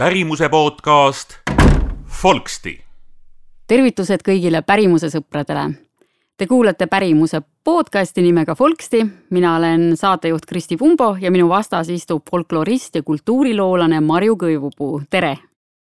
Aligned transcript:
pärimuse 0.00 0.48
podcast 0.48 1.28
Folksti. 2.22 2.80
tervitused 3.68 4.22
kõigile 4.24 4.62
pärimuse 4.64 5.10
sõpradele. 5.12 5.74
Te 6.36 6.46
kuulate 6.48 6.86
pärimuse 6.86 7.42
podcasti 7.64 8.22
nimega 8.24 8.54
Folksti, 8.56 9.02
mina 9.30 9.56
olen 9.56 9.96
saatejuht 9.96 10.46
Kristi 10.48 10.78
Pumbo 10.80 11.16
ja 11.20 11.30
minu 11.30 11.48
vastas 11.48 11.90
istub 11.92 12.22
folklorist 12.30 12.96
ja 12.96 13.02
kultuuriloolane 13.02 14.00
Marju 14.00 14.38
Kõivupuu, 14.40 15.02
tere! 15.10 15.34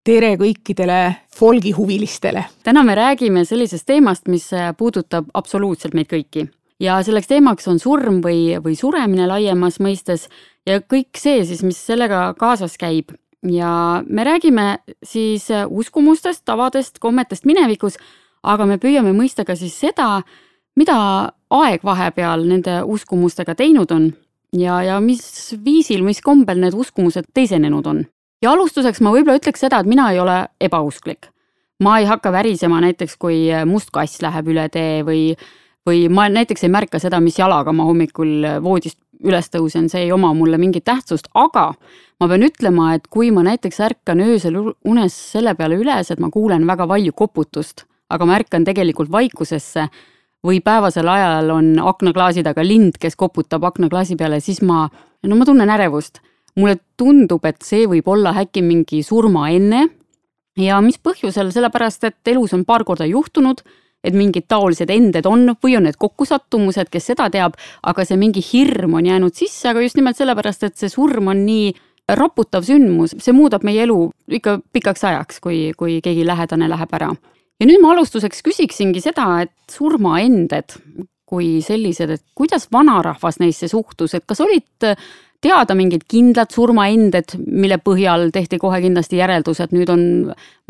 tere 0.04 0.32
kõikidele 0.34 1.14
folgihuvilistele! 1.38 2.44
täna 2.64 2.82
me 2.82 2.98
räägime 2.98 3.44
sellisest 3.44 3.86
teemast, 3.86 4.26
mis 4.26 4.50
puudutab 4.78 5.30
absoluutselt 5.34 5.94
meid 5.94 6.10
kõiki 6.10 6.48
ja 6.80 6.98
selleks 7.06 7.30
teemaks 7.30 7.70
on 7.70 7.78
surm 7.78 8.18
või, 8.26 8.58
või 8.66 8.74
suremine 8.74 9.30
laiemas 9.30 9.78
mõistes 9.78 10.26
ja 10.66 10.82
kõik 10.82 11.14
see 11.14 11.44
siis, 11.44 11.62
mis 11.62 11.86
sellega 11.86 12.34
kaasas 12.34 12.74
käib 12.82 13.14
ja 13.42 14.02
me 14.08 14.24
räägime 14.24 14.78
siis 15.02 15.50
äh, 15.50 15.66
uskumustest, 15.70 16.44
tavadest, 16.44 16.98
kommetest 16.98 17.44
minevikus, 17.44 17.98
aga 18.42 18.66
me 18.66 18.78
püüame 18.78 19.12
mõista 19.14 19.44
ka 19.44 19.56
siis 19.56 19.76
seda, 19.78 20.22
mida 20.76 20.98
aeg 21.50 21.84
vahepeal 21.84 22.44
nende 22.46 22.82
uskumustega 22.86 23.54
teinud 23.58 23.92
on 23.94 24.10
ja, 24.56 24.82
ja 24.82 25.00
mis 25.00 25.54
viisil, 25.64 26.04
mis 26.06 26.20
kombel 26.24 26.60
need 26.62 26.76
uskumused 26.76 27.30
teisenenud 27.34 27.86
on. 27.86 28.04
ja 28.42 28.52
alustuseks 28.52 29.00
ma 29.02 29.12
võib-olla 29.14 29.40
ütleks 29.40 29.60
seda, 29.66 29.80
et 29.80 29.90
mina 29.90 30.10
ei 30.12 30.20
ole 30.20 30.46
ebausklik. 30.60 31.30
ma 31.82 31.98
ei 31.98 32.06
hakka 32.06 32.32
värisema 32.32 32.80
näiteks, 32.80 33.16
kui 33.16 33.48
must 33.66 33.90
kass 33.90 34.22
läheb 34.22 34.48
üle 34.48 34.68
tee 34.68 35.02
või, 35.06 35.36
või 35.86 36.08
ma 36.10 36.28
näiteks 36.28 36.64
ei 36.64 36.72
märka 36.74 36.98
seda, 36.98 37.20
mis 37.20 37.38
jalaga 37.38 37.72
ma 37.72 37.84
hommikul 37.84 38.62
voodist 38.62 38.98
üles 39.24 39.50
tõusen, 39.50 39.88
see 39.90 40.06
ei 40.06 40.12
oma 40.14 40.30
mulle 40.36 40.58
mingit 40.60 40.84
tähtsust, 40.86 41.30
aga 41.34 41.72
ma 42.20 42.28
pean 42.30 42.44
ütlema, 42.46 42.92
et 42.96 43.08
kui 43.10 43.30
ma 43.34 43.44
näiteks 43.46 43.80
ärkan 43.88 44.22
öösel 44.24 44.58
unes 44.58 45.16
selle 45.32 45.54
peale 45.58 45.78
üles, 45.80 46.10
et 46.10 46.22
ma 46.22 46.30
kuulen 46.34 46.66
väga 46.68 46.86
palju 46.90 47.14
koputust, 47.16 47.84
aga 48.10 48.28
ma 48.28 48.38
ärkan 48.38 48.66
tegelikult 48.66 49.10
vaikusesse 49.12 49.88
või 50.46 50.60
päevasel 50.64 51.08
ajal 51.10 51.50
on 51.50 51.72
aknaklaasi 51.82 52.44
taga 52.46 52.62
lind, 52.62 52.98
kes 53.00 53.18
koputab 53.18 53.64
aknaklaasi 53.66 54.16
peale, 54.16 54.40
siis 54.40 54.62
ma, 54.62 54.86
no 55.26 55.38
ma 55.38 55.48
tunnen 55.48 55.70
ärevust. 55.70 56.22
mulle 56.58 56.80
tundub, 56.98 57.44
et 57.46 57.62
see 57.62 57.84
võib 57.86 58.08
olla 58.10 58.32
äkki 58.34 58.62
mingi 58.62 59.02
surmaenne. 59.02 59.88
ja 60.58 60.80
mis 60.80 60.98
põhjusel, 60.98 61.52
sellepärast 61.52 62.04
et 62.04 62.28
elus 62.28 62.54
on 62.54 62.64
paar 62.64 62.84
korda 62.84 63.06
juhtunud 63.06 63.62
et 64.04 64.14
mingid 64.14 64.46
taolised 64.48 64.90
ended 64.90 65.26
on 65.26 65.50
või 65.62 65.76
on 65.78 65.88
need 65.88 65.98
kokkusattumused, 65.98 66.90
kes 66.92 67.10
seda 67.12 67.28
teab, 67.34 67.58
aga 67.82 68.06
see 68.06 68.18
mingi 68.20 68.42
hirm 68.44 68.94
on 68.98 69.08
jäänud 69.10 69.34
sisse, 69.34 69.68
aga 69.70 69.82
just 69.82 69.98
nimelt 69.98 70.18
sellepärast, 70.18 70.68
et 70.68 70.78
see 70.78 70.92
surm 70.92 71.32
on 71.32 71.44
nii 71.46 71.72
raputav 72.16 72.64
sündmus, 72.64 73.16
see 73.20 73.34
muudab 73.36 73.66
meie 73.66 73.82
elu 73.84 73.98
ikka 74.38 74.58
pikaks 74.72 75.04
ajaks, 75.04 75.42
kui, 75.44 75.68
kui 75.76 75.98
keegi 76.04 76.24
lähedane 76.26 76.70
läheb 76.70 76.94
ära. 76.96 77.12
ja 77.58 77.66
nüüd 77.66 77.82
ma 77.82 77.92
alustuseks 77.92 78.42
küsiksingi 78.46 79.02
seda, 79.02 79.42
et 79.42 79.52
surmaended 79.70 80.78
kui 81.28 81.58
sellised, 81.60 82.10
et 82.14 82.22
kuidas 82.38 82.68
vanarahvas 82.72 83.36
neisse 83.42 83.68
suhtus, 83.68 84.14
et 84.16 84.24
kas 84.26 84.40
olid 84.40 84.88
teada 85.44 85.74
mingid 85.78 86.06
kindlad 86.10 86.54
surmaended, 86.54 87.36
mille 87.46 87.78
põhjal 87.84 88.30
tehti 88.34 88.58
kohe 88.62 88.80
kindlasti 88.82 89.20
järeldus, 89.20 89.60
et 89.60 89.74
nüüd 89.76 89.92
on 89.92 90.02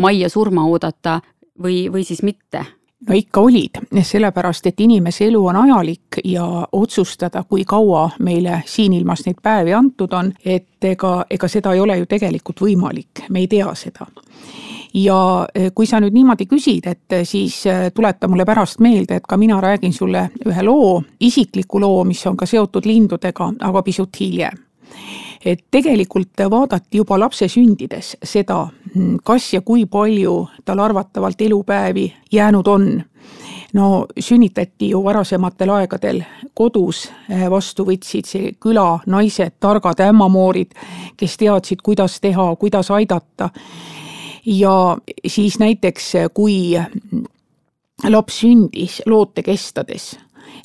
majja 0.03 0.33
surma 0.33 0.67
oodata 0.69 1.21
või, 1.63 1.87
või 1.93 2.05
siis 2.09 2.25
mitte? 2.27 2.65
No 3.07 3.15
ikka 3.15 3.41
olid, 3.41 3.79
sellepärast 4.03 4.67
et 4.67 4.81
inimese 4.81 5.29
elu 5.29 5.47
on 5.47 5.57
ajalik 5.57 6.21
ja 6.25 6.45
otsustada, 6.73 7.45
kui 7.49 7.65
kaua 7.65 8.11
meile 8.19 8.63
siin 8.67 8.93
ilmas 8.93 9.23
neid 9.27 9.39
päevi 9.43 9.75
antud 9.75 10.13
on, 10.13 10.33
et 10.45 10.85
ega, 10.85 11.25
ega 11.31 11.49
seda 11.49 11.73
ei 11.73 11.81
ole 11.81 11.99
ju 11.99 12.07
tegelikult 12.11 12.65
võimalik, 12.67 13.29
me 13.31 13.45
ei 13.45 13.47
tea 13.49 13.75
seda. 13.75 14.07
ja 14.95 15.47
eh, 15.55 15.71
kui 15.75 15.87
sa 15.87 16.01
nüüd 16.01 16.15
niimoodi 16.17 16.47
küsid, 16.47 16.87
et 16.89 17.13
eh, 17.13 17.25
siis 17.25 17.67
eh, 17.67 17.91
tuleta 17.95 18.29
mulle 18.29 18.45
pärast 18.45 18.81
meelde, 18.81 19.17
et 19.17 19.27
ka 19.29 19.37
mina 19.37 19.61
räägin 19.61 19.93
sulle 19.93 20.31
ühe 20.47 20.63
loo, 20.63 21.03
isikliku 21.21 21.81
loo, 21.81 22.05
mis 22.05 22.27
on 22.27 22.37
ka 22.37 22.47
seotud 22.47 22.87
lindudega, 22.87 23.53
aga 23.61 23.83
pisut 23.83 24.21
hiljem 24.21 24.65
et 25.45 25.65
tegelikult 25.71 26.41
vaadati 26.51 26.99
juba 26.99 27.19
lapse 27.19 27.49
sündides 27.49 28.17
seda, 28.23 28.67
kas 29.25 29.53
ja 29.53 29.61
kui 29.61 29.87
palju 29.87 30.49
tal 30.65 30.79
arvatavalt 30.79 31.41
elupäevi 31.41 32.13
jäänud 32.33 32.67
on 32.67 32.89
no 33.73 34.07
sünnitati 34.19 34.89
ju 34.91 35.05
varasematel 35.05 35.71
aegadel 35.71 36.23
kodus, 36.55 37.09
eh, 37.29 37.51
vastu 37.51 37.85
võtsid 37.85 38.27
see 38.27 38.53
küla 38.61 38.99
naised, 39.07 39.59
targad 39.61 40.01
ämmamoorid, 40.01 40.75
kes 41.17 41.37
teadsid, 41.37 41.83
kuidas 41.85 42.21
teha, 42.21 42.57
kuidas 42.57 42.91
aidata. 42.91 43.51
ja 44.47 44.97
siis 45.27 45.59
näiteks, 45.59 46.13
kui 46.35 46.73
laps 48.09 48.41
sündis 48.41 49.03
loote 49.07 49.43
kestades 49.43 50.19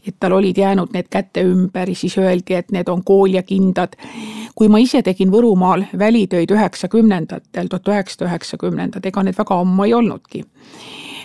et 0.07 0.15
tal 0.19 0.37
olid 0.37 0.57
jäänud 0.57 0.93
need 0.93 1.09
käte 1.09 1.43
ümber, 1.47 1.93
siis 1.95 2.17
öeldi, 2.17 2.53
et 2.53 2.71
need 2.71 2.89
on 2.89 3.03
kooljakindad. 3.03 3.95
kui 4.55 4.67
ma 4.69 4.77
ise 4.77 5.01
tegin 5.01 5.31
Võrumaal 5.31 5.85
välitöid 5.99 6.51
üheksakümnendatel, 6.51 7.67
tuhat 7.67 7.87
üheksasada 7.87 8.29
üheksakümnendad, 8.29 9.05
ega 9.05 9.23
need 9.23 9.37
väga 9.37 9.59
ammu 9.59 9.83
ei 9.83 9.93
olnudki 9.93 10.43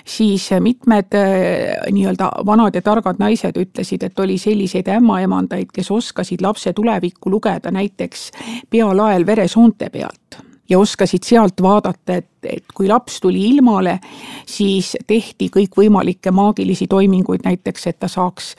siis 0.08 0.48
mitmed 0.60 1.12
äh, 1.14 1.92
nii-öelda 1.92 2.30
vanad 2.46 2.74
ja 2.74 2.82
targad 2.82 3.20
naised 3.20 3.60
ütlesid, 3.60 4.06
et 4.06 4.18
oli 4.18 4.38
selliseid 4.38 4.88
ämmaemandaid, 4.88 5.68
kes 5.74 5.90
oskasid 5.90 6.40
lapse 6.40 6.72
tulevikku 6.72 7.30
lugeda 7.30 7.70
näiteks 7.70 8.30
pealael 8.70 9.26
veresoonte 9.26 9.90
pealt 9.92 10.47
ja 10.68 10.78
oskasid 10.78 11.24
sealt 11.24 11.62
vaadata, 11.62 12.18
et, 12.20 12.28
et 12.44 12.64
kui 12.74 12.88
laps 12.88 13.20
tuli 13.20 13.44
ilmale, 13.48 13.98
siis 14.46 14.94
tehti 15.06 15.48
kõikvõimalikke 15.54 16.32
maagilisi 16.34 16.86
toiminguid, 16.86 17.44
näiteks 17.44 17.86
et 17.86 17.98
ta 17.98 18.08
saaks 18.08 18.54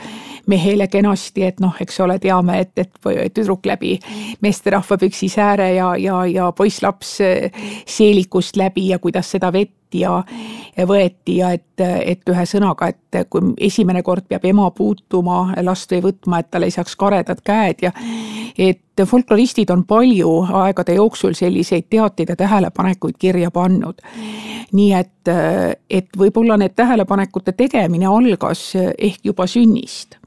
mehele 0.50 0.88
kenasti, 0.88 1.46
et 1.46 1.60
noh, 1.62 1.76
eks 1.82 2.00
ole, 2.06 2.20
teame, 2.20 2.60
et, 2.66 2.74
et 2.78 3.34
tüdruk 3.34 3.66
läbi 3.70 3.98
meesterahva 4.42 4.98
püksisääre 4.98 5.74
ja, 5.76 5.94
ja, 5.98 6.24
ja 6.26 6.52
poisslaps 6.52 7.18
seelikust 7.86 8.58
läbi 8.58 8.90
ja 8.90 9.00
kuidas 9.00 9.32
seda 9.32 9.54
vett 9.54 9.79
ja 9.94 10.24
võeti 10.88 11.40
ja 11.40 11.54
et, 11.56 11.82
et 11.82 12.30
ühesõnaga, 12.30 12.92
et 12.92 13.30
kui 13.30 13.54
esimene 13.58 14.04
kord 14.06 14.28
peab 14.30 14.46
ema 14.46 14.70
puutuma 14.76 15.56
last 15.66 15.92
või 15.96 16.04
võtma, 16.10 16.40
et 16.40 16.52
tal 16.52 16.68
ei 16.68 16.76
saaks 16.76 16.96
karedad 17.00 17.42
käed 17.46 17.84
ja 17.88 17.94
et 18.60 19.06
folkloristid 19.08 19.70
on 19.72 19.86
palju 19.88 20.30
aegade 20.62 20.98
jooksul 20.98 21.34
selliseid 21.38 21.88
teateid 21.90 22.30
ja 22.30 22.36
tähelepanekuid 22.36 23.18
kirja 23.20 23.52
pannud. 23.52 24.02
nii 24.72 24.94
et, 24.94 25.30
et 25.90 26.18
võib-olla 26.18 26.58
need 26.58 26.76
tähelepanekute 26.78 27.56
tegemine 27.58 28.06
algas 28.06 28.76
ehk 28.76 29.24
juba 29.26 29.48
sünnist 29.48 30.19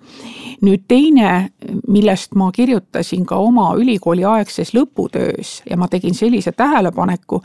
nüüd 0.63 0.85
teine, 0.89 1.51
millest 1.89 2.37
ma 2.39 2.51
kirjutasin 2.55 3.25
ka 3.27 3.37
oma 3.43 3.73
ülikooliaegses 3.79 4.75
lõputöös 4.77 5.55
ja 5.71 5.77
ma 5.77 5.89
tegin 5.91 6.15
sellise 6.15 6.53
tähelepaneku 6.53 7.43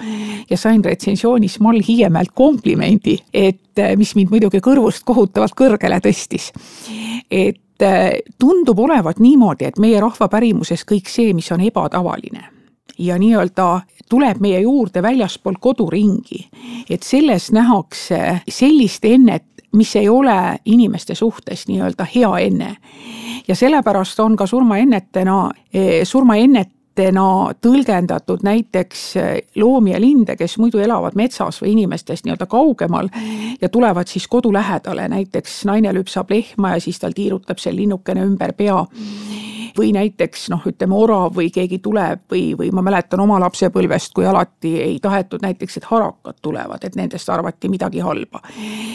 ja 0.49 0.57
sain 0.57 0.83
retsiensioonis 0.85 1.59
Mall 1.59 1.81
Hiiemäelt 1.87 2.35
komplimendi, 2.35 3.17
et 3.33 3.81
mis 3.97 4.15
mind 4.15 4.33
muidugi 4.33 4.61
kõrvust 4.63 5.05
kohutavalt 5.05 5.57
kõrgele 5.57 6.01
tõstis. 6.03 6.51
et 7.31 7.61
tundub 8.39 8.79
olevat 8.79 9.19
niimoodi, 9.19 9.65
et 9.65 9.79
meie 9.79 9.99
rahva 10.01 10.27
pärimuses 10.27 10.85
kõik 10.85 11.09
see, 11.09 11.33
mis 11.33 11.51
on 11.51 11.61
ebatavaline 11.61 12.57
ja 12.97 13.17
nii-öelda 13.17 13.81
tuleb 14.09 14.39
meie 14.41 14.61
juurde 14.61 15.01
väljaspoolt 15.03 15.59
koduringi, 15.61 16.47
et 16.89 17.03
selles 17.03 17.51
nähakse 17.51 18.41
sellist 18.49 19.05
ennet, 19.05 19.45
mis 19.75 19.95
ei 19.95 20.09
ole 20.09 20.59
inimeste 20.65 21.15
suhtes 21.15 21.67
nii-öelda 21.67 22.05
hea 22.15 22.37
enne. 22.37 22.75
ja 23.47 23.55
sellepärast 23.55 24.19
on 24.19 24.35
ka 24.35 24.45
surmaennetena, 24.45 25.51
eh, 25.73 26.03
surmaennetena 26.03 27.53
tõlgendatud 27.61 28.43
näiteks 28.43 29.15
eh, 29.17 29.41
loomi 29.55 29.91
ja 29.91 30.01
linde, 30.01 30.35
kes 30.35 30.57
muidu 30.57 30.79
elavad 30.79 31.15
metsas 31.15 31.61
või 31.61 31.75
inimestest 31.75 32.25
nii-öelda 32.25 32.45
kaugemal 32.45 33.09
ja 33.61 33.69
tulevad 33.69 34.07
siis 34.07 34.27
kodu 34.27 34.53
lähedale, 34.53 35.07
näiteks 35.07 35.65
naine 35.65 35.93
lüpsab 35.93 36.31
lehma 36.31 36.75
ja 36.75 36.79
siis 36.79 36.99
tal 36.99 37.15
tiirutab 37.15 37.59
see 37.59 37.75
linnukene 37.75 38.25
ümber 38.25 38.53
pea 38.53 38.85
või 39.77 39.91
näiteks 39.93 40.47
noh, 40.49 40.63
ütleme 40.67 40.95
orav 40.95 41.35
või 41.35 41.49
keegi 41.53 41.79
tuleb 41.83 42.25
või, 42.31 42.51
või 42.57 42.71
ma 42.73 42.81
mäletan 42.85 43.21
oma 43.23 43.39
lapsepõlvest, 43.43 44.13
kui 44.15 44.25
alati 44.25 44.73
ei 44.81 44.99
tahetud 45.03 45.43
näiteks, 45.43 45.77
et 45.77 45.87
harakad 45.89 46.39
tulevad, 46.41 46.83
et 46.83 46.95
nendest 46.95 47.29
arvati 47.29 47.69
midagi 47.69 47.99
halba. 47.99 48.41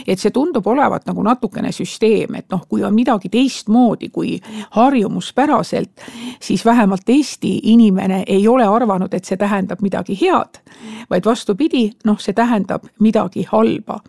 et 0.07 0.19
see 0.19 0.31
tundub 0.31 0.67
olevat 0.67 1.07
nagu 1.07 1.23
natukene 1.23 1.73
süsteem, 1.73 2.35
et 2.35 2.47
noh, 2.51 2.65
kui 2.69 2.85
on 2.85 2.95
midagi 2.95 3.29
teistmoodi 3.29 4.09
kui 4.09 4.41
harjumuspäraselt, 4.71 6.07
siis 6.41 6.65
vähemalt 6.65 7.09
Eesti 7.09 7.61
inimene 7.63 8.25
ei 8.27 8.49
ole 8.49 8.67
arvanud, 8.67 9.15
et 9.15 9.25
see 9.25 9.37
tähendab 9.37 9.83
midagi 9.83 10.19
head, 10.21 10.63
vaid 11.11 11.25
vastupidi, 11.25 11.91
noh, 12.05 12.19
see 12.19 12.35
tähendab 12.35 12.89
midagi 13.01 13.47
halba 13.51 14.01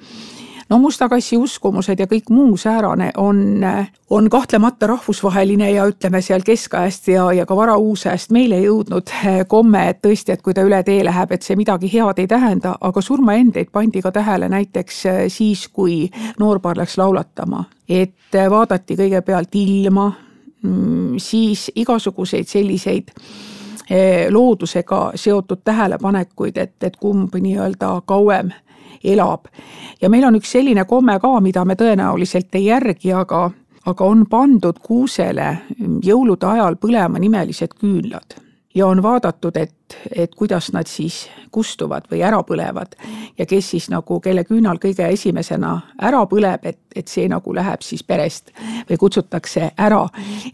no 0.69 0.79
musta 0.79 1.09
kassi 1.09 1.37
uskumused 1.37 1.99
ja 1.99 2.07
kõik 2.09 2.29
muu 2.33 2.57
säärane 2.57 3.11
on, 3.17 3.61
on 4.09 4.29
kahtlemata 4.29 4.87
rahvusvaheline 4.87 5.71
ja 5.71 5.85
ütleme 5.89 6.21
seal 6.21 6.43
keskajast 6.45 7.07
ja, 7.07 7.27
ja 7.33 7.45
ka 7.45 7.55
varauusajast 7.55 8.31
meile 8.35 8.59
jõudnud 8.63 9.13
komme, 9.47 9.87
et 9.89 10.01
tõesti, 10.05 10.33
et 10.33 10.41
kui 10.41 10.53
ta 10.53 10.65
üle 10.65 10.83
tee 10.83 11.03
läheb, 11.05 11.31
et 11.31 11.45
see 11.45 11.57
midagi 11.59 11.91
head 11.93 12.19
ei 12.23 12.27
tähenda, 12.27 12.75
aga 12.81 13.01
surmaendeid 13.01 13.71
pandi 13.71 14.01
ka 14.01 14.11
tähele 14.11 14.49
näiteks 14.49 15.03
siis, 15.33 15.67
kui 15.67 16.09
noorpaar 16.39 16.77
läks 16.81 16.97
laulatama, 16.97 17.65
et 17.89 18.37
vaadati 18.49 18.97
kõigepealt 18.99 19.55
ilma, 19.59 20.11
mm, 20.63 21.17
siis 21.17 21.69
igasuguseid 21.75 22.47
selliseid 22.49 23.11
eh, 23.13 23.52
loodusega 24.29 25.11
seotud 25.15 25.59
tähelepanekuid, 25.63 26.57
et, 26.57 26.75
et 26.83 26.95
kumb 26.95 27.35
nii-öelda 27.35 28.01
kauem 28.05 28.51
elab. 29.03 29.45
ja 30.01 30.09
meil 30.09 30.23
on 30.23 30.35
üks 30.39 30.51
selline 30.51 30.85
komme 30.85 31.19
ka, 31.19 31.39
mida 31.41 31.65
me 31.65 31.75
tõenäoliselt 31.75 32.55
ei 32.55 32.65
järgi, 32.65 33.13
aga, 33.13 33.49
aga 33.85 34.05
on 34.05 34.25
pandud 34.29 34.79
kuusele 34.79 35.57
jõulude 36.03 36.47
ajal 36.47 36.79
põlema 36.79 37.19
nimelised 37.19 37.75
küünlad 37.79 38.42
ja 38.75 38.87
on 38.87 39.03
vaadatud, 39.03 39.57
et, 39.57 39.97
et 40.15 40.35
kuidas 40.35 40.71
nad 40.73 40.87
siis 40.87 41.29
kustuvad 41.51 42.07
või 42.11 42.23
ära 42.25 42.41
põlevad 42.43 42.95
ja 43.37 43.45
kes 43.45 43.69
siis 43.75 43.89
nagu, 43.93 44.19
kelle 44.19 44.43
küünal 44.43 44.79
kõige 44.81 45.07
esimesena 45.13 45.73
ära 46.01 46.23
põleb, 46.29 46.65
et, 46.65 46.79
et 46.95 47.07
see 47.07 47.27
nagu 47.29 47.53
läheb 47.53 47.85
siis 47.85 48.03
perest 48.03 48.51
või 48.89 48.97
kutsutakse 48.99 49.71
ära. 49.77 50.03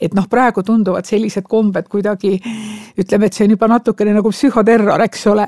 et 0.01 0.13
noh, 0.13 0.27
praegu 0.29 0.63
tunduvad 0.63 1.05
sellised 1.05 1.47
kombed 1.47 1.87
kuidagi, 1.87 2.39
ütleme, 2.97 3.25
et 3.25 3.33
see 3.33 3.47
on 3.47 3.55
juba 3.55 3.67
natukene 3.67 4.13
nagu 4.13 4.31
psühhoterror, 4.31 5.01
eks 5.07 5.27
ole. 5.27 5.47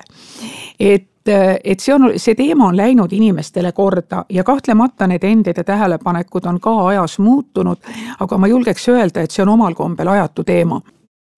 et 0.79 1.07
et 1.25 1.79
see 1.79 1.93
on, 1.93 2.07
see 2.17 2.33
teema 2.33 2.71
on 2.71 2.77
läinud 2.77 3.11
inimestele 3.13 3.71
korda 3.77 4.23
ja 4.29 4.43
kahtlemata 4.43 5.05
need 5.07 5.23
endid 5.23 5.57
ja 5.57 5.63
tähelepanekud 5.63 6.47
on 6.49 6.59
ka 6.59 6.73
ajas 6.87 7.19
muutunud, 7.19 7.77
aga 8.19 8.37
ma 8.37 8.47
julgeks 8.47 8.89
öelda, 8.89 9.21
et 9.21 9.31
see 9.31 9.43
on 9.43 9.53
omal 9.53 9.77
kombel 9.77 10.07
ajatu 10.07 10.43
teema. 10.43 10.81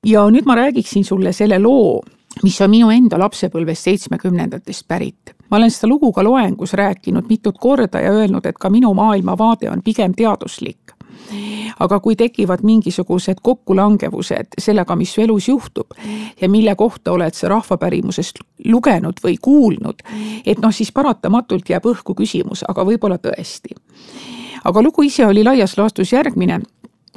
Ja 0.03 0.25
nüüd 0.29 0.45
ma 0.45 0.55
räägiksin 0.55 1.05
sulle 1.05 1.33
selle 1.33 1.59
loo, 1.59 2.01
mis 2.43 2.61
on 2.61 2.69
minu 2.69 2.89
enda 2.91 3.19
lapsepõlvest 3.19 3.89
seitsmekümnendatest 3.89 4.87
pärit. 4.87 5.35
ma 5.49 5.57
olen 5.57 5.71
seda 5.71 5.87
lugu 5.87 6.11
ka 6.11 6.23
loengus 6.23 6.73
rääkinud 6.73 7.29
mitut 7.29 7.57
korda 7.59 7.99
ja 8.01 8.11
öelnud, 8.11 8.45
et 8.45 8.57
ka 8.57 8.69
minu 8.69 8.93
maailmavaade 8.93 9.69
on 9.69 9.81
pigem 9.83 10.13
teaduslik 10.13 10.93
aga 11.79 11.99
kui 11.99 12.15
tekivad 12.15 12.63
mingisugused 12.63 13.41
kokkulangevused 13.41 14.57
sellega, 14.61 14.95
mis 14.95 15.13
su 15.13 15.21
elus 15.21 15.47
juhtub 15.47 15.95
ja 16.41 16.49
mille 16.49 16.75
kohta 16.75 17.11
oled 17.11 17.33
sa 17.33 17.49
rahvapärimusest 17.49 18.43
lugenud 18.65 19.21
või 19.23 19.37
kuulnud, 19.41 20.03
et 20.45 20.61
noh, 20.61 20.73
siis 20.73 20.91
paratamatult 20.91 21.69
jääb 21.69 21.85
õhku 21.89 22.15
küsimus, 22.17 22.65
aga 22.67 22.85
võib-olla 22.85 23.17
tõesti. 23.17 23.75
aga 24.63 24.81
lugu 24.81 25.03
ise 25.03 25.25
oli 25.25 25.43
laias 25.43 25.77
laastus 25.77 26.13
järgmine 26.13 26.61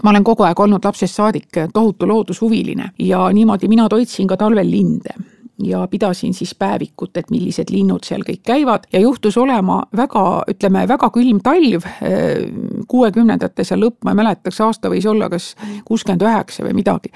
ma 0.03 0.11
olen 0.11 0.25
kogu 0.25 0.43
aeg 0.43 0.61
olnud 0.61 0.85
lapsest 0.85 1.15
saadik 1.15 1.61
tohutu 1.73 2.09
loodushuviline 2.09 2.91
ja 2.99 3.31
niimoodi 3.33 3.69
mina 3.69 3.89
toitsin 3.89 4.27
ka 4.29 4.37
talvel 4.37 4.71
linde 4.71 5.15
ja 5.63 5.87
pidasin 5.91 6.35
siis 6.35 6.55
päevikut, 6.55 7.17
et 7.17 7.31
millised 7.31 7.71
linnud 7.73 8.05
seal 8.05 8.23
kõik 8.27 8.43
käivad 8.45 8.85
ja 8.93 9.01
juhtus 9.01 9.39
olema 9.41 9.81
väga, 9.97 10.25
ütleme, 10.53 10.85
väga 10.89 11.09
külm 11.15 11.41
talv, 11.45 11.87
eh, 12.03 12.45
kuuekümnendate 12.89 13.65
seal 13.65 13.81
lõpp, 13.81 14.03
ma 14.05 14.13
ei 14.13 14.21
mäleta, 14.21 14.43
kas 14.51 14.61
aasta 14.61 14.91
võis 14.93 15.07
olla 15.09 15.31
kas 15.33 15.55
kuuskümmend 15.85 16.23
üheksa 16.23 16.67
või 16.67 16.77
midagi. 16.77 17.13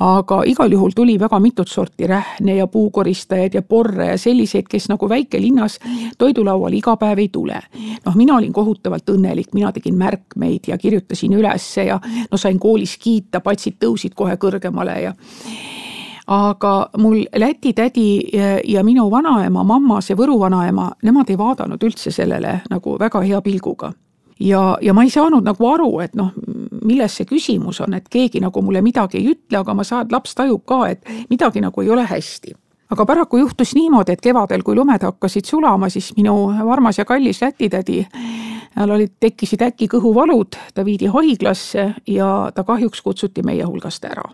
aga 0.00 0.42
igal 0.46 0.72
juhul 0.72 0.96
tuli 0.96 1.18
väga 1.20 1.38
mitut 1.40 1.68
sorti 1.68 2.06
rähne 2.06 2.56
ja 2.56 2.66
puukoristajaid 2.66 3.54
ja 3.54 3.62
porre 3.62 4.06
ja 4.06 4.18
selliseid, 4.18 4.68
kes 4.68 4.88
nagu 4.88 5.08
väikelinnas 5.08 5.78
toidulauale 6.18 6.76
iga 6.76 6.96
päev 6.96 7.18
ei 7.18 7.28
tule. 7.28 7.60
noh, 8.06 8.14
mina 8.14 8.36
olin 8.36 8.52
kohutavalt 8.52 9.10
õnnelik, 9.10 9.52
mina 9.54 9.72
tegin 9.72 9.96
märkmeid 9.98 10.68
ja 10.68 10.78
kirjutasin 10.78 11.32
ülesse 11.32 11.84
ja 11.84 12.00
no 12.30 12.38
sain 12.38 12.58
koolis 12.58 12.96
kiita, 12.98 13.40
patsid 13.40 13.76
tõusid 13.80 14.14
kohe 14.14 14.36
kõrgemale 14.36 15.00
ja 15.02 15.12
aga 16.26 16.88
mul 16.98 17.24
Läti 17.36 17.72
tädi 17.72 18.20
ja 18.64 18.84
minu 18.84 19.10
vanaema, 19.10 19.64
mamma, 19.64 20.00
see 20.00 20.16
Võru 20.16 20.38
vanaema, 20.40 20.90
nemad 21.02 21.30
ei 21.30 21.38
vaadanud 21.38 21.82
üldse 21.84 22.12
sellele 22.14 22.60
nagu 22.70 22.98
väga 22.98 23.20
hea 23.20 23.40
pilguga. 23.40 23.92
ja, 24.40 24.78
ja 24.82 24.94
ma 24.94 25.02
ei 25.02 25.10
saanud 25.10 25.44
nagu 25.44 25.66
aru, 25.68 26.00
et 26.00 26.14
noh, 26.14 26.32
milles 26.84 27.16
see 27.16 27.24
küsimus 27.24 27.80
on, 27.80 27.94
et 27.94 28.08
keegi 28.08 28.40
nagu 28.40 28.62
mulle 28.62 28.82
midagi 28.82 29.18
ei 29.18 29.28
ütle, 29.30 29.58
aga 29.58 29.74
ma 29.74 29.84
saan, 29.84 30.08
laps 30.10 30.34
tajub 30.34 30.64
ka, 30.66 30.86
et 30.88 31.04
midagi 31.30 31.60
nagu 31.60 31.82
ei 31.82 31.90
ole 31.90 32.06
hästi 32.06 32.54
aga 32.90 33.06
paraku 33.06 33.38
juhtus 33.38 33.74
niimoodi, 33.74 34.12
et 34.12 34.20
kevadel, 34.20 34.62
kui 34.62 34.74
lumed 34.74 35.02
hakkasid 35.02 35.44
sulama, 35.44 35.88
siis 35.88 36.12
minu 36.16 36.48
armas 36.70 36.98
ja 36.98 37.04
kallis 37.04 37.42
Läti 37.42 37.68
tädi 37.68 38.04
tal 38.74 38.90
olid, 38.90 39.12
tekkisid 39.20 39.62
äkki 39.62 39.86
kõhuvalud, 39.92 40.56
ta 40.74 40.84
viidi 40.84 41.06
haiglasse 41.06 41.92
ja 42.10 42.50
ta 42.54 42.64
kahjuks 42.64 43.02
kutsuti 43.02 43.42
meie 43.46 43.62
hulgast 43.64 44.04
ära 44.04 44.26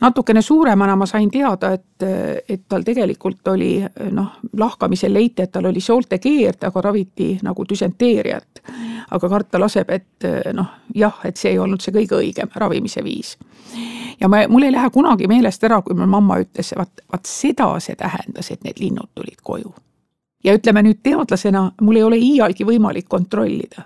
natukene 0.00 0.42
suuremana 0.42 0.96
ma 0.96 1.06
sain 1.06 1.30
teada, 1.30 1.72
et, 1.72 2.04
et 2.48 2.62
tal 2.68 2.84
tegelikult 2.84 3.48
oli 3.52 3.72
noh, 4.10 4.38
lahkamisel 4.56 5.12
leiti, 5.14 5.42
et 5.42 5.52
tal 5.52 5.68
oli 5.70 5.80
sooltekeerd, 5.80 6.64
aga 6.68 6.80
raviti 6.80 7.32
nagu 7.42 7.64
düsenteeriat. 7.68 8.62
aga 9.10 9.28
karta 9.28 9.60
laseb, 9.60 9.90
et 9.90 10.26
noh, 10.52 10.66
jah, 10.94 11.20
et 11.24 11.36
see 11.36 11.50
ei 11.50 11.58
olnud 11.58 11.80
see 11.82 11.92
kõige 11.92 12.16
õigem 12.20 12.50
ravimise 12.54 13.04
viis. 13.04 13.36
ja 14.20 14.28
ma, 14.28 14.44
mul 14.48 14.62
ei 14.62 14.72
lähe 14.72 14.90
kunagi 14.90 15.28
meelest 15.28 15.64
ära, 15.64 15.82
kui 15.82 15.94
mu 15.94 16.06
mamma 16.06 16.40
ütles, 16.40 16.74
vaat, 16.76 17.04
vaat 17.12 17.26
seda 17.26 17.72
see 17.80 17.96
tähendas, 17.96 18.50
et 18.50 18.64
need 18.64 18.80
linnud 18.80 19.10
tulid 19.14 19.40
koju. 19.42 19.74
ja 20.44 20.54
ütleme 20.54 20.82
nüüd 20.82 21.02
teadlasena, 21.02 21.70
mul 21.80 21.96
ei 21.96 22.02
ole 22.02 22.16
iialgi 22.16 22.64
võimalik 22.64 23.08
kontrollida 23.08 23.84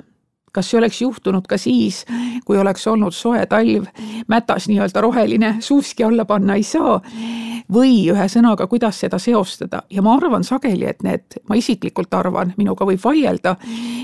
kas 0.54 0.70
see 0.70 0.78
oleks 0.78 1.00
juhtunud 1.02 1.48
ka 1.50 1.58
siis, 1.58 2.04
kui 2.46 2.58
oleks 2.58 2.86
olnud 2.86 3.14
soe 3.14 3.42
talv, 3.50 3.88
mätas 4.30 4.68
nii-öelda 4.70 5.02
roheline, 5.04 5.56
suuski 5.60 6.04
alla 6.06 6.24
panna 6.24 6.54
ei 6.54 6.62
saa 6.62 7.00
või 7.72 8.10
ühesõnaga, 8.12 8.66
kuidas 8.68 8.98
seda 9.00 9.18
seostada 9.18 9.82
ja 9.90 10.02
ma 10.04 10.14
arvan 10.18 10.44
sageli, 10.44 10.84
et 10.88 11.02
need, 11.02 11.38
ma 11.48 11.56
isiklikult 11.56 12.12
arvan, 12.14 12.52
minuga 12.60 12.84
võib 12.84 13.00
vaielda, 13.04 13.56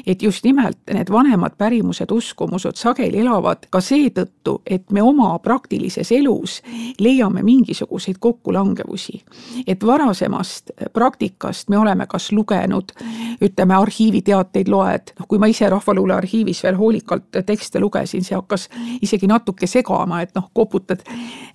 et 0.06 0.22
just 0.22 0.44
nimelt 0.44 0.78
need 0.92 1.10
vanemad 1.12 1.56
pärimused, 1.60 2.10
uskumused 2.10 2.80
sageli 2.80 3.20
elavad 3.20 3.66
ka 3.70 3.82
seetõttu, 3.84 4.60
et 4.66 4.90
me 4.90 5.02
oma 5.02 5.32
praktilises 5.44 6.12
elus 6.16 6.60
leiame 7.00 7.42
mingisuguseid 7.42 8.18
kokkulangevusi. 8.20 9.22
et 9.66 9.86
varasemast 9.86 10.70
praktikast 10.92 11.68
me 11.68 11.78
oleme 11.78 12.06
kas 12.06 12.32
lugenud, 12.32 12.92
ütleme 13.40 13.74
arhiiviteateid 13.74 14.68
loed, 14.68 15.12
noh 15.18 15.28
kui 15.28 15.38
ma 15.38 15.46
ise 15.46 15.68
Rahvaluule 15.68 16.14
arhiivis 16.40 16.62
veel 16.62 16.76
hoolikalt 16.76 17.40
tekste 17.46 17.80
lugesin, 17.80 18.24
see 18.24 18.36
hakkas 18.36 18.68
isegi 19.02 19.28
natuke 19.28 19.66
segama, 19.66 20.22
et 20.22 20.34
noh, 20.34 20.50
koputad 20.54 21.02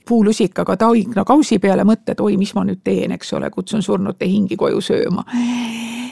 puulusikaga 0.08 0.78
taigna 0.78 1.26
kausi 1.26 1.60
peale, 1.60 1.84
mõtled, 1.84 2.22
oi, 2.22 2.38
mis 2.38 2.54
ma 2.56 2.66
nüüd 2.66 2.84
teen, 2.84 3.12
eks 3.15 3.34
ole, 3.34 3.50
kutsun 3.50 3.82
surnute 3.82 4.27
hingi 4.30 4.58
koju 4.58 4.82
sööma. 4.82 5.25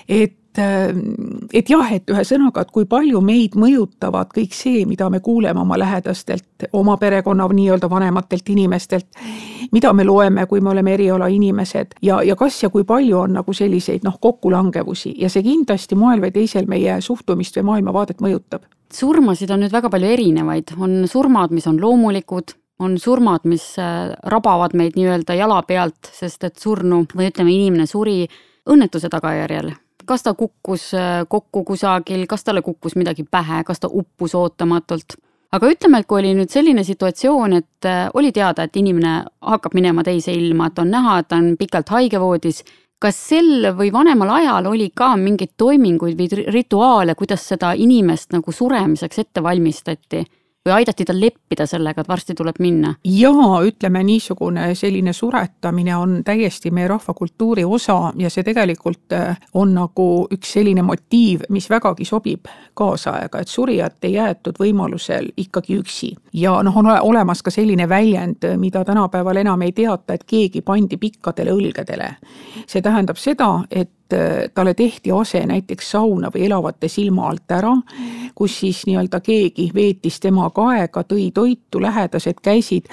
et 0.09 0.42
et 0.57 1.69
jah, 1.69 1.91
et 1.93 2.09
ühesõnaga, 2.11 2.61
et 2.61 2.71
kui 2.73 2.85
palju 2.89 3.21
meid 3.25 3.55
mõjutavad 3.59 4.31
kõik 4.33 4.53
see, 4.53 4.83
mida 4.89 5.09
me 5.09 5.19
kuuleme 5.23 5.61
oma 5.61 5.77
lähedastelt, 5.79 6.67
oma 6.73 6.97
perekonna 7.01 7.47
nii-öelda 7.49 7.89
vanematelt 7.89 8.49
inimestelt, 8.53 9.07
mida 9.71 9.93
me 9.93 10.05
loeme, 10.05 10.45
kui 10.49 10.61
me 10.61 10.69
oleme 10.73 10.93
erialainimesed 10.93 11.97
ja, 12.01 12.21
ja 12.23 12.35
kas 12.39 12.61
ja 12.63 12.69
kui 12.69 12.85
palju 12.87 13.19
on 13.23 13.37
nagu 13.39 13.53
selliseid 13.53 14.05
noh, 14.05 14.19
kokkulangevusi. 14.21 15.15
Ja 15.17 15.29
see 15.29 15.43
kindlasti 15.45 15.97
moel 15.99 16.21
või 16.23 16.33
teisel 16.35 16.69
meie 16.69 16.99
suhtumist 17.01 17.57
või 17.59 17.69
maailmavaadet 17.71 18.21
mõjutab. 18.21 18.67
Surmasid 18.93 19.49
on 19.49 19.63
nüüd 19.65 19.73
väga 19.73 19.89
palju 19.89 20.11
erinevaid, 20.13 20.75
on 20.77 21.07
surmad, 21.09 21.53
mis 21.55 21.65
on 21.67 21.81
loomulikud, 21.81 22.53
on 22.83 22.97
surmad, 22.99 23.45
mis 23.49 23.73
äh, 23.81 24.11
rabavad 24.29 24.75
meid 24.77 24.97
nii-öelda 24.99 25.37
jala 25.37 25.61
pealt, 25.65 26.11
sest 26.13 26.43
et 26.45 26.59
surnu 26.61 27.03
või 27.15 27.29
ütleme, 27.31 27.53
inimene 27.53 27.87
suri 27.89 28.27
õnnetuse 28.69 29.09
tagajärjel. 29.11 29.73
Kas 30.05 30.23
ta 30.23 30.33
kukkus 30.33 30.93
äh, 30.97 31.23
kokku 31.29 31.63
kusagil, 31.63 32.25
kas 32.27 32.43
talle 32.43 32.61
kukkus 32.61 32.95
midagi 32.99 33.23
pähe, 33.23 33.63
kas 33.63 33.79
ta 33.79 33.89
uppus 33.91 34.35
ootamatult. 34.35 35.17
aga 35.53 35.69
ütleme, 35.69 35.99
et 36.01 36.07
kui 36.09 36.19
oli 36.19 36.33
nüüd 36.33 36.49
selline 36.49 36.83
situatsioon, 36.83 37.53
et 37.53 37.85
äh, 37.85 38.07
oli 38.13 38.31
teada, 38.31 38.63
et 38.63 38.75
inimene 38.75 39.23
hakkab 39.41 39.75
minema 39.77 40.03
teise 40.03 40.33
ilma, 40.33 40.67
et 40.67 40.79
on 40.79 40.89
näha, 40.91 41.19
et 41.19 41.27
ta 41.27 41.37
on 41.37 41.57
pikalt 41.57 41.89
haigevoodis, 41.93 42.63
kas 43.03 43.19
sel 43.29 43.67
või 43.77 43.91
vanemal 43.93 44.31
ajal 44.39 44.71
oli 44.71 44.89
ka 44.95 45.11
mingeid 45.19 45.57
toiminguid 45.57 46.17
või 46.17 46.45
rituaale, 46.55 47.15
kuidas 47.19 47.43
seda 47.51 47.73
inimest 47.75 48.31
nagu 48.33 48.51
suremiseks 48.51 49.19
ette 49.25 49.43
valmistati? 49.43 50.23
Või 50.65 50.73
aidati 50.73 51.05
tal 51.05 51.19
leppida 51.19 51.65
sellega, 51.67 52.01
et 52.01 52.07
varsti 52.07 52.35
tuleb 52.35 52.59
minna? 52.63 52.93
jaa, 53.03 53.61
ütleme 53.67 54.03
niisugune 54.03 54.69
selline 54.75 55.13
suretamine 55.13 55.95
on 55.95 56.21
täiesti 56.23 56.71
meie 56.71 56.87
rahvakultuuri 56.87 57.65
osa 57.65 58.13
ja 58.17 58.29
see 58.29 58.43
tegelikult 58.43 59.13
äh, 59.13 59.39
on 59.53 59.73
nagu 59.75 60.27
üks 60.31 60.53
selline 60.57 60.81
motiiv, 60.85 61.47
mis 61.49 61.69
vägagi 61.69 62.05
sobib 62.05 62.47
kaasaega, 62.73 63.41
et 63.41 63.51
surijat 63.51 64.07
ei 64.07 64.13
jäetud 64.13 64.59
võimalusel 64.59 65.31
ikkagi 65.37 65.79
üksi. 65.79 66.13
ja 66.33 66.55
noh, 66.63 66.77
on 66.77 66.91
olemas 66.93 67.43
ka 67.43 67.51
selline 67.51 67.89
väljend, 67.89 68.47
mida 68.57 68.85
tänapäeval 68.85 69.43
enam 69.43 69.61
ei 69.61 69.71
teata, 69.71 70.13
et 70.13 70.23
keegi 70.23 70.61
pandi 70.61 70.97
pikkadele 70.97 71.51
õlgedele. 71.51 72.15
see 72.67 72.81
tähendab 72.81 73.17
seda, 73.17 73.63
et 73.69 73.91
talle 74.53 74.73
tehti 74.73 75.11
ase 75.11 75.45
näiteks 75.45 75.91
sauna 75.91 76.29
või 76.33 76.45
elavate 76.45 76.87
silma 76.87 77.27
alt 77.29 77.51
ära, 77.51 77.71
kus 78.35 78.59
siis 78.59 78.83
nii-öelda 78.87 79.19
keegi 79.23 79.69
veetis 79.75 80.19
temaga 80.19 80.67
aega, 80.73 81.03
tõi 81.03 81.29
toitu, 81.33 81.81
lähedased 81.81 82.41
käisid, 82.43 82.89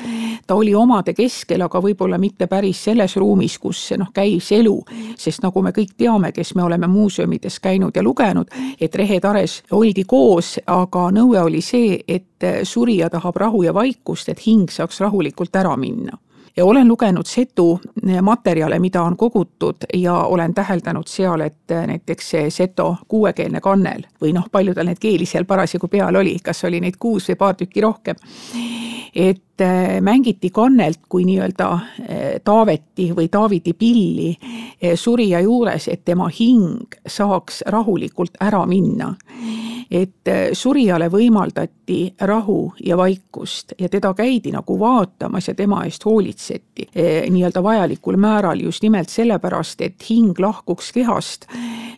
ta 0.46 0.54
oli 0.54 0.74
omade 0.74 1.14
keskel, 1.14 1.62
aga 1.66 1.82
võib-olla 1.82 2.18
mitte 2.18 2.46
päris 2.46 2.84
selles 2.84 3.16
ruumis, 3.16 3.58
kus 3.58 3.82
noh, 3.98 4.12
käis 4.14 4.52
elu, 4.52 4.76
sest 5.18 5.42
nagu 5.42 5.62
me 5.62 5.74
kõik 5.76 5.94
teame, 5.96 6.32
kes 6.32 6.54
me 6.54 6.64
oleme 6.64 6.86
muuseumides 6.86 7.60
käinud 7.60 7.96
ja 7.96 8.02
lugenud, 8.02 8.48
et 8.80 8.94
Rehe-Tares 8.94 9.62
oldi 9.76 10.04
koos, 10.04 10.58
aga 10.66 11.10
nõue 11.14 11.40
oli 11.42 11.62
see, 11.64 12.00
et 12.08 12.64
surija 12.64 13.10
tahab 13.10 13.36
rahu 13.36 13.62
ja 13.66 13.74
vaikust, 13.74 14.28
et 14.28 14.46
hing 14.46 14.70
saaks 14.70 15.00
rahulikult 15.00 15.56
ära 15.56 15.76
minna 15.76 16.18
ja 16.60 16.64
olen 16.64 16.88
lugenud 16.88 17.26
setu 17.26 17.80
materjale, 18.22 18.78
mida 18.78 19.02
on 19.02 19.16
kogutud 19.16 19.76
ja 19.94 20.14
olen 20.14 20.54
täheldanud 20.54 21.08
seal, 21.08 21.40
et 21.40 21.72
näiteks 21.86 22.30
see 22.30 22.50
seto 22.52 22.96
kuuekeelne 23.08 23.62
kannel 23.64 24.04
või 24.20 24.34
noh, 24.36 24.50
palju 24.52 24.74
tal 24.76 24.90
neid 24.90 25.00
keeli 25.00 25.24
seal 25.26 25.48
parasjagu 25.48 25.88
peal 25.88 26.20
oli, 26.20 26.36
kas 26.44 26.60
oli 26.68 26.82
neid 26.84 26.98
kuus 27.00 27.30
või 27.30 27.38
paar 27.40 27.56
tükki 27.56 27.80
rohkem. 27.80 28.20
et 29.14 29.42
äh, 29.60 30.00
mängiti 30.00 30.50
kannelt 30.50 31.00
kui 31.08 31.24
nii-öelda 31.24 31.68
äh, 31.72 31.82
Taaveti 32.44 33.10
või 33.16 33.28
Taavidi 33.28 33.72
pilli 33.72 34.30
äh, 34.32 34.94
surija 34.94 35.40
juures, 35.40 35.88
et 35.88 36.04
tema 36.04 36.28
hing 36.28 36.94
saaks 37.06 37.62
rahulikult 37.66 38.40
ära 38.40 38.64
minna. 38.66 39.14
Et 39.90 40.28
surijale 40.54 41.08
võimaldati 41.10 42.12
rahu 42.22 42.72
ja 42.86 42.94
vaikust 42.96 43.72
ja 43.78 43.88
teda 43.90 44.12
käidi 44.14 44.52
nagu 44.54 44.76
vaatamas 44.78 45.48
ja 45.48 45.54
tema 45.58 45.80
eest 45.82 46.04
hoolitseti 46.06 46.86
nii-öelda 46.94 47.62
vajalikul 47.62 48.14
määral 48.14 48.62
just 48.62 48.84
nimelt 48.86 49.10
sellepärast, 49.10 49.80
et 49.82 50.06
hing 50.06 50.38
lahkuks 50.38 50.92
kehast 50.94 51.48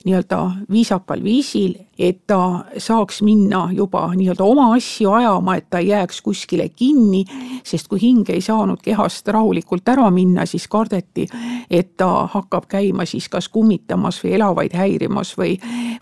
nii-öelda 0.07 0.41
viisakal 0.73 1.21
viisil, 1.23 1.75
et 2.03 2.27
ta 2.27 2.65
saaks 2.79 3.21
minna 3.23 3.69
juba 3.73 4.09
nii-öelda 4.17 4.45
oma 4.45 4.73
asju 4.75 5.11
ajama, 5.15 5.55
et 5.57 5.69
ta 5.71 5.79
ei 5.79 5.93
jääks 5.93 6.21
kuskile 6.23 6.69
kinni, 6.69 7.23
sest 7.65 7.87
kui 7.89 8.01
hing 8.03 8.31
ei 8.31 8.41
saanud 8.43 8.83
kehast 8.83 9.29
rahulikult 9.29 9.89
ära 9.89 10.09
minna, 10.11 10.47
siis 10.47 10.67
kardeti, 10.69 11.29
et 11.71 11.95
ta 11.97 12.27
hakkab 12.33 12.67
käima 12.69 13.07
siis 13.07 13.29
kas 13.31 13.49
kummitamas 13.49 14.19
või 14.25 14.35
elavaid 14.39 14.75
häirimas 14.75 15.37
või, 15.39 15.55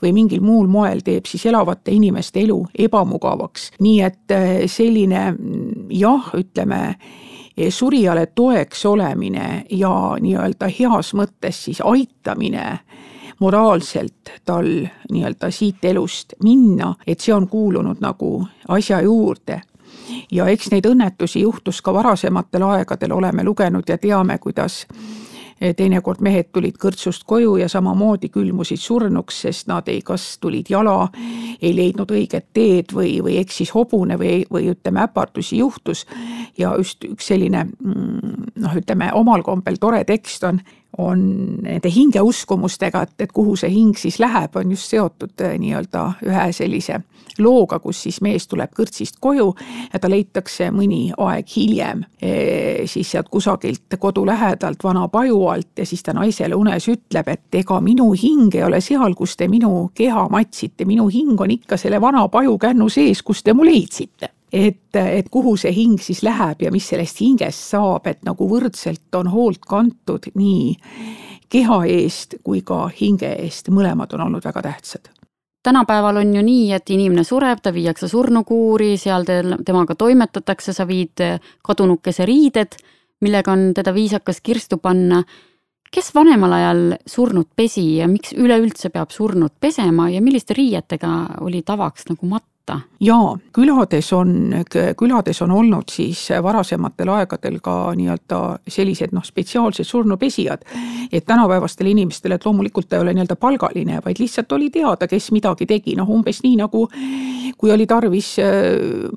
või 0.03 0.15
mingil 0.17 0.41
muul 0.41 0.71
moel 0.73 1.05
teeb 1.05 1.29
siis 1.29 1.45
elavate 1.53 1.93
inimeste 1.93 2.41
elu 2.47 2.63
ebamugavaks. 2.89 3.71
nii 3.81 4.01
et 4.01 4.37
eh, 4.37 4.65
selline 4.67 5.35
jah, 5.91 6.33
ütleme 6.37 6.81
eh, 6.95 7.69
surijale 7.69 8.27
toeks 8.27 8.87
olemine 8.87 9.67
ja 9.71 9.93
nii-öelda 10.21 10.73
heas 10.81 11.13
mõttes 11.15 11.65
siis 11.69 11.85
aitamine 11.85 12.79
moraalselt 13.41 14.33
tal 14.45 14.69
nii-öelda 15.11 15.51
siit 15.51 15.85
elust 15.85 16.37
minna, 16.45 16.95
et 17.07 17.21
see 17.21 17.35
on 17.35 17.49
kuulunud 17.49 18.01
nagu 18.01 18.47
asja 18.69 19.01
juurde 19.03 19.63
ja 20.33 20.47
eks 20.51 20.71
neid 20.71 20.87
õnnetusi 20.87 21.43
juhtus 21.45 21.81
ka 21.83 21.95
varasematel 21.95 22.63
aegadel, 22.69 23.13
oleme 23.17 23.45
lugenud 23.45 23.89
ja 23.89 23.99
teame, 23.99 24.39
kuidas 24.39 24.85
teinekord 25.77 26.23
mehed 26.25 26.49
tulid 26.53 26.79
kõrtsust 26.81 27.27
koju 27.29 27.59
ja 27.61 27.69
samamoodi 27.69 28.31
külmusid 28.33 28.81
surnuks, 28.81 29.43
sest 29.45 29.69
nad 29.69 29.89
ei, 29.93 30.01
kas 30.03 30.39
tulid 30.41 30.71
jala, 30.73 31.11
ei 31.61 31.75
leidnud 31.77 32.11
õiget 32.17 32.47
teed 32.57 32.95
või, 32.97 33.19
või 33.21 33.37
eksis 33.43 33.75
hobune 33.77 34.17
või, 34.21 34.41
või 34.51 34.71
ütleme, 34.73 35.05
äpardusi 35.05 35.61
juhtus. 35.61 36.07
ja 36.59 36.73
just 36.79 37.05
üks 37.05 37.29
selline 37.29 37.67
mm, 37.67 38.53
noh, 38.57 38.77
ütleme 38.77 39.13
omal 39.13 39.45
kombel 39.45 39.77
tore 39.81 40.05
tekst 40.05 40.45
on 40.49 40.63
on 40.99 41.21
nende 41.63 41.91
hingeuskumustega, 41.91 43.03
et, 43.03 43.15
et 43.27 43.33
kuhu 43.33 43.57
see 43.57 43.71
hing 43.71 43.97
siis 43.99 44.19
läheb, 44.19 44.57
on 44.57 44.75
just 44.75 44.91
seotud 44.91 45.45
eh, 45.45 45.57
nii-öelda 45.61 46.07
ühe 46.27 46.47
sellise 46.57 47.01
looga, 47.39 47.79
kus 47.79 48.03
siis 48.05 48.21
mees 48.21 48.49
tuleb 48.51 48.73
kõrtsist 48.77 49.21
koju 49.23 49.53
ja 49.93 50.01
ta 50.01 50.11
leitakse 50.11 50.71
mõni 50.75 51.13
aeg 51.17 51.47
hiljem 51.57 52.03
siis 52.91 53.13
sealt 53.15 53.31
kusagilt 53.33 53.97
kodu 54.03 54.27
lähedalt 54.27 54.83
vana 54.85 55.07
paju 55.09 55.39
alt 55.49 55.79
ja 55.79 55.87
siis 55.87 56.03
ta 56.03 56.13
naisele 56.17 56.59
unes 56.59 56.89
ütleb, 56.91 57.31
et 57.33 57.61
ega 57.63 57.81
minu 57.81 58.11
hing 58.13 58.55
ei 58.59 58.67
ole 58.67 58.83
seal, 58.85 59.15
kus 59.17 59.37
te 59.37 59.49
minu 59.49 59.91
keha 59.95 60.27
matsite, 60.29 60.85
minu 60.85 61.09
hing 61.09 61.41
on 61.41 61.55
ikka 61.55 61.79
selle 61.81 62.01
vana 62.01 62.27
pajukännu 62.29 62.91
sees, 62.93 63.23
kus 63.23 63.45
te 63.47 63.55
mu 63.55 63.65
leidsite 63.65 64.35
et, 64.53 64.97
et 64.97 65.29
kuhu 65.31 65.57
see 65.57 65.73
hing 65.75 66.01
siis 66.03 66.23
läheb 66.27 66.63
ja 66.63 66.73
mis 66.75 66.89
sellest 66.89 67.21
hingest 67.21 67.71
saab, 67.75 68.07
et 68.07 68.25
nagu 68.27 68.49
võrdselt 68.51 69.15
on 69.15 69.31
hoolt 69.31 69.65
kantud 69.69 70.31
nii 70.35 70.75
keha 71.51 71.81
eest 71.91 72.39
kui 72.45 72.63
ka 72.63 72.89
hinge 73.01 73.33
eest, 73.43 73.73
mõlemad 73.75 74.13
on 74.15 74.29
olnud 74.29 74.45
väga 74.45 74.63
tähtsad 74.63 75.11
tänapäeval 75.63 76.17
on 76.17 76.35
ju 76.35 76.43
nii, 76.43 76.73
et 76.73 76.91
inimene 76.91 77.25
sureb, 77.25 77.61
ta 77.63 77.73
viiakse 77.75 78.09
surnukuuri, 78.09 78.95
seal 79.01 79.27
temaga 79.67 79.95
toimetatakse, 79.95 80.73
sa 80.73 80.87
viid 80.89 81.21
kadunukese 81.67 82.27
riided, 82.29 82.79
millega 83.21 83.53
on 83.53 83.71
teda 83.77 83.95
viisakas 83.95 84.41
kirstu 84.41 84.79
panna. 84.79 85.23
kes 85.91 86.13
vanemal 86.15 86.53
ajal 86.53 86.81
surnut 87.07 87.49
pesi 87.57 87.97
ja 87.97 88.07
miks 88.09 88.31
üleüldse 88.33 88.93
peab 88.95 89.11
surnut 89.11 89.53
pesema 89.61 90.05
ja 90.11 90.21
milliste 90.23 90.55
riietega 90.55 91.09
oli 91.41 91.63
tavaks 91.63 92.07
nagu 92.09 92.27
matta? 92.27 92.50
Kohta? 92.61 92.81
jaa, 93.01 93.39
külades 93.53 94.13
on, 94.13 94.53
külades 94.97 95.43
on 95.43 95.51
olnud 95.51 95.89
siis 95.91 96.29
varasematel 96.43 97.09
aegadel 97.09 97.61
ka 97.65 97.95
nii-öelda 97.97 98.59
sellised 98.69 99.15
noh, 99.17 99.25
spetsiaalsed 99.25 99.85
surnupesijad. 99.85 100.65
et 101.13 101.25
tänapäevastele 101.25 101.91
inimestele, 101.91 102.35
et 102.35 102.45
loomulikult 102.45 102.89
ta 102.89 102.97
ei 102.97 103.03
ole 103.03 103.15
nii-öelda 103.15 103.37
palgaline, 103.37 104.01
vaid 104.05 104.19
lihtsalt 104.19 104.53
oli 104.53 104.71
teada, 104.71 105.09
kes 105.09 105.33
midagi 105.33 105.67
tegi, 105.67 105.97
noh 105.97 106.09
umbes 106.09 106.43
nii 106.43 106.57
nagu 106.57 106.89
kui 107.61 107.73
oli 107.73 107.87
tarvis 107.87 108.39
äh, 108.39 108.47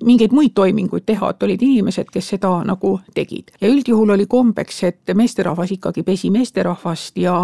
mingeid 0.04 0.34
muid 0.36 0.52
toiminguid 0.56 1.06
teha, 1.06 1.30
et 1.30 1.44
olid 1.44 1.62
inimesed, 1.64 2.10
kes 2.12 2.34
seda 2.36 2.52
nagu 2.68 2.98
tegid. 3.16 3.52
ja 3.62 3.70
üldjuhul 3.72 4.16
oli 4.16 4.26
kombeks, 4.28 4.84
et 4.84 5.14
meesterahvas 5.16 5.72
ikkagi 5.72 6.04
pesi 6.04 6.32
meesterahvast 6.34 7.18
ja, 7.18 7.38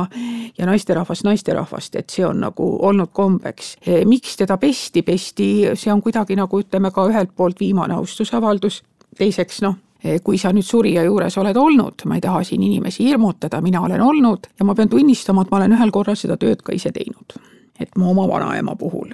ja 0.58 0.66
naisterahvas 0.66 1.24
naisterahvast, 1.24 1.96
et 1.96 2.10
see 2.10 2.26
on 2.26 2.40
nagu 2.44 2.70
olnud 2.88 3.12
kombeks. 3.14 3.76
miks 4.06 4.36
teda 4.38 4.58
pesti, 4.58 5.02
pesti, 5.02 5.50
see 5.76 5.89
on 5.94 6.00
on 6.00 6.04
kuidagi 6.04 6.36
nagu 6.40 6.62
ütleme 6.62 6.92
ka 6.96 7.06
ühelt 7.10 7.36
poolt 7.36 7.60
viimane 7.60 7.94
austusavaldus, 8.00 8.82
teiseks 9.18 9.62
noh, 9.66 9.76
kui 10.24 10.38
sa 10.40 10.54
nüüd 10.56 10.66
surija 10.66 11.04
juures 11.04 11.38
oled 11.38 11.58
olnud, 11.60 12.06
ma 12.08 12.16
ei 12.16 12.24
taha 12.24 12.44
siin 12.48 12.64
inimesi 12.64 13.04
hirmutada, 13.04 13.60
mina 13.62 13.82
olen 13.84 14.02
olnud 14.02 14.52
ja 14.60 14.66
ma 14.66 14.76
pean 14.76 14.90
tunnistama, 14.90 15.44
et 15.44 15.52
ma 15.52 15.60
olen 15.60 15.76
ühel 15.76 15.92
korral 15.92 16.16
seda 16.20 16.38
tööd 16.40 16.64
ka 16.64 16.76
ise 16.76 16.92
teinud. 16.96 17.36
et 17.80 17.96
mu 17.98 18.10
oma 18.12 18.28
vanaema 18.28 18.76
puhul. 18.76 19.12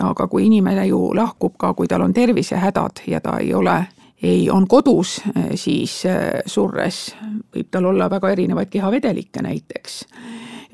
aga 0.00 0.26
kui 0.28 0.46
inimene 0.46 0.86
ju 0.86 1.14
lahkub 1.14 1.56
ka, 1.56 1.74
kui 1.74 1.88
tal 1.88 2.02
on 2.02 2.12
tervisehädad 2.12 3.02
ja 3.06 3.20
ta 3.20 3.38
ei 3.38 3.54
ole 3.54 3.86
ei, 4.22 4.50
on 4.50 4.66
kodus, 4.68 5.20
siis 5.54 6.02
äh, 6.06 6.40
surres 6.46 7.14
võib 7.54 7.68
tal 7.70 7.84
olla 7.84 8.10
väga 8.10 8.30
erinevaid 8.30 8.68
kehavedelikke 8.68 9.42
näiteks 9.42 10.04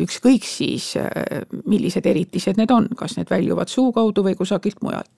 ükskõik 0.01 0.45
siis, 0.45 0.97
äh, 0.97 1.43
millised 1.67 2.07
eritised 2.07 2.59
need 2.59 2.71
on, 2.71 2.89
kas 2.97 3.17
need 3.19 3.31
väljuvad 3.31 3.71
suu 3.71 3.93
kaudu 3.93 4.25
või 4.27 4.35
kusagilt 4.39 4.83
mujalt. 4.83 5.11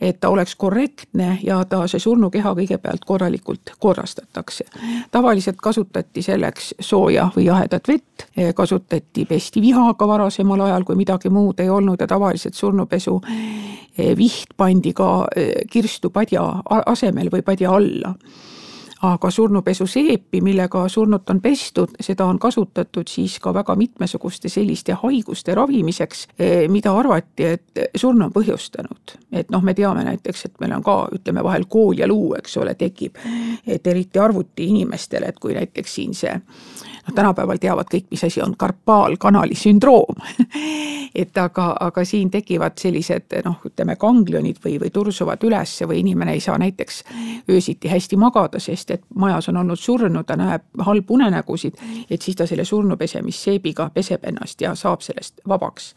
et 0.00 0.18
ta 0.20 0.28
oleks 0.28 0.56
korrektne 0.58 1.38
ja 1.42 1.64
ta, 1.64 1.86
see 1.88 2.00
surnukeha 2.02 2.50
kõigepealt 2.54 3.04
korralikult 3.06 3.70
korrastatakse. 3.78 4.64
tavaliselt 5.10 5.56
kasutati 5.56 6.22
selleks 6.22 6.74
sooja 6.80 7.30
või 7.36 7.44
jahedat 7.44 7.88
vett, 7.88 8.26
kasutati 8.54 9.24
pesti 9.24 9.60
vihaga 9.60 10.08
varasemal 10.08 10.60
ajal, 10.60 10.84
kui 10.84 10.96
midagi 10.96 11.30
muud 11.30 11.60
ei 11.60 11.68
olnud 11.68 12.00
ja 12.00 12.06
tavaliselt 12.06 12.54
surnupesu 12.54 13.20
eh, 13.98 14.16
viht 14.16 14.56
pandi 14.56 14.92
ka 14.92 15.26
kirstu 15.70 16.10
padja 16.10 16.42
asemel 16.86 17.30
või 17.30 17.42
padja 17.42 17.70
alla 17.70 18.14
aga 19.04 19.30
surnupesuseepi, 19.30 20.40
millega 20.40 20.84
surnut 20.88 21.30
on 21.30 21.40
pestud, 21.44 21.96
seda 22.00 22.26
on 22.30 22.38
kasutatud 22.40 23.08
siis 23.10 23.36
ka 23.42 23.52
väga 23.54 23.76
mitmesuguste 23.76 24.48
selliste 24.48 24.96
haiguste 25.02 25.54
ravimiseks, 25.54 26.26
eh, 26.38 26.68
mida 26.72 26.94
arvati, 26.96 27.44
et 27.44 27.84
surnu 27.96 28.28
on 28.28 28.32
põhjustanud. 28.32 29.18
et 29.32 29.50
noh, 29.50 29.62
me 29.62 29.74
teame 29.74 30.04
näiteks, 30.04 30.44
et 30.44 30.60
meil 30.60 30.72
on 30.76 30.82
ka, 30.82 31.08
ütleme 31.12 31.42
vahel 31.42 31.64
kool 31.68 31.98
ja 31.98 32.06
luu, 32.06 32.34
eks 32.38 32.56
ole, 32.56 32.74
tekib, 32.74 33.16
et 33.66 33.86
eriti 33.86 34.18
arvuti 34.18 34.68
inimestele, 34.70 35.26
et 35.26 35.38
kui 35.38 35.54
näiteks 35.54 35.94
siin 35.94 36.14
see 36.14 36.34
noh, 37.06 37.14
tänapäeval 37.14 37.60
teavad 37.60 37.90
kõik, 37.92 38.10
mis 38.10 38.24
asi 38.24 38.42
on 38.42 38.56
karpaalkanali 38.58 39.54
sündroom 39.58 40.20
et 41.14 41.38
aga, 41.38 41.76
aga 41.80 42.04
siin 42.04 42.30
tekivad 42.30 42.78
sellised 42.80 43.36
noh, 43.44 43.60
ütleme 43.66 43.96
ganglionid 44.00 44.58
või, 44.64 44.78
või 44.82 44.90
tursuvad 44.94 45.42
üles 45.46 45.76
või 45.86 46.00
inimene 46.02 46.34
ei 46.34 46.40
saa 46.42 46.58
näiteks 46.58 47.02
öösiti 47.50 47.88
hästi 47.88 48.16
magada, 48.18 48.58
sest 48.60 48.90
et 48.90 49.04
majas 49.14 49.48
on 49.48 49.60
olnud 49.62 49.78
surnu, 49.78 50.24
ta 50.26 50.36
näeb 50.36 50.64
halbu 50.86 51.14
unenägusid, 51.14 51.78
et 52.10 52.22
siis 52.22 52.36
ta 52.36 52.46
selle 52.50 52.64
surnupesemisseebiga 52.64 53.90
peseb 53.94 54.26
ennast 54.26 54.60
ja 54.60 54.74
saab 54.74 55.04
sellest 55.06 55.40
vabaks. 55.48 55.94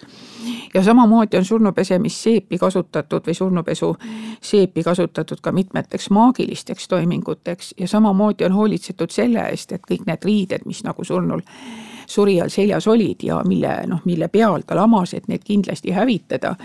ja 0.73 0.83
samamoodi 0.83 1.37
on 1.37 1.45
surnupesemisseepi 1.45 2.57
kasutatud 2.57 3.27
või 3.27 3.33
surnupesuseepi 3.33 4.83
kasutatud 4.83 5.41
ka 5.41 5.51
mitmeteks 5.51 6.09
maagilisteks 6.09 6.87
toiminguteks 6.87 7.73
ja 7.79 7.87
samamoodi 7.87 8.45
on 8.45 8.51
hoolitsetud 8.51 9.09
selle 9.11 9.49
eest, 9.49 9.71
et 9.71 9.81
kõik 9.91 10.05
need 10.05 10.23
riided, 10.23 10.65
mis 10.65 10.83
nagu 10.83 10.96
surnul 11.03 11.41
surijal 12.07 12.49
seljas 12.49 12.87
olid 12.87 13.23
ja 13.23 13.41
mille 13.45 13.83
noh, 13.87 13.99
mille 14.05 14.27
peal 14.27 14.63
ta 14.67 14.75
lamas, 14.75 15.13
et 15.13 15.27
need 15.27 15.43
kindlasti 15.43 15.91
hävitada. 15.91 16.55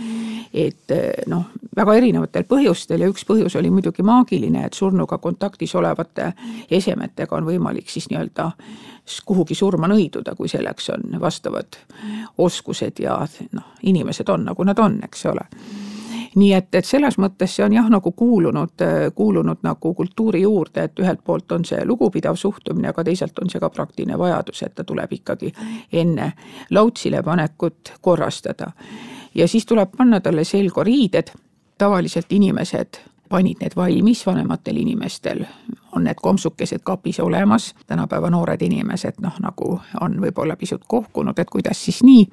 et 0.54 0.92
noh, 1.26 1.46
väga 1.76 1.94
erinevatel 1.94 2.44
põhjustel 2.44 3.00
ja 3.00 3.08
üks 3.08 3.24
põhjus 3.26 3.56
oli 3.58 3.70
muidugi 3.70 4.02
maagiline, 4.02 4.66
et 4.66 4.74
surnuga 4.76 5.18
kontaktis 5.18 5.74
olevate 5.74 6.32
esemetega 6.70 7.36
on 7.36 7.46
võimalik 7.48 7.90
siis 7.90 8.10
nii-öelda 8.10 8.50
kuhugi 9.26 9.54
surma 9.54 9.88
nõiduda, 9.88 10.36
kui 10.36 10.48
selleks 10.48 10.90
on 10.94 11.20
vastavad 11.20 11.78
oskused 12.38 13.00
ja 13.02 13.18
noh, 13.52 13.72
inimesed 13.82 14.28
on 14.28 14.44
nagu 14.44 14.64
nad 14.64 14.78
on, 14.78 15.00
eks 15.04 15.26
ole 15.26 15.48
nii 16.34 16.52
et, 16.56 16.74
et 16.74 16.86
selles 16.86 17.18
mõttes 17.20 17.56
see 17.56 17.64
on 17.64 17.74
jah, 17.76 17.88
nagu 17.92 18.12
kuulunud, 18.16 18.84
kuulunud 19.14 19.62
nagu 19.62 19.94
kultuuri 19.94 20.42
juurde, 20.42 20.88
et 20.88 21.00
ühelt 21.00 21.20
poolt 21.24 21.52
on 21.52 21.64
see 21.68 21.84
lugupidav 21.84 22.36
suhtumine, 22.40 22.88
aga 22.88 23.04
teisalt 23.04 23.38
on 23.42 23.50
see 23.52 23.60
ka 23.60 23.70
praktiline 23.70 24.18
vajadus, 24.18 24.62
et 24.62 24.74
ta 24.74 24.84
tuleb 24.84 25.12
ikkagi 25.12 25.52
enne 25.92 26.32
lautsile 26.70 27.22
panekut 27.22 27.94
korrastada. 28.00 28.72
ja 29.34 29.48
siis 29.48 29.66
tuleb 29.66 29.96
panna 29.96 30.20
talle 30.20 30.44
selga 30.44 30.84
riided, 30.84 31.32
tavaliselt 31.78 32.32
inimesed 32.32 33.00
panid 33.32 33.62
need 33.64 33.72
valmis, 33.76 34.26
vanematel 34.26 34.76
inimestel 34.76 35.44
on 35.96 36.04
need 36.04 36.20
kompsukesed 36.22 36.82
kapis 36.84 37.20
olemas, 37.20 37.74
tänapäeva 37.86 38.30
noored 38.30 38.60
inimesed 38.62 39.20
noh, 39.24 39.38
nagu 39.40 39.80
on 40.00 40.18
võib-olla 40.20 40.56
pisut 40.56 40.84
kohkunud, 40.88 41.38
et 41.38 41.50
kuidas 41.50 41.80
siis 41.84 42.02
nii 42.04 42.26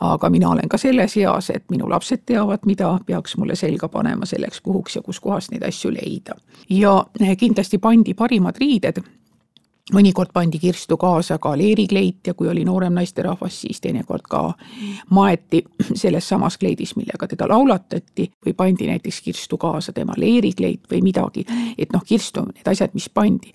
aga 0.00 0.30
mina 0.30 0.50
olen 0.50 0.68
ka 0.68 0.78
selles 0.78 1.16
eas, 1.16 1.50
et 1.50 1.64
minu 1.70 1.88
lapsed 1.90 2.26
teavad, 2.26 2.66
mida 2.66 2.98
peaks 3.06 3.36
mulle 3.36 3.56
selga 3.56 3.88
panema 3.88 4.26
selleks 4.26 4.60
puhuks 4.62 4.96
ja 4.96 5.02
kuskohast 5.02 5.50
neid 5.50 5.62
asju 5.62 5.92
leida. 5.94 6.34
ja 6.70 7.04
kindlasti 7.38 7.78
pandi 7.78 8.14
parimad 8.14 8.56
riided 8.60 9.02
mõnikord 9.94 10.32
pandi 10.34 10.58
kirstu 10.58 10.96
kaasa 10.98 11.38
ka 11.38 11.52
leerikleit 11.58 12.26
ja 12.26 12.34
kui 12.34 12.48
oli 12.50 12.64
noorem 12.66 12.96
naisterahvas, 12.98 13.60
siis 13.60 13.80
teinekord 13.80 14.24
ka 14.28 14.40
maeti 15.14 15.62
selles 16.02 16.28
samas 16.28 16.58
kleidis, 16.58 16.96
millega 16.98 17.28
teda 17.30 17.46
laulatati 17.48 18.26
või 18.46 18.54
pandi 18.58 18.88
näiteks 18.90 19.20
kirstu 19.22 19.58
kaasa 19.62 19.94
tema 19.94 20.16
leerikleit 20.18 20.90
või 20.90 21.02
midagi, 21.06 21.46
et 21.78 21.94
noh, 21.94 22.02
kirstu, 22.02 22.42
need 22.50 22.66
asjad, 22.66 22.94
mis 22.98 23.08
pandi. 23.14 23.52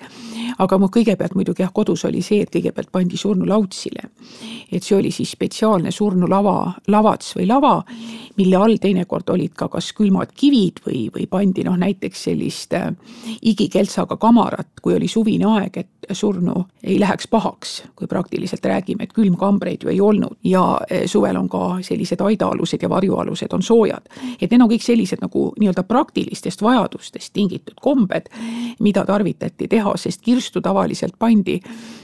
aga 0.60 0.78
mu 0.78 0.88
kõigepealt 0.88 1.36
muidugi 1.36 1.66
jah, 1.66 1.74
kodus 1.74 2.06
oli 2.08 2.22
see, 2.22 2.46
et 2.46 2.54
kõigepealt 2.54 2.92
pandi 2.92 3.18
surnu 3.18 3.46
lautsile. 3.48 4.10
et 4.72 4.84
see 4.84 4.96
oli 4.96 5.12
siis 5.12 5.32
spetsiaalne 5.32 5.92
surnulava, 5.92 6.74
lavats 6.88 7.36
või 7.36 7.48
lava, 7.48 7.84
mille 8.38 8.56
all 8.56 8.78
teinekord 8.78 9.30
olid 9.30 9.54
ka 9.54 9.68
kas 9.68 9.92
külmad 9.94 10.32
kivid 10.36 10.80
või, 10.86 11.10
või 11.12 11.28
pandi 11.28 11.64
noh, 11.68 11.76
näiteks 11.76 12.24
sellist 12.24 12.74
äh, 12.74 12.94
igikeltsaga 13.42 14.18
kamarat, 14.18 14.80
kui 14.82 14.96
oli 14.96 15.08
suvine 15.12 15.50
aeg, 15.58 15.78
et 15.78 16.12
surnu 16.22 16.66
ei 16.84 17.00
läheks 17.00 17.28
pahaks, 17.28 17.84
kui 17.96 18.08
praktiliselt 18.08 18.66
räägime, 18.66 19.04
et 19.04 19.14
külmkambreid 19.14 19.84
ju 19.84 19.92
ei 19.92 20.02
olnud 20.02 20.38
ja 20.44 20.64
e, 20.90 21.04
suvel 21.08 21.38
on 21.40 21.50
ka 21.50 21.64
sellised 21.86 22.22
aidaalused 22.22 22.82
ja 22.82 22.90
varjualused 22.90 23.54
on 23.54 23.64
soojad. 23.64 24.10
et 24.42 24.52
need 24.52 24.62
on 24.62 24.70
kõik 24.72 24.86
sellised 24.86 25.22
nagu 25.22 25.48
nii-öelda 25.60 25.84
praktilistest 25.84 26.62
vajadustest 26.62 27.34
tingitud 27.34 27.80
kombed, 27.82 28.30
mida 28.80 29.06
tarvitati 29.06 29.68
teha, 29.68 29.96
sest 29.98 30.22
kirstu 30.22 30.62
tavaliselt 30.62 31.18
pandi 31.20 31.60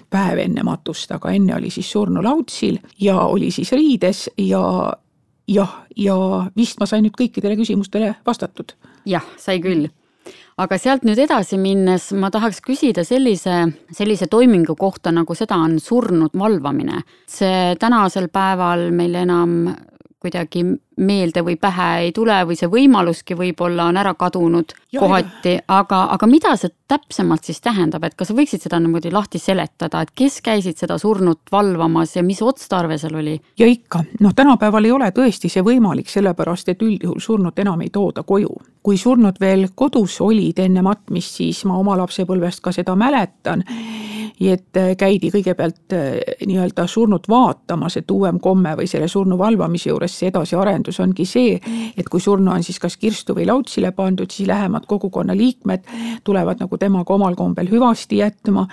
päev 0.09 0.39
enne 0.39 0.63
matust, 0.63 1.11
aga 1.11 1.31
enne 1.35 1.55
oli 1.55 1.69
siis 1.73 1.91
surnu 1.91 2.23
lautsil 2.23 2.79
ja 2.99 3.19
oli 3.27 3.51
siis 3.51 3.71
riides 3.71 4.29
ja 4.37 4.63
jah, 5.47 5.77
ja 5.95 6.17
vist 6.57 6.79
ma 6.79 6.87
sain 6.89 7.05
nüüd 7.05 7.15
kõikidele 7.17 7.57
küsimustele 7.59 8.15
vastatud. 8.25 8.75
jah, 9.05 9.25
sai 9.37 9.59
küll 9.63 9.87
aga 10.57 10.77
sealt 10.81 11.05
nüüd 11.05 11.19
edasi 11.21 11.59
minnes 11.61 12.09
ma 12.17 12.31
tahaks 12.33 12.59
küsida 12.65 13.03
sellise, 13.05 13.59
sellise 13.93 14.27
toimingu 14.31 14.75
kohta, 14.79 15.13
nagu 15.13 15.35
seda 15.37 15.59
on 15.61 15.77
surnud 15.79 16.33
valvamine. 16.37 17.03
see 17.27 17.75
tänasel 17.79 18.27
päeval 18.27 18.89
meil 18.91 19.15
enam 19.15 19.75
kuidagi 20.19 20.65
meelde 20.97 21.43
või 21.45 21.55
pähe 21.61 21.87
ei 22.07 22.11
tule 22.11 22.37
või 22.47 22.57
see 22.57 22.69
võimaluski 22.71 23.37
võib-olla 23.37 23.87
on 23.91 23.97
ära 24.01 24.13
kadunud 24.17 24.73
ja, 24.91 24.99
kohati, 24.99 25.57
aga, 25.67 26.03
aga 26.15 26.29
mida 26.29 26.55
see 26.57 26.73
täpsemalt 26.87 27.45
siis 27.47 27.61
tähendab, 27.61 28.03
et 28.07 28.15
kas 28.17 28.31
sa 28.31 28.37
võiksid 28.37 28.63
seda 28.63 28.79
niimoodi 28.81 29.11
lahti 29.13 29.39
seletada, 29.41 30.01
et 30.01 30.13
kes 30.15 30.39
käisid 30.45 30.79
seda 30.79 30.97
surnut 31.01 31.51
valvamas 31.51 32.15
ja 32.15 32.23
mis 32.23 32.41
otstarve 32.41 32.97
seal 32.97 33.19
oli? 33.19 33.37
ja 33.59 33.67
ikka, 33.69 34.03
noh, 34.23 34.33
tänapäeval 34.35 34.89
ei 34.89 34.95
ole 34.95 35.11
tõesti 35.15 35.51
see 35.51 35.65
võimalik, 35.65 36.09
sellepärast 36.09 36.73
et 36.73 36.81
üldjuhul 36.81 37.21
surnut 37.21 37.59
enam 37.59 37.81
ei 37.85 37.93
tooda 37.93 38.23
koju. 38.23 38.53
kui 38.83 38.97
surnud 38.97 39.39
veel 39.39 39.67
kodus 39.75 40.21
olid 40.21 40.59
enne 40.63 40.81
matmist, 40.81 41.35
siis 41.41 41.65
ma 41.67 41.77
oma 41.77 41.97
lapsepõlvest 41.99 42.63
ka 42.63 42.71
seda 42.71 42.95
mäletan 42.95 43.65
et 44.45 44.77
äh, 44.77 44.93
käidi 44.97 45.31
kõigepealt 45.33 45.93
äh, 45.93 46.11
nii-öelda 46.45 46.85
surnut 46.87 47.27
vaatamas, 47.29 47.97
et 47.97 48.11
uuem 48.11 48.39
komme 48.39 48.75
või 48.77 48.87
selle 48.89 49.07
surnu 49.09 49.37
valvamise 49.37 49.89
juures 49.89 50.13
see 50.19 50.29
edasiarendus 50.31 50.86
ongi 51.03 51.25
see, 51.25 51.59
et 51.97 52.09
kui 52.09 52.23
surnu 52.23 52.51
on 52.51 52.63
siis 52.63 52.79
kas 52.79 52.97
kirstu 52.97 53.35
või 53.37 53.47
lautsile 53.49 53.91
pandud, 53.91 54.31
siis 54.31 54.47
lähemad 54.47 54.87
kogukonna 54.87 55.35
liikmed 55.37 55.83
tulevad 56.23 56.63
nagu 56.63 56.77
temaga 56.77 57.13
omal 57.13 57.35
kombel 57.35 57.69
hüvasti 57.71 58.21
jätma 58.23 58.67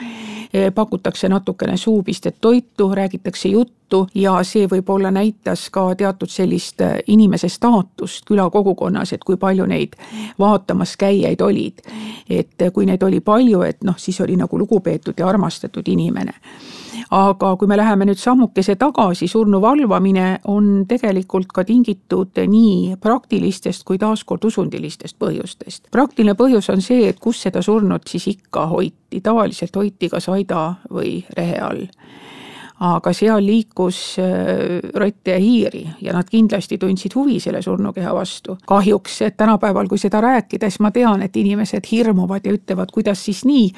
Eh, 0.54 0.72
pakutakse 0.74 1.28
natukene 1.28 1.76
suupistet 1.76 2.36
toitu, 2.40 2.94
räägitakse 2.94 3.48
juttu 3.48 4.06
ja 4.14 4.36
see 4.46 4.68
võib-olla 4.70 5.10
näitas 5.10 5.64
ka 5.70 5.82
teatud 5.98 6.30
sellist 6.30 6.80
eh, 6.80 7.00
inimese 7.10 7.48
staatust 7.50 8.22
külakogukonnas, 8.28 9.12
et 9.12 9.24
kui 9.26 9.34
palju 9.36 9.66
neid 9.66 9.98
vaatamas 10.38 10.94
käijaid 10.96 11.42
olid. 11.42 11.82
et 12.30 12.62
kui 12.72 12.86
neid 12.86 13.02
oli 13.02 13.20
palju, 13.20 13.62
et 13.62 13.82
noh, 13.82 13.98
siis 13.98 14.20
oli 14.20 14.36
nagu 14.36 14.58
lugupeetud 14.58 15.18
ja 15.18 15.26
armastatud 15.28 15.88
inimene 15.90 16.38
aga 17.14 17.52
kui 17.56 17.68
me 17.70 17.76
läheme 17.78 18.08
nüüd 18.08 18.18
sammukese 18.18 18.74
tagasi, 18.80 19.28
surnu 19.30 19.60
valvamine 19.62 20.40
on 20.50 20.84
tegelikult 20.90 21.52
ka 21.54 21.64
tingitud 21.66 22.40
nii 22.50 22.96
praktilistest 23.02 23.84
kui 23.86 24.00
taaskord 24.02 24.44
usundilistest 24.44 25.18
põhjustest. 25.22 25.88
praktiline 25.94 26.34
põhjus 26.34 26.70
on 26.74 26.82
see, 26.82 27.06
et 27.08 27.20
kus 27.20 27.44
seda 27.46 27.62
surnut 27.62 28.10
siis 28.10 28.26
ikka 28.34 28.66
hoiti, 28.72 29.20
tavaliselt 29.22 29.76
hoiti 29.76 30.10
kas 30.10 30.28
aida 30.28 30.66
või 30.90 31.20
rehe 31.36 31.60
all 31.62 31.86
aga 32.80 33.12
seal 33.14 33.44
liikus 33.46 33.98
äh, 34.18 34.80
rotte 34.98 35.30
ja 35.30 35.38
hiiri 35.38 35.84
ja 36.02 36.12
nad 36.12 36.26
kindlasti 36.30 36.78
tundsid 36.78 37.14
huvi 37.14 37.38
selle 37.40 37.62
surnukeha 37.62 38.14
vastu. 38.14 38.58
kahjuks, 38.66 39.18
tänapäeval, 39.36 39.88
kui 39.88 39.98
seda 39.98 40.20
rääkides, 40.20 40.80
ma 40.80 40.90
tean, 40.90 41.22
et 41.22 41.36
inimesed 41.36 41.86
hirmuvad 41.90 42.46
ja 42.46 42.52
ütlevad, 42.52 42.90
kuidas 42.92 43.24
siis 43.24 43.44
nii, 43.44 43.70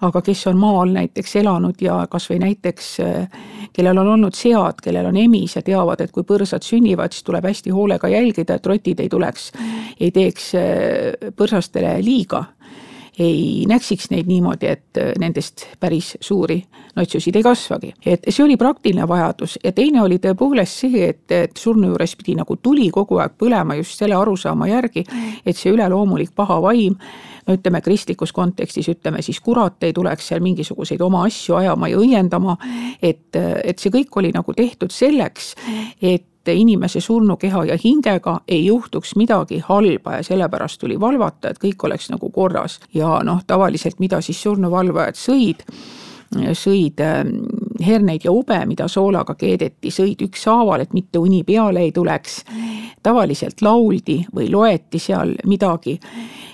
aga 0.00 0.22
kes 0.22 0.46
on 0.50 0.58
maal 0.58 0.90
näiteks 0.90 1.36
elanud 1.36 1.78
ja 1.80 2.06
kas 2.10 2.26
või 2.30 2.40
näiteks 2.42 2.90
äh, 3.00 3.40
kellel 3.72 3.98
on 4.02 4.14
olnud 4.16 4.34
sead, 4.34 4.82
kellel 4.82 5.06
on 5.06 5.16
emis 5.16 5.54
ja 5.56 5.62
teavad, 5.62 6.00
et 6.02 6.10
kui 6.10 6.26
põrsad 6.26 6.66
sünnivad, 6.66 7.14
siis 7.14 7.26
tuleb 7.26 7.46
hästi 7.46 7.70
hoolega 7.70 8.10
jälgida, 8.10 8.58
et 8.58 8.66
rotid 8.66 9.00
ei 9.00 9.08
tuleks, 9.08 9.52
ei 10.00 10.10
teeks 10.10 10.54
äh, 10.58 11.30
põrsastele 11.36 12.00
liiga 12.02 12.44
ei 13.18 13.64
näksiks 13.68 14.10
neid 14.10 14.28
niimoodi, 14.30 14.66
et 14.66 15.00
äh, 15.00 15.12
nendest 15.18 15.66
päris 15.80 16.14
suuri 16.20 16.60
notsusid 16.96 17.36
ei 17.36 17.42
kasvagi. 17.42 17.92
et 18.06 18.28
see 18.28 18.44
oli 18.44 18.56
praktiline 18.56 19.08
vajadus 19.08 19.58
ja 19.64 19.72
teine 19.72 20.02
oli 20.02 20.18
tõepoolest 20.18 20.84
see, 20.84 21.08
et, 21.08 21.24
et 21.32 21.56
surnu 21.56 21.92
juures 21.92 22.16
pidi 22.16 22.36
nagu 22.38 22.56
tuli 22.56 22.90
kogu 22.90 23.20
aeg 23.22 23.36
põlema 23.38 23.76
just 23.78 23.98
selle 23.98 24.14
arusaama 24.18 24.68
järgi, 24.70 25.04
et 25.46 25.56
see 25.56 25.72
üleloomulik 25.72 26.34
paha 26.36 26.60
vaim, 26.62 26.96
no 27.46 27.56
ütleme 27.58 27.80
kristlikus 27.84 28.32
kontekstis 28.32 28.88
ütleme 28.92 29.22
siis 29.22 29.40
kurat 29.40 29.82
ei 29.86 29.92
tuleks 29.96 30.30
seal 30.30 30.42
mingisuguseid 30.44 31.00
oma 31.00 31.24
asju 31.28 31.58
ajama 31.60 31.90
ja 31.90 32.00
õiendama, 32.00 32.56
et, 33.02 33.36
et 33.36 33.78
see 33.78 33.92
kõik 33.94 34.20
oli 34.22 34.32
nagu 34.34 34.54
tehtud 34.56 34.92
selleks, 34.94 35.54
et 36.02 36.26
et 36.44 36.54
inimese 36.56 37.00
surnukeha 37.00 37.64
ja 37.64 37.76
hingega 37.84 38.40
ei 38.48 38.66
juhtuks 38.66 39.16
midagi 39.16 39.60
halba 39.64 40.16
ja 40.16 40.22
sellepärast 40.22 40.80
tuli 40.80 41.00
valvata, 41.00 41.50
et 41.50 41.60
kõik 41.60 41.84
oleks 41.84 42.10
nagu 42.10 42.30
korras. 42.30 42.80
ja 42.94 43.20
noh, 43.24 43.42
tavaliselt 43.46 44.00
mida 44.00 44.20
siis 44.20 44.42
surnuvalvajad 44.42 45.18
sõid, 45.20 45.64
sõid 46.56 47.00
ähm, 47.04 47.36
herneid 47.86 48.24
ja 48.24 48.32
ube, 48.32 48.58
mida 48.66 48.88
soolaga 48.88 49.34
keedeti, 49.34 49.92
sõid 49.94 50.22
ükshaaval, 50.26 50.84
et 50.84 50.92
mitte 50.92 51.18
uni 51.18 51.42
peale 51.44 51.80
ei 51.80 51.92
tuleks. 51.92 52.44
tavaliselt 53.02 53.62
lauldi 53.62 54.26
või 54.34 54.50
loeti 54.52 54.98
seal 54.98 55.34
midagi 55.48 55.98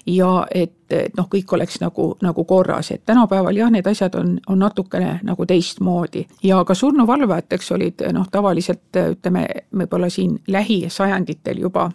ja 0.07 0.47
et, 0.55 0.77
et 0.91 1.17
noh, 1.19 1.27
kõik 1.27 1.53
oleks 1.53 1.81
nagu, 1.83 2.13
nagu 2.23 2.45
korras, 2.45 2.91
et 2.91 3.03
tänapäeval 3.07 3.57
jah, 3.57 3.71
need 3.71 3.87
asjad 3.87 4.15
on, 4.15 4.37
on 4.47 4.59
natukene 4.59 5.19
nagu 5.23 5.47
teistmoodi. 5.47 6.27
ja 6.43 6.65
ka 6.65 6.75
surnuvalvajateks 6.75 7.73
olid 7.73 8.07
noh, 8.13 8.29
tavaliselt 8.31 9.01
ütleme, 9.11 9.47
võib-olla 9.75 10.11
siin 10.11 10.39
lähisajanditel 10.47 11.59
juba 11.59 11.91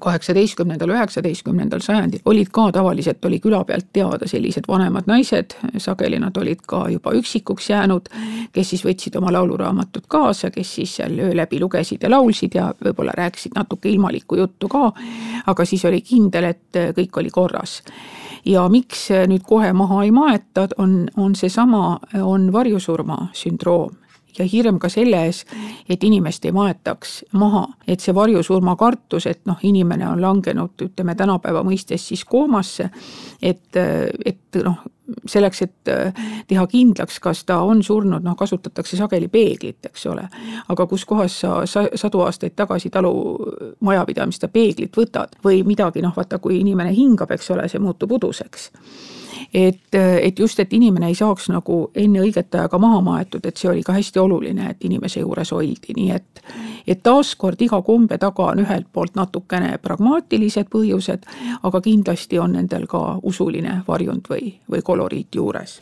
kaheksateistkümnendal, 0.00 0.90
üheksateistkümnendal 0.94 1.80
sajandil 1.84 2.22
olid 2.24 2.50
ka 2.52 2.66
tavaliselt, 2.72 3.24
oli 3.24 3.40
küla 3.40 3.64
pealt 3.64 3.86
teada 3.92 4.28
sellised 4.28 4.68
vanemad 4.68 5.08
naised, 5.10 5.56
sageli 5.78 6.18
nad 6.18 6.36
olid 6.40 6.64
ka 6.66 6.84
juba 6.92 7.12
üksikuks 7.18 7.70
jäänud, 7.70 8.08
kes 8.52 8.74
siis 8.74 8.84
võtsid 8.86 9.18
oma 9.20 9.32
lauluraamatud 9.32 10.08
kaasa, 10.08 10.50
kes 10.54 10.74
siis 10.80 10.96
seal 11.00 11.18
öö 11.18 11.32
läbi 11.36 11.60
lugesid 11.60 12.02
ja 12.02 12.10
laulsid 12.10 12.54
ja 12.54 12.70
võib-olla 12.84 13.14
rääkisid 13.16 13.56
natuke 13.56 13.90
ilmalikku 13.92 14.38
juttu 14.40 14.68
ka, 14.68 14.92
aga 15.46 15.64
siis 15.68 15.84
oli 15.84 16.00
kindel, 16.00 16.50
et 16.54 16.80
kõik 16.96 17.20
oli 17.20 17.30
korras. 17.30 17.82
ja 18.44 18.68
miks 18.68 19.08
nüüd 19.28 19.42
kohe 19.46 19.72
maha 19.72 20.02
ei 20.04 20.10
maeta, 20.10 20.68
on, 20.78 21.06
on 21.16 21.34
seesama, 21.34 21.98
on 22.22 22.52
varjusurma 22.52 23.28
sündroom 23.32 24.03
ja 24.38 24.44
hirm 24.52 24.78
ka 24.82 24.88
selle 24.92 25.24
ees, 25.26 25.44
et 25.88 26.04
inimest 26.04 26.44
ei 26.44 26.52
maetaks 26.52 27.20
maha, 27.32 27.66
et 27.88 28.00
see 28.00 28.14
varjusurma 28.14 28.76
kartus, 28.76 29.26
et 29.30 29.44
noh, 29.46 29.60
inimene 29.62 30.08
on 30.08 30.22
langenud, 30.22 30.74
ütleme 30.88 31.14
tänapäeva 31.14 31.62
mõistes 31.66 32.08
siis 32.08 32.24
koomasse, 32.24 32.90
et, 33.42 33.76
et 34.24 34.60
noh, 34.64 34.82
selleks, 35.28 35.62
et 35.62 35.90
teha 36.48 36.66
kindlaks, 36.66 37.18
kas 37.20 37.44
ta 37.44 37.60
on 37.62 37.82
surnud, 37.84 38.24
noh 38.24 38.36
kasutatakse 38.36 38.96
sageli 38.96 39.28
peeglit, 39.28 39.84
eks 39.90 40.06
ole. 40.10 40.28
aga 40.68 40.86
kus 40.86 41.04
kohas 41.04 41.40
sa, 41.40 41.56
sa 41.68 41.84
sadu 41.94 42.24
aastaid 42.24 42.56
tagasi 42.56 42.90
talumajapidamiste 42.90 44.48
peeglit 44.48 44.96
võtad 44.96 45.36
või 45.44 45.62
midagi, 45.66 46.02
noh 46.02 46.14
vaata, 46.16 46.38
kui 46.38 46.60
inimene 46.60 46.94
hingab, 46.96 47.30
eks 47.36 47.50
ole, 47.50 47.68
see 47.68 47.82
muutub 47.82 48.16
uduseks 48.16 48.70
et, 49.54 49.94
et 50.20 50.38
just, 50.38 50.58
et 50.60 50.72
inimene 50.72 51.08
ei 51.08 51.14
saaks 51.14 51.48
nagu 51.52 51.90
enne 51.94 52.22
õiget 52.24 52.54
aega 52.58 52.78
maha 52.78 53.00
maetud, 53.06 53.44
et 53.46 53.56
see 53.56 53.70
oli 53.70 53.82
ka 53.86 53.94
hästi 53.94 54.18
oluline, 54.18 54.70
et 54.70 54.84
inimese 54.84 55.22
juures 55.22 55.52
oldi, 55.54 55.94
nii 55.96 56.10
et 56.10 56.42
et 56.86 57.00
taaskord 57.02 57.60
iga 57.64 57.78
kombe 57.82 58.18
taga 58.20 58.50
on 58.50 58.60
ühelt 58.60 58.90
poolt 58.92 59.14
natukene 59.16 59.78
pragmaatilised 59.82 60.68
põhjused, 60.72 61.24
aga 61.62 61.80
kindlasti 61.80 62.38
on 62.38 62.58
nendel 62.58 62.84
ka 62.90 63.20
usuline 63.22 63.78
varjund 63.88 64.28
või, 64.28 64.52
või 64.70 64.82
koloriit 64.84 65.34
juures. 65.34 65.80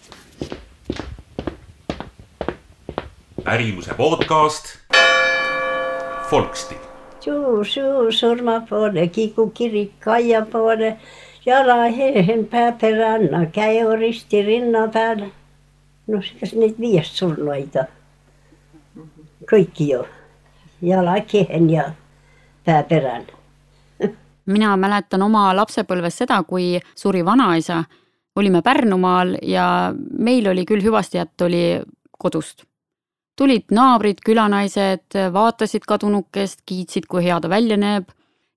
ärimuse 3.46 3.94
podcast 3.94 4.76
Folksti. 6.30 6.74
suur, 7.20 7.66
suur 7.66 8.12
surma 8.12 8.60
poole, 8.68 9.08
Kiku 9.08 9.50
kirik 9.50 9.98
Kaia 10.00 10.46
poole 10.46 10.96
jalahehen 11.46 12.46
pääperanna, 12.46 13.46
käe 13.52 13.84
risti 13.96 14.42
rinna 14.42 14.88
peal. 14.88 15.26
noh, 16.06 16.32
kas 16.40 16.54
neid 16.54 16.80
viiest 16.80 17.18
surnuaid 17.18 17.76
on? 17.76 17.92
kõiki 19.50 19.92
ju, 19.92 20.02
jalakehen 20.82 21.70
ja 21.70 21.92
pääperann 22.64 23.30
mina 24.46 24.76
mäletan 24.76 25.22
oma 25.22 25.50
lapsepõlves 25.56 26.16
seda, 26.22 26.40
kui 26.48 26.80
suri 26.98 27.24
vanaisa, 27.24 27.82
olime 28.36 28.62
Pärnumaal 28.62 29.36
ja 29.42 29.66
meil 30.18 30.48
oli 30.50 30.64
küll 30.68 30.82
hüvastijätt 30.82 31.40
oli 31.46 31.80
kodust. 32.18 32.64
tulid 33.36 33.72
naabrid, 33.72 34.20
külanaised, 34.24 35.16
vaatasid 35.32 35.86
kadunukest, 35.88 36.60
kiitsid, 36.66 37.06
kui 37.08 37.24
hea 37.24 37.40
ta 37.40 37.48
välja 37.48 37.76
näeb 37.76 38.10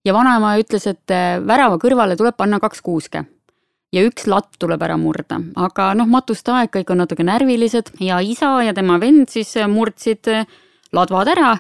ja 0.06 0.14
vanaema 0.14 0.56
ütles, 0.62 0.86
et 0.90 1.14
äh, 1.14 1.40
värava 1.46 1.80
kõrvale 1.82 2.18
tuleb 2.20 2.38
panna 2.38 2.60
kaks 2.64 2.84
kuuske. 2.86 3.26
Ja 3.94 4.04
üks 4.04 4.26
latt 4.28 4.58
tuleb 4.60 4.82
ära 4.84 4.98
murda, 5.00 5.38
aga 5.62 5.94
noh, 5.96 6.08
matuste 6.10 6.52
aeg, 6.52 6.72
kõik 6.74 6.90
on 6.92 7.04
natuke 7.04 7.24
närvilised. 7.24 7.94
Ja 8.04 8.20
isa 8.20 8.58
ja 8.66 8.74
tema 8.76 9.00
vend 9.00 9.32
siis 9.32 9.54
äh, 9.60 9.70
murdsid 9.72 10.32
äh, 10.32 10.46
ladvad 10.96 11.34
ära. 11.36 11.56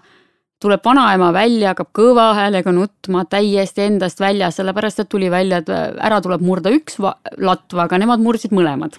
tuleb 0.65 0.81
vanaema 0.86 1.34
välja, 1.36 1.73
hakkab 1.73 1.89
kõva 1.93 2.29
häälega 2.34 2.71
nutma, 2.71 3.25
täiesti 3.29 3.84
endast 3.84 4.19
väljas, 4.19 4.55
sellepärast 4.55 4.99
et 5.03 5.10
tuli 5.10 5.27
välja, 5.29 5.60
et 5.60 5.69
ära 5.69 6.21
tuleb 6.23 6.41
murda 6.41 6.71
üks 6.73 6.95
latv, 7.38 7.79
aga 7.84 7.99
nemad 7.99 8.23
murdsid 8.23 8.55
mõlemad 8.55 8.95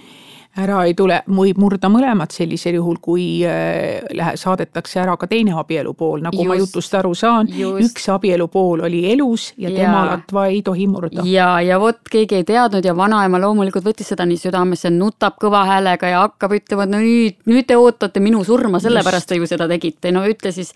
ära 0.57 0.79
ei 0.89 0.95
tule, 0.97 1.19
võib 1.29 1.59
murda 1.61 1.89
mõlemat 1.93 2.35
sellisel 2.35 2.79
juhul, 2.79 2.97
kui 3.03 3.27
äh, 3.47 4.03
lähe-, 4.17 4.37
saadetakse 4.41 5.01
ära 5.03 5.17
ka 5.21 5.29
teine 5.31 5.55
abielupool, 5.61 6.23
nagu 6.25 6.39
just, 6.39 6.49
ma 6.49 6.57
jutust 6.59 6.97
aru 6.99 7.13
saan, 7.19 7.51
üks 7.53 8.09
abielupool 8.13 8.85
oli 8.89 9.03
elus 9.13 9.51
ja, 9.57 9.69
ja 9.69 9.75
tema 9.77 10.03
latva 10.11 10.47
ei 10.53 10.63
tohi 10.67 10.89
murda. 10.91 11.25
ja, 11.29 11.51
ja 11.65 11.79
vot 11.83 12.01
keegi 12.11 12.41
ei 12.41 12.49
teadnud 12.49 12.85
ja 12.85 12.97
vanaema 12.97 13.41
loomulikult 13.43 13.87
võttis 13.87 14.13
seda 14.13 14.27
nii 14.29 14.41
südamesse, 14.41 14.91
nutab 14.95 15.39
kõva 15.43 15.65
häälega 15.69 16.13
ja 16.13 16.27
hakkab 16.27 16.57
ütlema, 16.59 16.87
et 16.87 16.95
no 16.95 17.03
nüüd, 17.05 17.41
nüüd 17.51 17.69
te 17.69 17.79
ootate 17.81 18.23
minu 18.25 18.45
surma, 18.47 18.81
sellepärast 18.83 19.31
te 19.31 19.41
ju 19.41 19.49
seda 19.49 19.69
tegite, 19.71 20.13
no 20.15 20.25
ütle 20.29 20.55
siis 20.57 20.73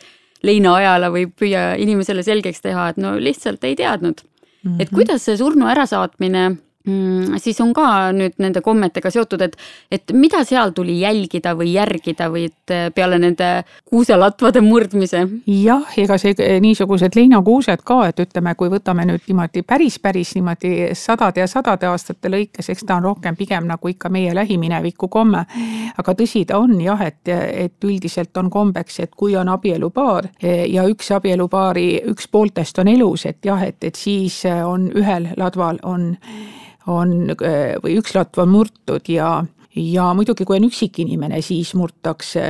leinaajale 0.47 1.12
või 1.12 1.29
püüa 1.29 1.75
inimesele 1.81 2.25
selgeks 2.25 2.64
teha, 2.64 2.90
et 2.93 3.01
no 3.01 3.16
lihtsalt 3.21 3.64
ei 3.69 3.77
teadnud 3.77 4.23
mm. 4.25 4.71
-hmm. 4.71 4.83
et 4.83 4.90
kuidas 4.93 5.25
see 5.25 5.37
surnu 5.37 5.69
ärasaatmine 5.69 6.51
Mm, 6.87 7.37
siis 7.37 7.59
on 7.61 7.75
ka 7.77 8.09
nüüd 8.16 8.38
nende 8.40 8.62
kommetega 8.64 9.11
seotud, 9.12 9.43
et, 9.45 9.57
et 9.93 10.12
mida 10.16 10.38
seal 10.49 10.71
tuli 10.73 10.95
jälgida 11.03 11.53
või 11.53 11.75
järgida 11.75 12.31
või 12.33 12.47
et 12.49 12.73
eh, 12.73 12.87
peale 12.97 13.19
nende 13.21 13.49
kuuselatvade 13.85 14.62
murdmise? 14.64 15.21
jah, 15.45 15.83
ega 16.01 16.16
see 16.16 16.33
eh, 16.40 16.55
niisugused 16.64 17.19
leinakuused 17.19 17.83
ka, 17.85 17.99
et 18.09 18.23
ütleme, 18.25 18.55
kui 18.57 18.73
võtame 18.73 19.05
nüüd 19.11 19.29
niimoodi 19.29 19.61
päris, 19.61 19.99
päris 20.01 20.31
niimoodi 20.38 20.95
sadade 20.97 21.43
ja 21.45 21.49
sadade 21.53 21.90
aastate 21.90 22.33
lõikes, 22.33 22.71
eks 22.73 22.87
ta 22.88 22.97
on 22.97 23.11
rohkem 23.11 23.37
pigem 23.37 23.69
nagu 23.69 23.93
ikka 23.93 24.09
meie 24.09 24.33
lähimineviku 24.35 25.11
komme. 25.12 25.45
aga 26.01 26.14
tõsi 26.16 26.47
ta 26.49 26.62
on 26.64 26.81
jah, 26.81 27.03
et, 27.05 27.29
et 27.29 27.85
üldiselt 27.85 28.40
on 28.40 28.49
kombeks, 28.49 29.03
et 29.05 29.12
kui 29.12 29.37
on 29.37 29.53
abielupaar 29.53 30.31
eh, 30.40 30.64
ja 30.73 30.88
üks 30.88 31.12
abielupaari, 31.12 32.07
üks 32.09 32.33
pooltest 32.33 32.81
on 32.81 32.88
elus, 32.88 33.27
et 33.29 33.45
jah, 33.45 33.61
et, 33.69 33.85
et 33.85 33.95
siis 33.95 34.47
on 34.49 34.88
ühel 34.97 35.29
ladval 35.37 35.85
on 35.85 36.14
on 36.87 37.33
või 37.83 37.97
üks 38.01 38.14
latv 38.16 38.45
on 38.45 38.55
murtud 38.55 39.09
ja 39.11 39.40
ja 39.76 40.14
muidugi, 40.14 40.44
kui 40.44 40.56
on 40.59 40.66
üksik 40.66 40.98
inimene, 41.04 41.38
siis 41.46 41.72
murtakse 41.78 42.42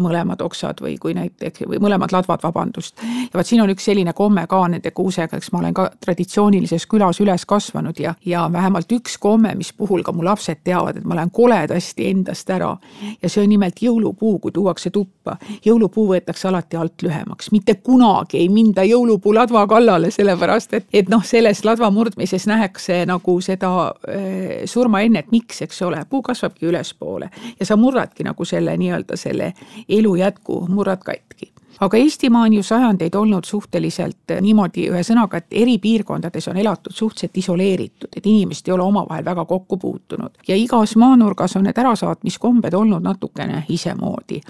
mõlemad 0.00 0.40
oksad 0.40 0.80
või 0.80 0.94
kui 1.00 1.12
näiteks, 1.14 1.66
või 1.68 1.80
mõlemad 1.82 2.14
ladvad, 2.14 2.40
vabandust. 2.42 2.96
ja 3.02 3.36
vot 3.36 3.46
siin 3.46 3.60
on 3.62 3.70
üks 3.70 3.84
selline 3.84 4.14
komme 4.16 4.46
ka 4.48 4.62
nende 4.72 4.90
kuusega, 4.90 5.36
eks 5.36 5.52
ma 5.52 5.60
olen 5.60 5.74
ka 5.76 5.90
traditsioonilises 6.00 6.86
külas 6.88 7.20
üles 7.20 7.44
kasvanud 7.46 8.00
ja, 8.00 8.14
ja 8.24 8.46
vähemalt 8.52 8.92
üks 8.92 9.18
komme, 9.20 9.54
mis 9.54 9.72
puhul 9.76 10.02
ka 10.02 10.14
mu 10.16 10.24
lapsed 10.24 10.62
teavad, 10.64 10.96
et 10.96 11.04
ma 11.04 11.18
lähen 11.18 11.30
koledasti 11.30 12.08
endast 12.08 12.50
ära. 12.50 12.76
ja 13.22 13.28
see 13.28 13.42
on 13.44 13.52
nimelt 13.52 13.82
jõulupuu, 13.82 14.38
kui 14.38 14.52
tuuakse 14.52 14.90
tuppa. 14.90 15.36
jõulupuu 15.64 16.08
võetakse 16.14 16.48
alati 16.48 16.76
alt 16.76 17.02
lühemaks, 17.02 17.50
mitte 17.52 17.74
kunagi 17.74 18.38
ei 18.38 18.48
minda 18.48 18.84
jõulupuu 18.84 19.34
ladva 19.34 19.66
kallale, 19.66 20.10
sellepärast 20.10 20.74
et, 20.74 20.88
et 20.92 21.08
noh, 21.12 21.24
selles 21.24 21.64
ladva 21.64 21.90
murdmises 21.90 22.46
nähakse 22.48 23.04
nagu 23.06 23.40
seda 23.40 23.92
äh, 24.08 24.64
surmaennet, 24.64 25.28
miks, 25.30 25.62
eks 25.62 25.82
ole, 25.82 26.00
puu 26.08 26.22
kasvabki 26.22 26.61
ülespoole. 26.62 27.30
Ja 27.60 27.66
sa 27.66 27.76
murradki 27.76 28.24
nagu 28.24 28.44
selle 28.44 28.76
nii-öelda 28.76 29.16
selle 29.16 29.52
elu 29.88 30.14
jätku, 30.16 30.66
murrad 30.68 31.02
katki 31.04 31.52
aga 31.82 31.96
Eestimaa 31.96 32.42
on 32.42 32.52
ju 32.52 32.62
sajandeid 32.62 33.14
olnud 33.14 33.44
suhteliselt 33.44 34.34
niimoodi, 34.40 34.86
ühesõnaga, 34.90 35.40
et 35.42 35.56
eri 35.62 35.78
piirkondades 35.82 36.46
on 36.48 36.56
elatud 36.62 36.94
suhteliselt 36.94 37.40
isoleeritud, 37.42 38.08
et 38.16 38.26
inimesed 38.26 38.68
ei 38.68 38.74
ole 38.76 38.86
omavahel 38.86 39.24
väga 39.24 39.44
kokku 39.44 39.76
puutunud. 39.76 40.38
ja 40.48 40.56
igas 40.56 40.96
maanurgas 40.96 41.56
on 41.56 41.66
need 41.66 41.78
ärasaatmiskombed 41.78 42.74
olnud 42.74 43.02
natukene 43.02 43.64
isemoodi. 43.68 44.40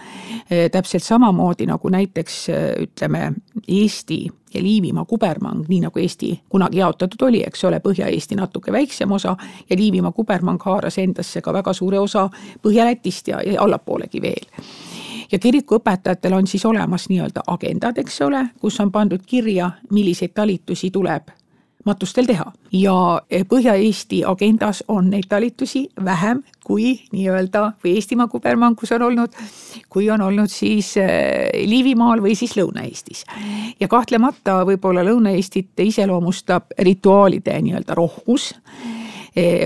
täpselt 0.73 1.03
samamoodi 1.03 1.67
nagu 1.67 1.89
näiteks 1.89 2.47
ütleme, 2.83 3.33
Eesti 3.69 4.29
ja 4.55 4.63
Liivimaa 4.63 5.05
kubermang, 5.05 5.65
nii 5.69 5.81
nagu 5.81 5.99
Eesti 5.99 6.41
kunagi 6.49 6.79
jaotatud 6.79 7.29
oli, 7.29 7.43
eks 7.47 7.65
ole, 7.65 7.81
Põhja-Eesti 7.81 8.37
natuke 8.37 8.73
väiksem 8.73 9.13
osa 9.13 9.37
ja 9.71 9.77
Liivimaa 9.77 10.13
kubermang 10.13 10.61
haaras 10.63 10.99
endasse 10.99 11.41
ka 11.41 11.53
väga 11.53 11.73
suure 11.73 11.99
osa 11.99 12.29
Põhja-Lätist 12.63 13.29
ja, 13.29 13.41
ja 13.47 13.63
allapoolegi 13.63 14.23
veel 14.23 14.45
ja 15.33 15.39
kirikuõpetajatel 15.39 16.33
on 16.37 16.47
siis 16.47 16.65
olemas 16.69 17.09
nii-öelda 17.09 17.47
agendad, 17.47 17.99
eks 17.99 18.21
ole, 18.23 18.47
kus 18.61 18.81
on 18.81 18.93
pandud 18.93 19.23
kirja, 19.27 19.71
milliseid 19.91 20.35
talitusi 20.35 20.91
tuleb 20.91 21.33
matustel 21.85 22.27
teha 22.27 22.47
ja 22.73 22.95
Põhja-Eesti 23.49 24.23
agendas 24.29 24.85
on 24.89 25.11
neid 25.11 25.27
talitusi 25.29 25.89
vähem 26.05 26.43
kui 26.65 26.95
nii-öelda 27.13 27.65
või 27.83 27.97
Eestimaa 27.99 28.29
kubermangus 28.31 28.93
on 28.95 29.03
olnud, 29.09 29.35
kui 29.91 30.09
on 30.11 30.23
olnud 30.23 30.51
siis 30.53 30.95
eh, 31.01 31.51
Liivimaal 31.67 32.23
või 32.23 32.37
siis 32.39 32.55
Lõuna-Eestis. 32.57 33.25
ja 33.81 33.89
kahtlemata 33.89 34.63
võib-olla 34.69 35.05
Lõuna-Eestit 35.07 35.83
iseloomustab 35.83 36.71
rituaalide 36.79 37.59
nii-öelda 37.63 37.99
rohkus 37.99 38.53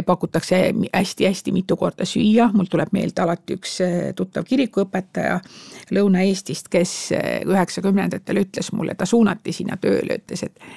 pakutakse 0.06 0.74
hästi-hästi 0.92 1.52
mitu 1.52 1.76
korda 1.76 2.04
süüa, 2.04 2.50
mul 2.54 2.68
tuleb 2.70 2.92
meelde 2.94 3.22
alati 3.22 3.56
üks 3.58 3.80
eh, 3.84 3.94
tuttav 4.16 4.46
kirikuõpetaja 4.46 5.40
Lõuna-Eestist, 5.94 6.70
kes 6.70 6.92
eh, 7.16 7.40
üheksakümnendatel 7.46 8.44
ütles 8.44 8.70
mulle, 8.72 8.94
ta 8.94 9.06
suunati 9.06 9.52
sinna 9.52 9.78
tööle, 9.80 10.20
ütles, 10.22 10.46
et 10.46 10.70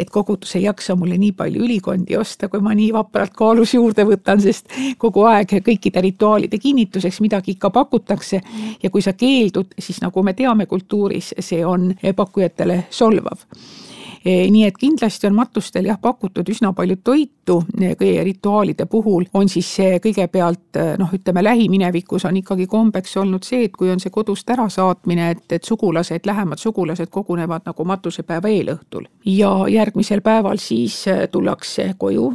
et 0.00 0.08
kogudus 0.10 0.54
ei 0.56 0.62
jaksa 0.62 0.94
mulle 0.96 1.18
nii 1.20 1.34
palju 1.36 1.60
ülikondi 1.66 2.16
osta, 2.16 2.48
kui 2.48 2.62
ma 2.64 2.72
nii 2.72 2.94
vapralt 2.96 3.34
kaalus 3.36 3.74
juurde 3.74 4.06
võtan, 4.08 4.40
sest 4.40 4.72
kogu 4.98 5.26
aeg 5.28 5.52
kõikide 5.60 6.00
rituaalide 6.00 6.58
kinnituseks 6.58 7.20
midagi 7.20 7.52
ikka 7.52 7.70
pakutakse. 7.70 8.40
ja 8.82 8.90
kui 8.90 9.02
sa 9.04 9.12
keeldud, 9.12 9.76
siis 9.78 10.00
nagu 10.00 10.22
me 10.22 10.32
teame 10.32 10.66
kultuuris, 10.66 11.34
see 11.38 11.60
on 11.66 11.92
pakkujatele 12.16 12.86
solvav 12.90 13.44
Eh, 13.44 14.01
nii 14.24 14.64
et 14.66 14.78
kindlasti 14.78 15.26
on 15.26 15.34
matustel 15.34 15.86
jah, 15.88 15.98
pakutud 16.00 16.48
üsna 16.48 16.72
palju 16.76 16.96
toitu 17.04 17.58
eh, 17.80 17.96
kõige 17.98 18.22
rituaalide 18.24 18.86
puhul, 18.90 19.26
on 19.34 19.50
siis 19.50 19.68
see 19.78 19.98
kõigepealt 20.04 20.78
eh, 20.78 20.92
noh, 21.00 21.10
ütleme 21.14 21.42
lähiminevikus 21.44 22.26
on 22.28 22.38
ikkagi 22.38 22.68
kombeks 22.70 23.16
olnud 23.22 23.46
see, 23.46 23.66
et 23.66 23.76
kui 23.76 23.90
on 23.90 24.00
see 24.02 24.14
kodust 24.14 24.50
ärasaatmine, 24.54 25.30
et, 25.34 25.44
et 25.58 25.66
sugulased, 25.66 26.26
lähemad 26.26 26.62
sugulased 26.62 27.10
kogunevad 27.10 27.66
nagu 27.66 27.84
matusepäeva 27.84 28.52
eelõhtul. 28.52 29.10
Ja 29.26 29.52
järgmisel 29.68 30.22
päeval 30.22 30.62
siis 30.62 31.02
tullakse 31.32 31.92
koju, 31.98 32.32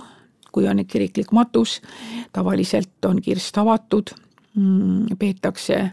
kui 0.52 0.67
on 0.67 0.84
kiriklik 0.88 1.32
matus, 1.32 1.80
tavaliselt 2.34 3.06
on 3.06 3.21
kirst 3.21 3.58
avatud, 3.58 4.12
mm, 4.56 5.17
peetakse 5.19 5.84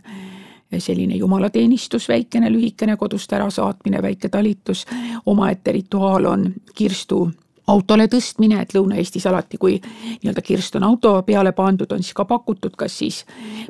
selline 0.81 1.17
jumalateenistus 1.17 2.09
väikene, 2.09 2.53
lühikene, 2.53 2.97
kodust 2.97 3.33
ärasaatmine, 3.33 4.03
väike 4.03 4.29
talitus, 4.29 4.87
omaette 5.27 5.73
rituaal 5.73 6.25
on 6.25 6.53
kirstu 6.75 7.29
autole 7.67 8.07
tõstmine, 8.13 8.61
et 8.63 8.75
Lõuna-Eestis 8.77 9.27
alati, 9.29 9.59
kui 9.59 9.79
nii-öelda 9.81 10.43
kirst 10.45 10.77
on 10.77 10.85
auto 10.85 11.15
peale 11.27 11.53
pandud, 11.57 11.93
on 11.93 12.03
siis 12.03 12.17
ka 12.17 12.27
pakutud 12.29 12.77
kas 12.77 12.99
siis 12.99 13.23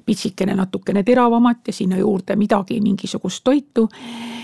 pitsikene 0.06 0.54
natukene 0.58 1.02
teravamat 1.02 1.70
ja 1.70 1.72
sinna 1.72 1.98
juurde 2.00 2.36
midagi, 2.36 2.80
mingisugust 2.80 3.44
toitu. 3.44 3.88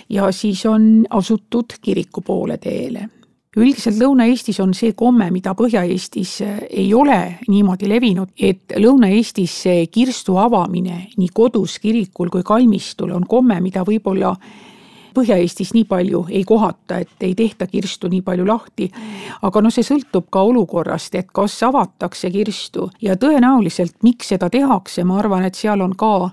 ja 0.09 0.33
siis 0.33 0.67
on 0.67 1.07
asutud 1.11 1.79
kiriku 1.83 2.21
poole 2.21 2.59
teele 2.59 3.09
üldiselt 3.57 3.99
Lõuna-Eestis 3.99 4.61
on 4.63 4.75
see 4.77 4.93
komme, 4.95 5.31
mida 5.35 5.55
Põhja-Eestis 5.59 6.37
ei 6.71 6.89
ole 6.95 7.19
niimoodi 7.49 7.89
levinud, 7.91 8.31
et 8.39 8.77
Lõuna-Eestis 8.79 9.55
see 9.65 9.87
kirstu 9.91 10.39
avamine 10.39 11.09
nii 11.19 11.31
kodus, 11.35 11.79
kirikul 11.83 12.31
kui 12.31 12.47
kalmistul 12.47 13.11
on 13.17 13.27
komme, 13.27 13.61
mida 13.61 13.83
võib-olla 13.87 14.37
Põhja-Eestis 15.15 15.73
nii 15.75 15.89
palju 15.91 16.23
ei 16.31 16.45
kohata, 16.47 17.01
et 17.03 17.27
ei 17.27 17.35
tehta 17.35 17.67
kirstu 17.67 18.09
nii 18.09 18.23
palju 18.23 18.47
lahti. 18.47 18.91
aga 19.43 19.61
noh, 19.61 19.73
see 19.75 19.83
sõltub 19.83 20.29
ka 20.31 20.43
olukorrast, 20.47 21.15
et 21.19 21.33
kas 21.35 21.63
avatakse 21.67 22.31
kirstu 22.31 22.91
ja 23.03 23.17
tõenäoliselt, 23.17 23.97
miks 24.07 24.31
seda 24.31 24.51
tehakse, 24.51 25.05
ma 25.05 25.19
arvan, 25.19 25.45
et 25.45 25.59
seal 25.59 25.81
on 25.81 25.97
ka 25.99 26.31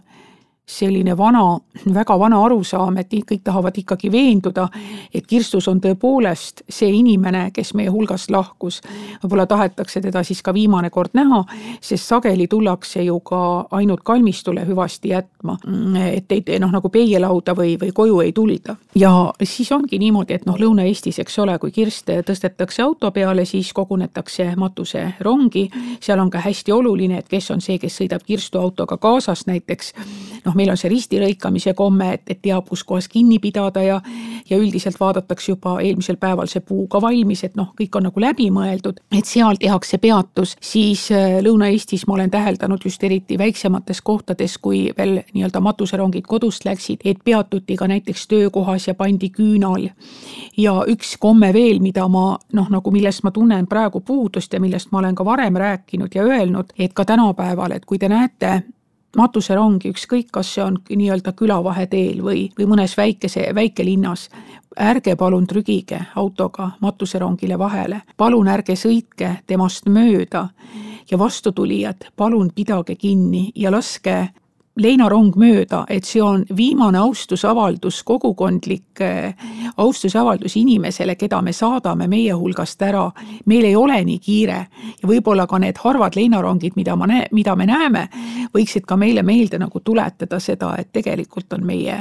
selline 0.68 1.18
vana, 1.18 1.60
väga 1.94 2.18
vana 2.20 2.42
arusaam, 2.44 2.98
et 3.00 3.14
kõik 3.14 3.40
tahavad 3.44 3.78
ikkagi 3.80 4.12
veenduda, 4.12 4.68
et 5.16 5.24
kirstus 5.28 5.68
on 5.72 5.80
tõepoolest 5.82 6.66
see 6.70 6.90
inimene, 6.92 7.46
kes 7.56 7.72
meie 7.74 7.90
hulgast 7.90 8.32
lahkus. 8.32 8.82
võib-olla 9.24 9.46
tahetakse 9.48 10.02
teda 10.02 10.24
siis 10.24 10.42
ka 10.44 10.54
viimane 10.54 10.90
kord 10.90 11.16
näha, 11.16 11.44
sest 11.82 12.04
sageli 12.04 12.48
tullakse 12.48 13.04
ju 13.04 13.20
ka 13.20 13.68
ainult 13.72 14.04
kalmistule 14.04 14.66
hüvasti 14.68 15.10
jätma. 15.10 15.58
et 16.12 16.32
ei 16.32 16.60
noh, 16.60 16.72
nagu 16.72 16.90
peielauda 16.90 17.56
või, 17.56 17.78
või 17.80 17.92
koju 17.94 18.20
ei 18.22 18.34
tulda. 18.34 18.76
ja 18.96 19.34
siis 19.44 19.72
ongi 19.72 20.00
niimoodi, 20.00 20.34
et 20.34 20.46
noh, 20.46 20.58
Lõuna-Eestis, 20.60 21.20
eks 21.20 21.40
ole, 21.40 21.58
kui 21.60 21.72
kirst 21.72 22.10
tõstetakse 22.26 22.84
auto 22.84 23.12
peale, 23.12 23.46
siis 23.46 23.74
kogunetakse 23.74 24.54
matuserongi. 24.58 25.70
seal 26.02 26.20
on 26.20 26.30
ka 26.30 26.40
hästi 26.44 26.72
oluline, 26.72 27.18
et 27.18 27.28
kes 27.28 27.52
on 27.52 27.62
see, 27.62 27.80
kes 27.80 28.02
sõidab 28.02 28.28
kirstuautoga 28.28 28.98
kaasas 28.98 29.48
näiteks 29.48 29.94
noh, 30.46 30.57
meil 30.58 30.74
on 30.74 30.80
see 30.80 30.92
ristilõikamise 30.92 31.74
komme, 31.78 32.14
et, 32.18 32.26
et 32.34 32.42
teab, 32.42 32.68
kus 32.70 32.84
kohas 32.88 33.08
kinni 33.12 33.40
pidada 33.44 33.84
ja 33.86 34.02
ja 34.50 34.58
üldiselt 34.58 35.00
vaadatakse 35.00 35.52
juba 35.52 35.78
eelmisel 35.82 36.16
päeval 36.18 36.48
see 36.48 36.62
puu 36.66 36.88
ka 36.88 37.02
valmis, 37.02 37.44
et 37.44 37.56
noh, 37.60 37.74
kõik 37.78 37.96
on 38.00 38.08
nagu 38.08 38.22
läbi 38.22 38.48
mõeldud, 38.54 39.02
et 39.12 39.28
seal 39.28 39.60
tehakse 39.60 40.00
peatus, 40.02 40.56
siis 40.64 41.08
äh, 41.12 41.40
Lõuna-Eestis 41.44 42.08
ma 42.08 42.16
olen 42.16 42.32
täheldanud 42.32 42.86
just 42.86 43.04
eriti 43.04 43.38
väiksemates 43.38 44.02
kohtades, 44.02 44.58
kui 44.58 44.88
veel 44.98 45.20
nii-öelda 45.34 45.62
matuserongid 45.64 46.28
kodust 46.28 46.66
läksid, 46.66 47.04
et 47.06 47.20
peatuti 47.24 47.76
ka 47.78 47.88
näiteks 47.92 48.28
töökohas 48.28 48.88
ja 48.88 48.96
pandi 48.96 49.30
küünal. 49.30 49.90
ja 50.58 50.74
üks 50.88 51.18
komme 51.20 51.52
veel, 51.54 51.80
mida 51.80 52.08
ma 52.08 52.38
noh, 52.54 52.70
nagu 52.70 52.92
millest 52.92 53.24
ma 53.24 53.32
tunnen 53.32 53.68
praegu 53.68 54.00
puudust 54.00 54.54
ja 54.54 54.60
millest 54.60 54.92
ma 54.92 55.00
olen 55.00 55.16
ka 55.16 55.26
varem 55.26 55.56
rääkinud 55.56 56.16
ja 56.16 56.24
öelnud, 56.24 56.74
et 56.80 56.94
ka 56.94 57.06
tänapäeval, 57.06 57.72
et 57.72 57.86
kui 57.86 58.00
te 58.00 58.10
näete 58.10 58.64
matuserongi, 59.16 59.92
ükskõik, 59.96 60.28
kas 60.32 60.54
see 60.56 60.64
on 60.64 60.78
nii-öelda 60.90 61.34
külavaheteel 61.38 62.22
või, 62.24 62.48
või 62.58 62.68
mõnes 62.74 62.98
väikese, 62.98 63.50
väikelinnas. 63.56 64.30
ärge 64.78 65.16
palun 65.16 65.48
trügige 65.48 66.00
autoga 66.16 66.72
matuserongile 66.80 67.58
vahele, 67.60 68.02
palun 68.18 68.48
ärge 68.48 68.76
sõitke 68.76 69.38
temast 69.48 69.86
mööda 69.86 70.50
ja 71.12 71.18
vastutulijad, 71.18 72.12
palun 72.16 72.52
pidage 72.56 72.96
kinni 72.96 73.52
ja 73.56 73.72
laske 73.72 74.30
leinarong 74.78 75.36
mööda, 75.40 75.84
et 75.90 76.06
see 76.06 76.22
on 76.24 76.44
viimane 76.58 77.00
austusavaldus, 77.02 78.02
kogukondlik 78.08 79.02
äh, 79.02 79.34
austusavaldus 79.78 80.58
inimesele, 80.60 81.16
keda 81.16 81.42
me 81.42 81.54
saadame 81.54 82.08
meie 82.08 82.34
hulgast 82.34 82.82
ära. 82.82 83.12
meil 83.46 83.66
ei 83.66 83.76
ole 83.76 84.04
nii 84.06 84.20
kiire 84.20 84.60
ja 85.02 85.08
võib-olla 85.08 85.48
ka 85.48 85.60
need 85.60 85.78
harvad 85.84 86.16
leinarongid, 86.16 86.76
mida 86.76 86.96
ma 86.96 87.08
näe-, 87.08 87.28
mida 87.32 87.56
me 87.56 87.66
näeme, 87.66 88.08
võiksid 88.54 88.86
ka 88.86 88.98
meile 88.98 89.24
meelde 89.24 89.60
nagu 89.60 89.80
tuletada 89.80 90.40
seda, 90.40 90.76
et 90.78 90.92
tegelikult 90.92 91.54
on 91.54 91.66
meie 91.66 91.98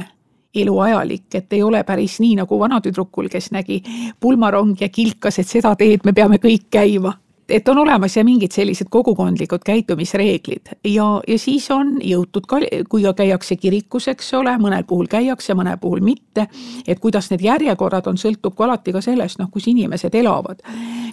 eluajalik, 0.57 1.35
et 1.35 1.53
ei 1.53 1.63
ole 1.63 1.83
päris 1.85 2.21
nii 2.21 2.37
nagu 2.41 2.59
vanatüdrukul, 2.59 3.29
kes 3.29 3.51
nägi 3.53 3.83
pulmarong 4.21 4.81
ja 4.81 4.89
kilkas, 4.89 5.39
et 5.39 5.49
seda 5.49 5.75
teed 5.77 6.05
me 6.05 6.13
peame 6.17 6.41
kõik 6.41 6.71
käima 6.71 7.13
et 7.49 7.69
on 7.69 7.79
olemas 7.79 8.17
ja 8.17 8.25
mingid 8.25 8.53
sellised 8.53 8.89
kogukondlikud 8.91 9.63
käitumisreeglid 9.65 10.73
ja, 10.85 11.07
ja 11.29 11.39
siis 11.39 11.71
on 11.71 11.97
jõutud 12.03 12.47
ka, 12.49 12.59
kui 12.89 13.05
käiakse 13.17 13.57
kirikus, 13.57 14.09
eks 14.11 14.33
ole, 14.35 14.57
mõnel 14.59 14.85
puhul 14.87 15.07
käiakse, 15.11 15.55
mõnel 15.55 15.79
puhul 15.81 16.03
mitte. 16.03 16.47
et 16.87 17.01
kuidas 17.01 17.31
need 17.31 17.45
järjekorrad 17.47 18.07
on, 18.07 18.19
sõltub 18.19 18.57
ka 18.57 18.65
alati 18.65 18.93
ka 18.93 19.01
sellest, 19.01 19.39
noh, 19.39 19.51
kus 19.51 19.69
inimesed 19.69 20.15
elavad. 20.15 20.63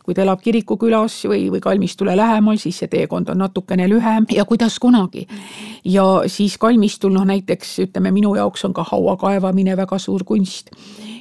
kui 0.03 0.13
ta 0.13 0.21
elab 0.21 0.41
kirikukülas 0.41 1.23
või, 1.29 1.49
või 1.51 1.61
kalmistule 1.61 2.17
lähemal, 2.17 2.57
siis 2.57 2.81
see 2.81 2.87
teekond 2.87 3.29
on 3.29 3.37
natukene 3.37 3.87
lühem 3.89 4.25
ja 4.31 4.45
kuidas 4.45 4.79
kunagi. 4.79 5.27
ja 5.85 6.23
siis 6.27 6.57
kalmistul 6.57 7.13
noh, 7.13 7.25
näiteks 7.25 7.79
ütleme, 7.87 8.11
minu 8.11 8.35
jaoks 8.35 8.65
on 8.65 8.73
ka 8.73 8.83
haua 8.83 9.17
kaevamine 9.17 9.77
väga 9.77 9.99
suur 9.99 10.23
kunst. 10.23 10.71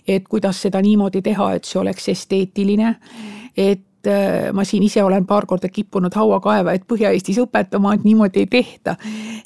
et 0.09 0.29
kuidas 0.29 0.62
seda 0.62 0.81
niimoodi 0.83 1.22
teha, 1.22 1.53
et 1.55 1.64
see 1.64 1.81
oleks 1.81 2.09
esteetiline, 2.09 2.96
et 3.57 3.91
et 4.03 4.11
äh, 4.11 4.53
ma 4.53 4.65
siin 4.65 4.83
ise 4.83 5.03
olen 5.03 5.27
paar 5.27 5.47
korda 5.47 5.69
kippunud 5.69 6.15
hauakaevajaid 6.15 6.87
Põhja-Eestis 6.91 7.38
õpetama, 7.43 7.95
et 7.95 8.05
niimoodi 8.05 8.43
ei 8.43 8.47
tehta. 8.51 8.97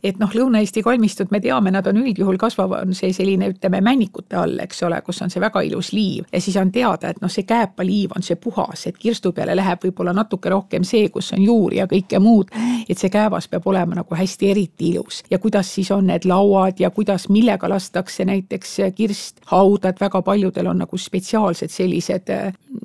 et 0.04 0.18
noh, 0.18 0.30
Lõuna-Eesti 0.32 0.82
kalmistud, 0.84 1.28
me 1.30 1.40
teame, 1.40 1.70
nad 1.70 1.86
on 1.86 1.98
üldjuhul 2.00 2.38
kasvav, 2.40 2.72
on 2.80 2.94
see 2.94 3.12
selline, 3.12 3.50
ütleme, 3.52 3.80
männikute 3.84 4.36
all, 4.36 4.58
eks 4.62 4.82
ole, 4.86 5.00
kus 5.04 5.20
on 5.22 5.32
see 5.32 5.40
väga 5.42 5.60
ilus 5.66 5.92
liiv 5.92 6.24
ja 6.32 6.40
siis 6.40 6.56
on 6.56 6.70
teada, 6.72 7.10
et 7.10 7.20
noh, 7.20 7.32
see 7.32 7.44
kääpaliiv 7.48 8.14
on 8.16 8.24
see 8.24 8.38
puhas, 8.40 8.86
et 8.86 8.98
kirstu 8.98 9.32
peale 9.36 9.56
läheb 9.56 9.82
võib-olla 9.84 10.14
natuke 10.16 10.52
rohkem 10.52 10.84
see, 10.84 11.08
kus 11.12 11.32
on 11.36 11.42
juuri 11.42 11.80
ja 11.80 11.88
kõike 11.90 12.20
muud. 12.22 12.52
et 12.88 12.98
see 12.98 13.10
käävas 13.10 13.48
peab 13.48 13.66
olema 13.66 13.98
nagu 13.98 14.14
hästi 14.14 14.50
eriti 14.50 14.92
ilus 14.94 15.22
ja 15.30 15.38
kuidas 15.38 15.74
siis 15.74 15.90
on 15.90 16.06
need 16.06 16.24
lauad 16.24 16.80
ja 16.80 16.90
kuidas, 16.90 17.28
millega 17.28 17.68
lastakse 17.68 18.24
näiteks 18.24 18.76
kirst 18.94 19.40
hauda, 19.52 19.88
et 19.88 20.00
väga 20.00 20.22
paljudel 20.22 20.70
on 20.70 20.78
nagu 20.84 20.98
spetsiaalsed 20.98 21.72
sellised, 21.72 22.32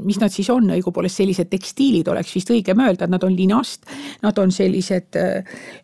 mis 0.04 0.20
nad 0.20 0.34
siis 0.34 0.50
on 0.50 0.72
õigupoolest 0.76 1.22
sellised 1.22 1.52
tekstiilid 1.62 2.10
oleks 2.10 2.34
vist 2.36 2.50
õigem 2.52 2.82
öelda, 2.82 3.06
et 3.06 3.14
nad 3.14 3.24
on 3.24 3.36
linast. 3.38 3.86
Nad 4.22 4.38
on 4.42 4.52
sellised 4.54 5.18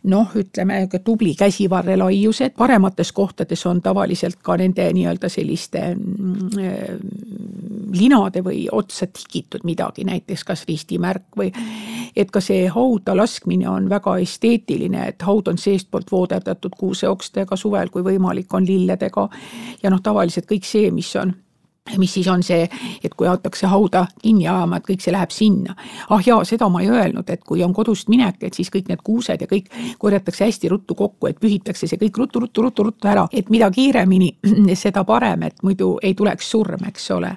noh, 0.09 0.33
ütleme 0.37 0.81
tubli 1.05 1.35
käsivarre 1.37 1.97
laiused, 1.99 2.55
paremates 2.57 3.13
kohtades 3.15 3.65
on 3.69 3.81
tavaliselt 3.85 4.41
ka 4.43 4.57
nende 4.57 4.89
nii-öelda 4.97 5.29
selliste 5.29 5.83
mm, 5.93 6.97
linade 7.97 8.43
või 8.45 8.65
otsa 8.71 9.07
tikitud 9.07 9.65
midagi, 9.67 10.05
näiteks 10.07 10.43
kas 10.47 10.65
ristimärk 10.67 11.37
või 11.37 11.51
et 12.17 12.31
ka 12.33 12.41
see 12.41 12.67
hauda 12.73 13.15
laskmine 13.17 13.69
on 13.69 13.89
väga 13.89 14.17
esteetiline, 14.23 15.07
et 15.13 15.21
haud 15.27 15.47
on 15.51 15.57
seestpoolt 15.61 16.11
vooderdatud 16.11 16.73
kuuseokstega, 16.77 17.55
suvel 17.55 17.91
kui 17.93 18.05
võimalik, 18.05 18.53
on 18.53 18.65
lilledega 18.65 19.27
ja 19.83 19.93
noh, 19.93 20.01
tavaliselt 20.03 20.49
kõik 20.49 20.65
see, 20.65 20.89
mis 20.91 21.13
on 21.19 21.35
mis 21.97 22.13
siis 22.13 22.28
on 22.28 22.43
see, 22.43 22.67
et 23.04 23.13
kui 23.13 23.28
hakatakse 23.28 23.67
hauda 23.67 24.06
kinni 24.21 24.47
ajama, 24.47 24.78
et 24.78 24.88
kõik 24.88 25.04
see 25.04 25.13
läheb 25.15 25.32
sinna. 25.32 25.76
ah 26.10 26.21
jaa, 26.26 26.43
seda 26.45 26.69
ma 26.69 26.82
ei 26.82 26.89
öelnud, 26.89 27.30
et 27.30 27.43
kui 27.43 27.63
on 27.63 27.73
kodust 27.73 28.10
minek, 28.10 28.43
et 28.43 28.54
siis 28.54 28.69
kõik 28.73 28.89
need 28.89 29.04
kuused 29.04 29.41
ja 29.41 29.47
kõik 29.47 29.71
korjatakse 29.97 30.45
hästi 30.45 30.69
ruttu 30.69 30.95
kokku, 30.95 31.28
et 31.28 31.39
pühitakse 31.39 31.88
see 31.88 32.00
kõik 32.02 32.17
ruttu, 32.17 32.39
ruttu, 32.39 32.62
ruttu, 32.62 32.84
ruttu 32.84 33.08
ära, 33.08 33.28
et 33.32 33.50
mida 33.50 33.71
kiiremini, 33.71 34.36
seda 34.86 35.04
parem, 35.08 35.47
et 35.47 35.63
muidu 35.63 35.97
ei 36.04 36.13
tuleks 36.13 36.52
surm, 36.52 36.88
eks 36.88 37.12
ole 37.12 37.36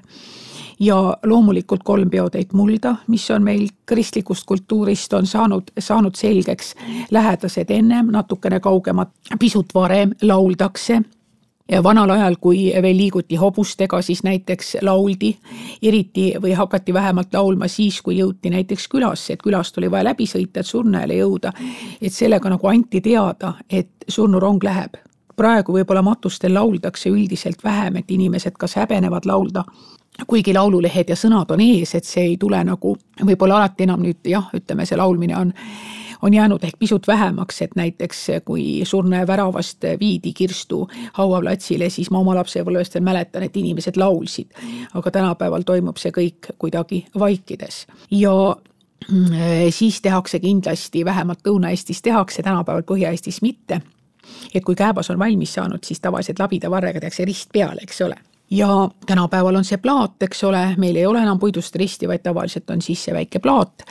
ja 0.81 1.17
loomulikult 1.23 1.83
kolm 1.85 2.11
peotäit 2.11 2.53
mulda, 2.53 2.95
mis 3.07 3.31
on 3.31 3.45
meil 3.45 3.67
kristlikust 3.87 4.47
kultuurist 4.49 5.13
on 5.13 5.27
saanud, 5.27 5.71
saanud 5.79 6.15
selgeks. 6.15 6.75
lähedased 7.11 7.71
ennem, 7.71 8.07
natukene 8.07 8.61
kaugemad, 8.61 9.13
pisut 9.39 9.75
varem 9.75 10.15
lauldakse 10.23 11.03
ja 11.71 11.83
vanal 11.83 12.11
ajal, 12.11 12.37
kui 12.41 12.73
veel 12.83 12.97
liiguti 12.97 13.37
hobustega, 13.37 14.03
siis 14.03 14.23
näiteks 14.27 14.77
lauldi, 14.83 15.35
eriti 15.83 16.33
või 16.43 16.55
hakati 16.59 16.95
vähemalt 16.95 17.35
laulma 17.35 17.69
siis, 17.69 18.01
kui 18.03 18.19
jõuti 18.19 18.51
näiteks 18.51 18.89
külasse, 18.89 19.33
et 19.33 19.43
külast 19.43 19.79
oli 19.79 19.91
vaja 19.91 20.11
läbi 20.11 20.27
sõita, 20.27 20.61
et 20.61 20.67
surnajale 20.67 21.21
jõuda. 21.21 21.53
et 22.03 22.13
sellega 22.13 22.51
nagu 22.51 22.67
anti 22.67 23.01
teada, 23.01 23.55
et 23.71 23.91
surnurong 24.09 24.63
läheb. 24.63 24.95
praegu 25.37 25.73
võib-olla 25.73 26.03
matustel 26.03 26.55
lauldakse 26.55 27.09
üldiselt 27.09 27.65
vähem, 27.65 27.97
et 27.97 28.11
inimesed 28.11 28.53
kas 28.59 28.75
häbenevad 28.75 29.27
laulda 29.27 29.65
kuigi 30.27 30.55
laululehed 30.55 31.09
ja 31.09 31.17
sõnad 31.17 31.51
on 31.51 31.61
ees, 31.61 31.95
et 31.95 32.05
see 32.05 32.25
ei 32.33 32.37
tule 32.37 32.65
nagu 32.65 32.97
võib-olla 33.25 33.57
alati 33.57 33.87
enam 33.87 34.03
nüüd 34.03 34.27
jah, 34.29 34.51
ütleme, 34.55 34.87
see 34.87 34.97
laulmine 34.97 35.37
on 35.37 35.53
on 36.23 36.35
jäänud 36.35 36.65
ehk 36.65 36.79
pisut 36.79 37.07
vähemaks, 37.07 37.63
et 37.63 37.77
näiteks 37.77 38.27
kui 38.45 38.81
surnuaia 38.85 39.27
väravast 39.27 39.85
viidi 40.01 40.33
Kirstu 40.33 40.89
hauaplatsile, 41.13 41.91
siis 41.91 42.11
ma 42.11 42.19
oma 42.19 42.35
lapsepõlvest 42.35 42.95
veel 42.95 43.05
mäletan, 43.05 43.43
et 43.43 43.57
inimesed 43.57 43.97
laulsid. 43.97 44.51
aga 44.95 45.11
tänapäeval 45.11 45.63
toimub 45.63 45.97
see 45.97 46.13
kõik 46.13 46.53
kuidagi 46.59 47.07
vaikides. 47.19 47.87
Ja 48.11 48.57
mm, 49.11 49.71
siis 49.71 50.01
tehakse 50.01 50.39
kindlasti, 50.39 51.05
vähemalt 51.05 51.47
Lõuna-Eestis 51.47 52.03
tehakse, 52.03 52.43
tänapäeval 52.43 52.83
Põhja-Eestis 52.83 53.43
mitte. 53.43 53.81
Et 54.55 54.65
kui 54.65 54.75
kääbas 54.75 55.11
on 55.11 55.19
valmis 55.19 55.55
saanud, 55.55 55.85
siis 55.85 56.01
tavaliselt 56.01 56.39
labida 56.39 56.71
varrega 56.71 57.01
tehakse 57.01 57.25
rist 57.25 57.49
peale, 57.53 57.81
eks 57.83 58.01
ole. 58.01 58.17
Ja 58.51 58.91
tänapäeval 59.07 59.55
on 59.55 59.65
see 59.65 59.79
plaat, 59.79 60.23
eks 60.23 60.45
ole, 60.45 60.75
meil 60.77 60.97
ei 60.97 61.07
ole 61.07 61.23
enam 61.23 61.39
puidust 61.39 61.77
risti, 61.77 62.09
vaid 62.09 62.23
tavaliselt 62.23 62.71
on 62.71 62.83
sisse 62.83 63.15
väike 63.15 63.39
plaat 63.39 63.85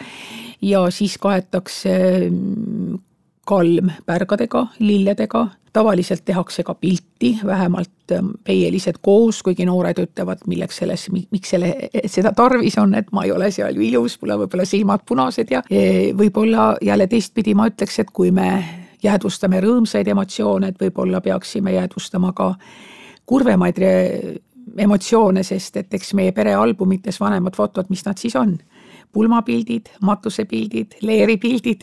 ja 0.62 0.90
siis 0.92 1.18
kaetakse 1.18 1.94
mm, 2.30 3.00
kalm 3.48 3.92
pärgadega, 4.06 4.68
lilledega, 4.80 5.48
tavaliselt 5.74 6.26
tehakse 6.26 6.64
ka 6.64 6.74
pilti, 6.74 7.32
vähemalt 7.46 8.12
mm, 8.12 8.32
peielised 8.44 9.00
koos, 9.02 9.42
kuigi 9.44 9.66
noored 9.66 10.02
ütlevad, 10.04 10.44
milleks 10.48 10.82
selles, 10.84 11.08
miks 11.14 11.56
selle, 11.56 11.74
seda 12.06 12.34
tarvis 12.38 12.78
on, 12.82 12.94
et 13.00 13.10
ma 13.16 13.26
ei 13.26 13.34
ole 13.34 13.52
seal 13.56 13.78
ju 13.78 13.86
ilus, 13.86 14.20
mul 14.22 14.36
on 14.36 14.44
võib-olla 14.44 14.68
silmad 14.70 15.06
punased 15.08 15.56
ja 15.56 15.64
e, 15.70 16.12
võib-olla 16.18 16.74
jälle 16.86 17.08
teistpidi 17.08 17.56
ma 17.58 17.70
ütleks, 17.72 18.02
et 18.04 18.14
kui 18.14 18.34
me 18.36 18.52
jäädvustame 19.04 19.62
rõõmsaid 19.64 20.08
emotsioone, 20.12 20.74
et 20.74 20.82
võib-olla 20.82 21.22
peaksime 21.24 21.74
jäädvustama 21.78 22.34
ka 22.36 22.54
kurvemaid 23.30 23.78
emotsioone, 24.78 25.44
sest 25.44 25.78
et 25.78 25.94
eks 25.94 26.14
meie 26.18 26.34
perealbumites 26.36 27.20
vanemad 27.22 27.56
fotod, 27.58 27.90
mis 27.90 28.04
nad 28.06 28.18
siis 28.22 28.36
on 28.38 28.58
pulmapildid, 29.14 29.90
matusepildid, 30.02 31.00
leeripildid. 31.02 31.82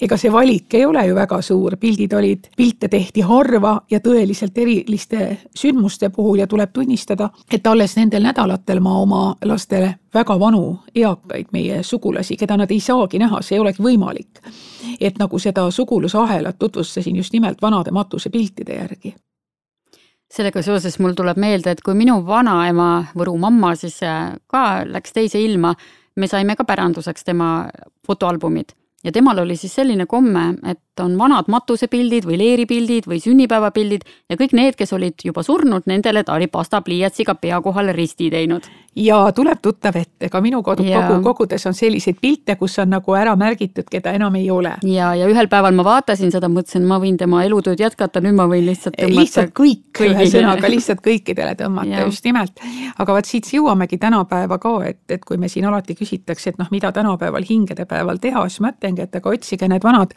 ega 0.00 0.16
see 0.16 0.32
valik 0.32 0.74
ei 0.74 0.84
ole 0.86 1.06
ju 1.06 1.14
väga 1.14 1.40
suur, 1.42 1.76
pildid 1.80 2.12
olid, 2.12 2.48
pilte 2.56 2.88
tehti 2.88 3.24
harva 3.24 3.80
ja 3.90 4.00
tõeliselt 4.00 4.58
eriliste 4.58 5.28
sündmuste 5.56 6.10
puhul 6.10 6.38
ja 6.38 6.46
tuleb 6.46 6.72
tunnistada, 6.72 7.30
et 7.52 7.66
alles 7.66 7.96
nendel 7.96 8.22
nädalatel 8.28 8.80
ma 8.80 8.98
oma 9.00 9.22
lastele 9.44 9.94
väga 10.14 10.38
vanu 10.40 10.78
eakaid 10.94 11.52
meie 11.52 11.82
sugulasi, 11.82 12.36
keda 12.36 12.56
nad 12.56 12.70
ei 12.70 12.80
saagi 12.80 13.18
näha, 13.18 13.42
see 13.42 13.56
ei 13.56 13.64
olegi 13.64 13.82
võimalik. 13.82 14.42
et 15.00 15.18
nagu 15.18 15.38
seda 15.38 15.70
sugulusahelat 15.70 16.58
tutvustasin 16.58 17.16
just 17.16 17.32
nimelt 17.32 17.62
vanade 17.62 17.90
matusepiltide 17.90 18.74
järgi 18.74 19.14
sellega 20.32 20.62
seoses 20.62 20.98
mul 20.98 21.14
tuleb 21.16 21.38
meelde, 21.40 21.70
et 21.70 21.82
kui 21.84 21.94
minu 21.94 22.18
vanaema, 22.26 23.06
Võru 23.16 23.36
mamma 23.40 23.74
siis 23.78 24.00
äh, 24.02 24.34
ka 24.50 24.82
läks 24.84 25.14
teise 25.16 25.40
ilma, 25.40 25.74
me 26.16 26.28
saime 26.28 26.56
ka 26.56 26.64
päranduseks 26.64 27.24
tema 27.24 27.68
fotoalbumid 28.06 28.72
ja 29.06 29.12
temal 29.12 29.38
oli 29.38 29.56
siis 29.56 29.74
selline 29.74 30.06
komme, 30.06 30.48
et 30.66 31.00
on 31.00 31.14
vanad 31.18 31.50
matusepildid 31.52 32.24
või 32.26 32.38
leeripildid 32.40 33.06
või 33.06 33.20
sünnipäevapildid 33.20 34.06
ja 34.30 34.38
kõik 34.40 34.54
need, 34.56 34.76
kes 34.78 34.92
olid 34.96 35.22
juba 35.24 35.44
surnud, 35.46 35.84
nendele 35.86 36.24
ta 36.24 36.34
oli 36.34 36.48
pastapliiatsiga 36.50 37.36
pea 37.40 37.60
kohale 37.62 37.92
risti 37.92 38.30
teinud. 38.32 38.64
ja 38.96 39.18
tuleb 39.36 39.60
tuttav 39.62 39.96
ette, 39.96 40.30
ka 40.32 40.40
minu 40.40 40.62
kodu 40.64 40.82
ja. 40.82 41.02
kogu, 41.06 41.22
kogudes 41.22 41.66
on 41.68 41.74
selliseid 41.76 42.16
pilte, 42.20 42.56
kus 42.56 42.78
on 42.78 42.90
nagu 42.90 43.14
ära 43.14 43.36
märgitud, 43.36 43.84
keda 43.90 44.14
enam 44.16 44.34
ei 44.40 44.50
ole. 44.50 44.72
ja, 44.82 45.12
ja 45.14 45.28
ühel 45.28 45.48
päeval 45.52 45.76
ma 45.76 45.84
vaatasin 45.84 46.32
seda, 46.32 46.48
mõtlesin, 46.48 46.86
ma 46.88 46.98
võin 47.02 47.18
tema 47.20 47.44
elutööd 47.44 47.80
jätkata, 47.80 48.24
nüüd 48.24 48.38
ma 48.40 48.48
võin 48.50 48.66
lihtsalt 48.66 48.96
tõmmata. 48.96 49.20
lihtsalt 49.20 49.54
kõik, 49.54 50.00
ühesõnaga 50.00 50.72
lihtsalt 50.72 51.04
kõikidele 51.04 51.54
tõmmata, 51.60 52.06
just 52.06 52.24
nimelt. 52.24 52.64
aga 52.98 53.18
vot 53.18 53.28
siit 53.28 53.52
jõuamegi 53.52 54.00
tänapäeva 54.00 54.58
ka, 54.58 54.74
et, 54.88 55.02
et 55.10 55.24
kui 55.24 55.36
me 55.36 55.52
siin 55.52 55.68
alati 55.68 55.94
küsitakse, 55.94 56.54
et 56.54 56.58
noh, 56.58 56.72
mida 56.72 56.92
tänapäeval 56.92 57.44
hingedepäeval 57.44 58.18
teha, 58.22 58.48
siis 58.48 58.64
ma 58.64 58.72
ütlengi, 58.72 58.95
aga 59.04 59.30
otsige 59.30 59.68
need 59.68 59.84
vanad 59.84 60.14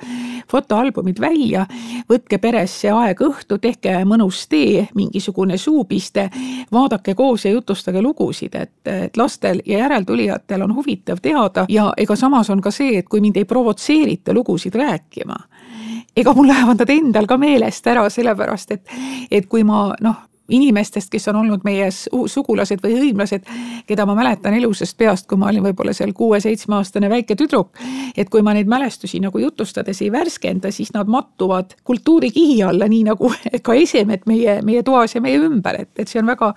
fotoalbumid 0.50 1.20
välja, 1.22 1.66
võtke 2.10 2.40
peres 2.42 2.74
see 2.82 2.92
aeg 2.94 3.22
õhtu, 3.26 3.60
tehke 3.62 4.00
mõnus 4.06 4.46
tee, 4.50 4.88
mingisugune 4.96 5.58
suupiste, 5.58 6.30
vaadake 6.72 7.16
koos 7.16 7.46
ja 7.46 7.52
jutustage 7.52 8.02
lugusid, 8.02 8.56
et, 8.56 8.74
et 8.86 9.18
lastel 9.18 9.62
ja 9.66 9.84
järeltulijatel 9.86 10.66
on 10.66 10.76
huvitav 10.76 11.22
teada 11.22 11.66
ja 11.70 11.92
ega 11.98 12.16
samas 12.16 12.50
on 12.50 12.62
ka 12.62 12.72
see, 12.72 12.98
et 13.00 13.10
kui 13.10 13.22
mind 13.22 13.38
ei 13.38 13.46
provotseerita 13.46 14.34
lugusid 14.34 14.76
rääkima, 14.76 15.38
ega 16.18 16.34
mul 16.34 16.48
lähevad 16.48 16.82
nad 16.82 16.90
endal 16.90 17.28
ka 17.30 17.38
meelest 17.38 17.88
ära, 17.88 18.08
sellepärast 18.10 18.72
et, 18.76 18.98
et 19.32 19.46
kui 19.50 19.64
ma 19.64 19.90
noh, 20.02 20.29
inimestest, 20.50 21.10
kes 21.12 21.28
on 21.32 21.40
olnud 21.44 21.64
meie 21.68 21.90
sugulased 21.92 22.82
või 22.84 22.96
hõimlased, 22.98 23.46
keda 23.88 24.06
ma 24.10 24.16
mäletan 24.18 24.56
elusast 24.58 24.98
peast, 24.98 25.28
kui 25.30 25.38
ma 25.40 25.50
olin 25.52 25.64
võib-olla 25.70 25.94
seal 25.96 26.14
kuue-seitsmeaastane 26.18 27.10
väike 27.10 27.36
tüdruk. 27.40 27.78
et 28.18 28.30
kui 28.30 28.42
ma 28.42 28.54
neid 28.54 28.68
mälestusi 28.68 29.20
nagu 29.20 29.40
jutustades 29.40 30.02
ei 30.02 30.12
värskenda, 30.12 30.72
siis 30.72 30.94
nad 30.94 31.08
mattuvad 31.08 31.76
kultuurikihi 31.84 32.64
alla, 32.64 32.88
nii 32.88 33.04
nagu 33.04 33.32
ka 33.66 33.74
esemed 33.74 34.26
meie, 34.26 34.62
meie 34.62 34.84
toas 34.84 35.16
ja 35.16 35.22
meie 35.22 35.40
ümber, 35.40 35.82
et, 35.82 35.92
et 36.00 36.08
see 36.08 36.22
on 36.22 36.28
väga, 36.28 36.54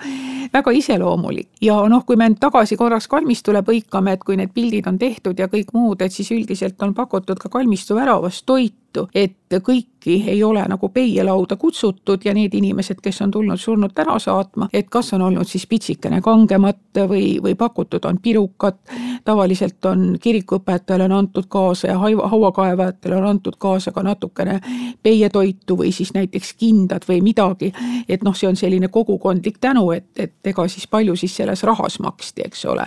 väga 0.53 0.71
iseloomulik. 0.71 1.49
ja 1.61 1.79
noh, 1.89 2.05
kui 2.07 2.17
me 2.17 2.29
nüüd 2.29 2.41
tagasi 2.41 2.77
korraks 2.77 3.09
kalmistule 3.09 3.63
põikame, 3.63 4.17
et 4.17 4.25
kui 4.25 4.37
need 4.37 4.53
pildid 4.55 4.87
on 4.89 4.99
tehtud 4.99 5.39
ja 5.39 5.49
kõik 5.53 5.75
muud, 5.77 6.03
et 6.03 6.13
siis 6.13 6.31
üldiselt 6.33 6.81
on 6.83 6.95
pakutud 6.95 7.39
ka 7.39 7.49
kalmistu 7.53 7.97
väravas 7.99 8.43
toitu, 8.43 8.82
et 9.15 9.37
kõiki 9.61 10.31
ei 10.31 10.43
ole 10.45 10.63
nagu 10.69 10.89
peielauda 10.89 11.57
kutsutud 11.57 12.25
ja 12.25 12.35
need 12.35 12.55
inimesed, 12.55 13.01
kes 13.03 13.21
on 13.23 13.31
tulnud 13.31 13.61
surnut 13.61 13.99
ära 13.99 14.19
saatma, 14.19 14.69
et 14.73 14.89
kas 14.91 15.13
on 15.13 15.23
olnud 15.23 15.49
siis 15.49 15.67
pitsikene 15.67 16.21
kangemat 16.21 17.03
või, 17.09 17.39
või 17.43 17.55
pakutud 17.55 18.05
on 18.05 18.19
pirukat, 18.23 18.79
tavaliselt 19.25 19.85
on 19.85 20.17
kirikuõpetajale 20.21 21.05
on 21.05 21.13
antud 21.13 21.49
kaasa 21.49 21.89
ja 21.89 21.99
hauakaevajatele 21.99 23.17
on 23.17 23.27
antud 23.27 23.59
kaasa 23.59 23.93
ka 23.93 24.03
natukene 24.03 24.61
peietoitu 25.03 25.79
või 25.79 25.93
siis 25.93 26.15
näiteks 26.15 26.55
kindad 26.59 27.07
või 27.09 27.21
midagi, 27.23 27.73
et 28.09 28.25
noh, 28.25 28.37
see 28.37 28.49
on 28.49 28.57
selline 28.57 28.89
kogukondlik 28.89 29.59
tänu, 29.61 29.91
et, 29.91 30.09
et 30.17 30.53
ega 30.53 30.69
siis 30.69 30.87
palju 30.87 31.17
siis 31.17 31.37
selles 31.37 31.63
rahas 31.63 32.01
maksti, 32.01 32.43
eks 32.47 32.65
ole. 32.65 32.87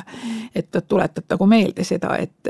et 0.56 0.72
tuletatagu 0.88 1.46
meelde 1.46 1.84
seda, 1.84 2.18
et, 2.18 2.48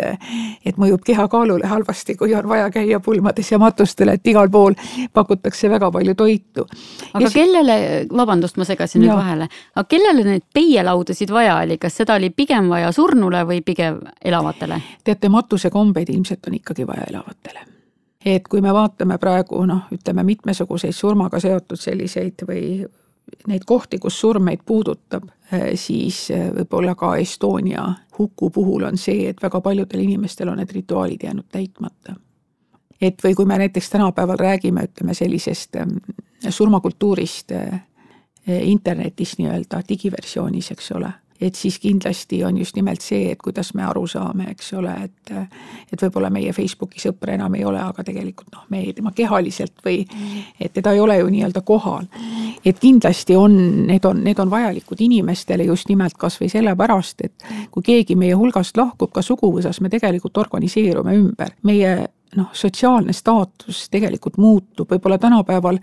et 0.65 0.77
mõjub 0.77 1.01
kehakaalule 1.05 1.67
halvasti, 1.67 2.15
kui 2.15 2.33
on 2.35 2.49
vaja 2.49 2.69
käia 2.71 2.99
pulmades 2.99 3.44
ja 3.51 3.59
matustel 3.61 4.13
et 4.13 4.27
igal 4.27 4.49
pool 4.51 4.75
pakutakse 5.13 5.69
väga 5.69 5.91
palju 5.91 6.15
toitu. 6.15 6.65
aga 7.13 7.23
ja 7.23 7.31
kellele, 7.33 7.77
vabandust, 8.17 8.57
ma 8.57 8.67
segasin 8.67 9.05
nüüd 9.05 9.13
vahele, 9.13 9.49
aga 9.75 9.85
kellele 9.89 10.25
neid 10.27 10.45
peielaudasid 10.53 11.31
vaja 11.33 11.59
oli, 11.63 11.77
kas 11.81 12.01
seda 12.01 12.17
oli 12.19 12.29
pigem 12.29 12.69
vaja 12.69 12.91
surnule 12.95 13.45
või 13.47 13.61
pigem 13.65 14.01
elavatele? 14.23 14.81
teate, 15.03 15.29
matusekombeid 15.29 16.09
ilmselt 16.09 16.47
on 16.47 16.59
ikkagi 16.59 16.87
vaja 16.87 17.07
elavatele. 17.09 17.65
Et 18.25 18.47
kui 18.49 18.61
me 18.61 18.71
vaatame 18.73 19.19
praegu 19.21 19.59
noh, 19.69 19.85
ütleme 19.93 20.23
mitmesuguseid 20.25 20.95
surmaga 20.97 21.39
seotud 21.39 21.77
selliseid 21.77 22.41
või 22.47 22.85
neid 23.47 23.65
kohti, 23.65 23.99
kus 24.01 24.17
surm 24.19 24.47
meid 24.49 24.63
puudutab, 24.65 25.27
eh, 25.51 25.73
siis 25.77 26.29
eh, 26.33 26.47
võib-olla 26.53 26.95
ka 26.97 27.15
Estonia 27.21 27.85
huku 28.17 28.49
puhul 28.49 28.87
on 28.89 28.97
see, 28.97 29.29
et 29.29 29.41
väga 29.41 29.61
paljudel 29.61 30.05
inimestel 30.05 30.49
on 30.49 30.61
need 30.61 30.73
rituaalid 30.73 31.25
jäänud 31.27 31.49
täitmata 31.51 32.15
et 33.05 33.23
või 33.23 33.35
kui 33.37 33.45
me 33.49 33.57
näiteks 33.61 33.89
tänapäeval 33.93 34.39
räägime, 34.39 34.87
ütleme 34.89 35.13
sellisest 35.13 35.75
ähm, 35.81 35.97
surmakultuurist 36.49 37.51
äh, 37.51 37.81
internetis 38.45 39.37
nii-öelda 39.39 39.81
digiversioonis, 39.89 40.71
eks 40.75 40.91
ole 40.97 41.13
et 41.41 41.55
siis 41.55 41.79
kindlasti 41.79 42.43
on 42.43 42.57
just 42.57 42.75
nimelt 42.75 43.01
see, 43.01 43.31
et 43.31 43.41
kuidas 43.43 43.73
me 43.75 43.83
aru 43.83 44.05
saame, 44.07 44.47
eks 44.53 44.73
ole, 44.79 44.93
et 45.03 45.33
et 45.91 46.01
võib-olla 46.01 46.29
meie 46.33 46.53
Facebooki 46.53 46.99
sõpra 47.01 47.35
enam 47.35 47.55
ei 47.57 47.65
ole, 47.65 47.79
aga 47.81 48.03
tegelikult 48.03 48.53
noh, 48.53 48.63
me 48.71 48.81
tema 48.95 49.11
kehaliselt 49.15 49.83
või 49.85 50.05
et 50.59 50.73
teda 50.73 50.93
ei 50.95 50.99
ole 50.99 51.17
ju 51.19 51.27
nii-öelda 51.31 51.61
kohal. 51.61 52.07
et 52.65 52.79
kindlasti 52.79 53.35
on, 53.35 53.57
need 53.87 54.05
on, 54.05 54.23
need 54.23 54.39
on 54.39 54.49
vajalikud 54.49 55.01
inimestele 55.01 55.63
just 55.63 55.89
nimelt 55.89 56.17
kasvõi 56.17 56.49
sellepärast, 56.49 57.21
et 57.21 57.47
kui 57.71 57.83
keegi 57.83 58.15
meie 58.15 58.33
hulgast 58.33 58.77
lahkub 58.77 59.11
ka 59.11 59.21
suguvõsas, 59.21 59.81
me 59.81 59.89
tegelikult 59.89 60.37
organiseerume 60.37 61.15
ümber, 61.19 61.51
meie 61.63 62.07
noh, 62.35 62.49
sotsiaalne 62.53 63.13
staatus 63.13 63.85
tegelikult 63.91 64.37
muutub, 64.37 64.89
võib-olla 64.91 65.17
tänapäeval 65.21 65.79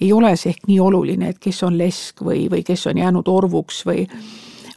ei 0.00 0.12
ole 0.12 0.34
see 0.36 0.52
ehk 0.52 0.66
nii 0.68 0.80
oluline, 0.80 1.32
et 1.32 1.42
kes 1.42 1.62
on 1.66 1.78
lesk 1.78 2.24
või, 2.24 2.46
või 2.50 2.64
kes 2.66 2.86
on 2.90 2.98
jäänud 2.98 3.28
orvuks 3.28 3.84
või 3.86 4.06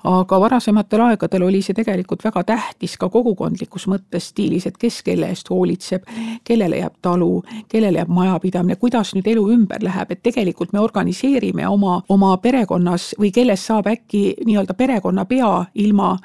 aga 0.05 0.39
varasematel 0.39 1.01
aegadel 1.01 1.47
oli 1.47 1.61
see 1.65 1.73
tegelikult 1.77 2.23
väga 2.23 2.43
tähtis 2.51 2.95
ka 3.01 3.09
kogukondlikus 3.09 3.87
mõttes 3.89 4.29
stiilis, 4.31 4.67
et 4.69 4.77
kes 4.77 5.01
kelle 5.05 5.29
eest 5.33 5.49
hoolitseb, 5.49 6.05
kellele 6.45 6.81
jääb 6.83 6.97
talu, 7.01 7.41
kellele 7.71 8.03
jääb 8.03 8.13
majapidamine, 8.13 8.77
kuidas 8.81 9.15
nüüd 9.17 9.27
elu 9.33 9.47
ümber 9.57 9.83
läheb, 9.83 10.11
et 10.11 10.23
tegelikult 10.23 10.73
me 10.73 10.83
organiseerime 10.83 11.67
oma, 11.67 12.01
oma 12.09 12.35
perekonnas 12.37 13.13
või 13.19 13.31
kellest 13.35 13.71
saab 13.71 13.89
äkki 13.89 14.27
nii-öelda 14.45 14.77
perekonnapea 14.77 15.53
ilma 15.85 16.15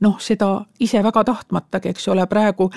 noh, 0.00 0.16
seda 0.22 0.50
ise 0.80 1.02
väga 1.02 1.24
tahtmatagi, 1.26 1.92
eks 1.92 2.08
ole, 2.12 2.26
praegu 2.30 2.68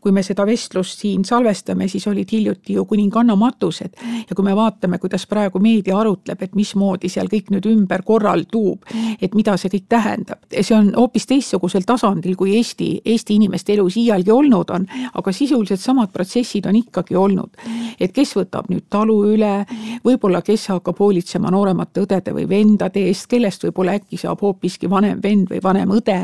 kui 0.00 0.12
me 0.14 0.22
seda 0.22 0.44
vestlust 0.46 1.02
siin 1.02 1.24
salvestame, 1.26 1.88
siis 1.90 2.06
olid 2.06 2.30
hiljuti 2.32 2.76
ju 2.76 2.84
kuninganna 2.88 3.34
matused 3.38 3.96
ja 4.28 4.36
kui 4.36 4.46
me 4.46 4.54
vaatame, 4.56 4.98
kuidas 5.02 5.26
praegu 5.26 5.58
meedia 5.62 5.98
arutleb, 5.98 6.42
et 6.42 6.54
mismoodi 6.54 7.10
seal 7.10 7.30
kõik 7.30 7.50
nüüd 7.54 7.66
ümber 7.70 8.04
korraldub, 8.06 8.86
et 9.20 9.34
mida 9.34 9.56
see 9.58 9.72
kõik 9.72 9.88
tähendab, 9.90 10.44
see 10.52 10.76
on 10.76 10.92
hoopis 10.96 11.26
teistsugusel 11.30 11.86
tasandil, 11.88 12.36
kui 12.38 12.54
Eesti, 12.58 12.90
Eesti 13.04 13.38
inimeste 13.38 13.74
elus 13.74 13.98
iialgi 13.98 14.32
olnud 14.34 14.70
on, 14.74 14.86
aga 15.18 15.34
sisuliselt 15.34 15.82
samad 15.82 16.12
protsessid 16.14 16.66
on 16.66 16.78
ikkagi 16.78 17.16
olnud. 17.18 17.58
et 18.00 18.12
kes 18.14 18.36
võtab 18.36 18.68
nüüd 18.70 18.86
talu 18.90 19.16
üle, 19.32 19.66
võib-olla 20.04 20.42
kes 20.46 20.68
hakkab 20.70 20.98
hoolitsema 20.98 21.50
nooremate 21.50 22.04
õdede 22.04 22.34
või 22.34 22.46
vendade 22.48 23.02
eest, 23.08 23.26
kellest 23.26 23.64
võib-olla 23.66 23.96
äkki 23.98 24.18
saab 24.20 24.40
hoopiski 24.42 24.90
vanem 24.90 25.18
vend 25.22 25.50
või 25.50 25.62
vanem 25.62 25.90
õde, 25.98 26.18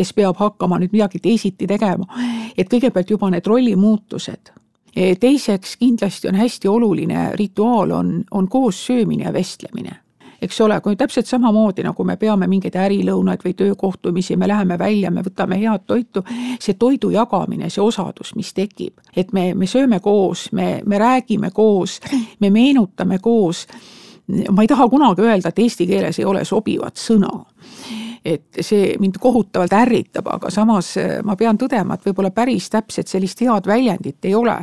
kes 0.00 0.14
peab 0.16 0.40
hakkama 0.40 0.80
nüüd 0.80 0.96
midagi 0.96 1.20
teisiti 1.20 1.68
tegema. 1.68 2.08
et 2.56 2.72
kõigepealt 2.72 3.12
juba 3.12 3.30
need 3.30 3.46
rollimuutused 3.46 4.54
teiseks 5.20 5.76
kindlasti 5.76 6.28
on 6.28 6.34
hästi 6.34 6.68
oluline 6.68 7.32
rituaal, 7.38 7.90
on, 7.94 8.24
on 8.30 8.48
koos 8.48 8.86
söömine 8.86 9.24
ja 9.24 9.32
vestlemine 9.32 10.00
eks 10.42 10.60
ole, 10.60 10.80
kui 10.80 10.96
täpselt 10.96 11.26
samamoodi, 11.26 11.84
nagu 11.84 12.04
me 12.04 12.16
peame 12.16 12.46
mingeid 12.48 12.76
ärilõunaid 12.80 13.42
või 13.44 13.54
töökohtumisi, 13.56 14.36
me 14.40 14.48
läheme 14.48 14.78
välja, 14.78 15.10
me 15.12 15.20
võtame 15.24 15.58
head 15.60 15.84
toitu, 15.86 16.22
see 16.60 16.78
toidu 16.80 17.10
jagamine, 17.12 17.68
see 17.70 17.82
osadus, 17.84 18.32
mis 18.36 18.54
tekib, 18.56 19.02
et 19.16 19.34
me, 19.36 19.50
me 19.54 19.68
sööme 19.68 20.00
koos, 20.00 20.48
me, 20.56 20.80
me 20.86 20.98
räägime 20.98 21.52
koos, 21.52 21.98
me 22.40 22.50
meenutame 22.50 23.18
koos. 23.18 23.66
ma 24.50 24.62
ei 24.62 24.68
taha 24.68 24.88
kunagi 24.88 25.22
öelda, 25.22 25.48
et 25.48 25.58
eesti 25.58 25.86
keeles 25.86 26.18
ei 26.18 26.24
ole 26.24 26.44
sobivat 26.44 26.96
sõna 26.96 27.30
et 28.24 28.60
see 28.60 28.94
mind 29.00 29.16
kohutavalt 29.20 29.72
ärritab, 29.72 30.28
aga 30.28 30.50
samas 30.52 30.92
äh, 31.00 31.18
ma 31.24 31.36
pean 31.40 31.58
tõdema, 31.58 31.96
et 31.96 32.04
võib-olla 32.04 32.30
päris 32.34 32.68
täpselt 32.70 33.08
sellist 33.08 33.40
head 33.40 33.66
väljendit 33.66 34.28
ei 34.28 34.34
ole, 34.34 34.56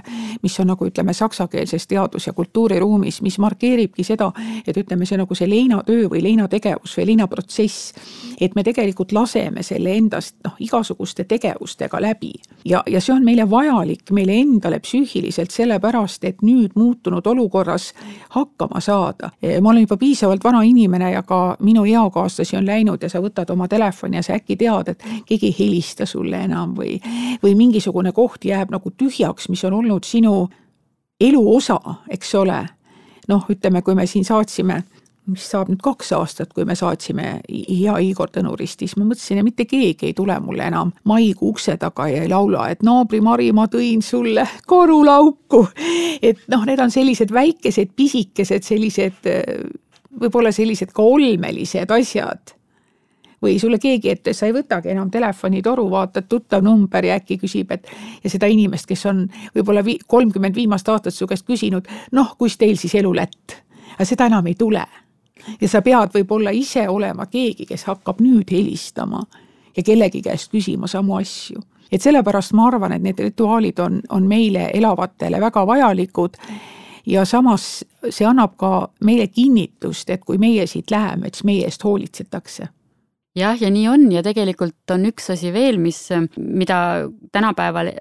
mis 0.43 0.59
on 0.61 0.69
nagu 0.71 0.85
ütleme, 0.85 1.13
saksakeelses 1.13 1.87
teadus- 1.87 2.27
ja 2.27 2.33
kultuuriruumis, 2.37 3.21
mis 3.25 3.39
markeeribki 3.39 4.03
seda, 4.05 4.31
et 4.67 4.77
ütleme, 4.77 5.05
see 5.05 5.17
nagu 5.17 5.35
see 5.35 5.49
leinatöö 5.49 6.07
või 6.11 6.21
leinategevus 6.23 6.97
või 6.99 7.07
leinaprotsess, 7.11 7.93
et 8.41 8.55
me 8.55 8.63
tegelikult 8.63 9.11
laseme 9.11 9.63
selle 9.63 9.95
endast 9.97 10.35
noh, 10.45 10.57
igasuguste 10.59 11.23
tegevustega 11.23 12.01
läbi. 12.01 12.33
ja, 12.65 12.83
ja 12.87 13.01
see 13.01 13.15
on 13.15 13.25
meile 13.25 13.49
vajalik 13.49 14.11
meile 14.11 14.37
endale 14.37 14.79
psüühiliselt 14.79 15.51
sellepärast, 15.51 16.23
et 16.23 16.41
nüüd 16.45 16.75
muutunud 16.75 17.25
olukorras 17.27 17.93
hakkama 18.29 18.79
saada. 18.79 19.31
ma 19.61 19.69
olen 19.69 19.81
juba 19.81 19.97
piisavalt 19.97 20.43
vana 20.43 20.61
inimene 20.61 21.11
ja 21.11 21.23
ka 21.23 21.57
minu 21.59 21.85
eakaaslasi 21.85 22.57
on 22.57 22.65
läinud 22.65 23.03
ja 23.03 23.09
sa 23.09 23.21
võtad 23.23 23.46
võtad 23.47 23.55
oma 23.55 23.67
telefoni 23.67 24.17
ja 24.17 24.23
sa 24.23 24.35
äkki 24.35 24.57
tead, 24.57 24.91
et 24.91 25.03
keegi 25.25 25.51
ei 25.51 25.55
helista 25.59 26.05
sulle 26.05 26.43
enam 26.43 26.75
või, 26.75 26.99
või 27.43 27.55
mingisugune 27.55 28.11
koht 28.11 28.45
jääb 28.45 28.71
nagu 28.71 28.91
tühjaks, 28.91 29.49
mis 29.49 29.63
on 29.65 29.73
olnud 29.73 30.03
sinu 30.03 30.47
elu 31.19 31.55
osa, 31.55 31.79
eks 32.09 32.35
ole. 32.35 32.65
noh, 33.27 33.43
ütleme, 33.49 33.81
kui 33.81 33.95
me 33.95 34.05
siin 34.07 34.23
saatsime 34.23 34.83
mis 35.27 35.43
saab 35.43 35.67
nüüd 35.67 35.81
kaks 35.83 36.13
aastat, 36.15 36.53
kui 36.55 36.63
me 36.63 36.73
saatsime 36.75 37.41
hea 37.49 37.97
Igor 37.99 38.29
Tõnurist, 38.31 38.79
siis 38.79 38.95
ma 38.95 39.03
mõtlesin, 39.03 39.41
et 39.41 39.43
mitte 39.43 39.65
keegi 39.67 40.07
ei 40.07 40.13
tule 40.15 40.37
mulle 40.39 40.63
enam 40.63 40.93
maikuu 41.03 41.49
ukse 41.51 41.75
taga 41.77 42.07
ja 42.07 42.21
ei 42.23 42.29
laula, 42.31 42.69
et 42.71 42.79
naabri 42.79 43.19
Mari, 43.19 43.51
ma 43.51 43.67
tõin 43.67 43.99
sulle 44.01 44.47
korulauku. 44.65 45.67
et 46.21 46.39
noh, 46.47 46.63
need 46.63 46.79
on 46.79 46.91
sellised 46.91 47.33
väikesed 47.35 47.91
pisikesed 47.95 48.63
sellised 48.63 49.27
võib-olla 50.17 50.53
sellised 50.55 50.95
ka 50.95 51.03
olmelised 51.03 51.91
asjad 51.91 52.56
või 53.41 53.59
sulle 53.59 53.79
keegi 53.79 54.09
ette, 54.09 54.33
sa 54.33 54.47
ei 54.47 54.53
võtagi 54.55 54.91
enam 54.91 55.11
telefonitoru, 55.11 55.89
vaatad 55.89 56.27
tuttav 56.29 56.63
number 56.63 57.05
ja 57.05 57.17
äkki 57.19 57.37
küsib, 57.41 57.71
et 57.71 57.87
ja 58.23 58.29
seda 58.29 58.49
inimest, 58.49 58.87
kes 58.89 59.05
on 59.05 59.25
võib-olla 59.55 59.83
kolmkümmend 60.07 60.55
viimast 60.55 60.89
aastat 60.89 61.13
su 61.13 61.27
käest 61.27 61.45
küsinud, 61.45 61.87
noh, 62.11 62.33
kus 62.37 62.57
teil 62.57 62.77
siis 62.77 62.95
elu 62.95 63.13
lätt? 63.15 63.61
aga 63.97 64.05
seda 64.05 64.25
enam 64.29 64.47
ei 64.47 64.55
tule. 64.55 64.83
ja 65.61 65.67
sa 65.69 65.81
pead 65.81 66.13
võib-olla 66.13 66.51
ise 66.53 66.89
olema 66.89 67.25
keegi, 67.25 67.65
kes 67.65 67.85
hakkab 67.87 68.21
nüüd 68.21 68.51
helistama 68.51 69.23
ja 69.77 69.83
kellegi 69.83 70.21
käest 70.21 70.51
küsima 70.51 70.87
samu 70.87 71.15
asju. 71.15 71.61
et 71.91 72.01
sellepärast 72.01 72.53
ma 72.53 72.67
arvan, 72.67 72.91
et 72.91 73.01
need 73.01 73.19
rituaalid 73.19 73.79
on, 73.79 74.01
on 74.09 74.27
meile 74.27 74.71
elavatele 74.73 75.41
väga 75.41 75.67
vajalikud 75.67 76.37
ja 77.05 77.25
samas 77.25 77.85
see 78.09 78.25
annab 78.25 78.57
ka 78.57 78.89
meile 79.03 79.27
kinnitust, 79.27 80.09
et 80.09 80.25
kui 80.25 80.37
meie 80.37 80.67
siit 80.67 80.91
läheme, 80.91 81.27
et 81.27 81.35
siis 81.35 81.45
meie 81.45 81.65
eest 81.65 81.83
hoolitsetakse 81.83 82.67
jah, 83.37 83.57
ja 83.61 83.71
nii 83.71 83.87
on. 83.91 84.11
Ja 84.11 84.23
tegelikult 84.25 84.93
on 84.93 85.07
üks 85.11 85.31
asi 85.33 85.53
veel, 85.53 85.79
mis, 85.81 86.03
mida 86.37 87.07
tänapäeval 87.31 87.93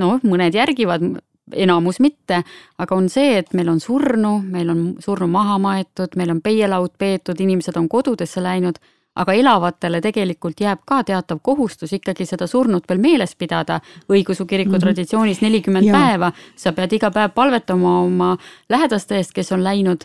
noh, 0.00 0.22
mõned 0.24 0.56
järgivad, 0.56 1.04
enamus 1.52 1.98
mitte, 2.00 2.42
aga 2.80 2.96
on 2.96 3.08
see, 3.12 3.36
et 3.42 3.52
meil 3.56 3.68
on 3.72 3.80
surnu, 3.82 4.38
meil 4.48 4.70
on 4.72 4.82
surnu 5.02 5.28
maha 5.28 5.58
maetud, 5.60 6.16
meil 6.16 6.32
on 6.32 6.40
peielaud 6.44 6.94
peetud, 6.98 7.40
inimesed 7.40 7.76
on 7.76 7.88
kodudesse 7.92 8.42
läinud, 8.44 8.78
aga 9.18 9.34
elavatele 9.36 10.00
tegelikult 10.00 10.62
jääb 10.64 10.86
ka 10.88 11.02
teatav 11.04 11.42
kohustus 11.44 11.92
ikkagi 11.92 12.24
seda 12.24 12.46
surnut 12.48 12.86
veel 12.88 13.02
meeles 13.02 13.34
pidada. 13.36 13.80
õigeusu 14.08 14.46
kiriku 14.46 14.70
mm 14.70 14.76
-hmm. 14.76 14.80
traditsioonis 14.80 15.40
nelikümmend 15.42 15.90
päeva, 15.90 16.32
sa 16.56 16.72
pead 16.72 16.92
iga 16.92 17.10
päev 17.10 17.34
palvetama 17.34 18.00
oma 18.00 18.36
lähedaste 18.68 19.16
eest, 19.16 19.32
kes 19.32 19.52
on 19.52 19.64
läinud 19.64 20.04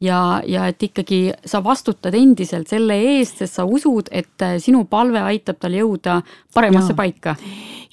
ja, 0.00 0.42
ja 0.46 0.66
et 0.66 0.82
ikkagi 0.82 1.20
sa 1.46 1.60
vastutad 1.64 2.14
endiselt 2.16 2.68
selle 2.68 2.96
eest, 3.16 3.40
sest 3.42 3.58
sa 3.58 3.66
usud, 3.68 4.08
et 4.10 4.46
sinu 4.62 4.84
palve 4.90 5.20
aitab 5.20 5.60
tal 5.60 5.76
jõuda 5.76 6.20
paremasse 6.54 6.94
ja. 6.94 6.96
paika. 6.96 7.36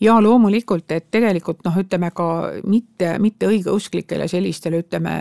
ja 0.02 0.20
loomulikult, 0.22 0.92
et 0.92 1.08
tegelikult 1.12 1.64
noh, 1.66 1.78
ütleme 1.82 2.12
ka 2.16 2.28
mitte, 2.64 3.16
mitte 3.20 3.50
õigeusklikele 3.50 4.28
sellistele, 4.28 4.84
ütleme 4.86 5.16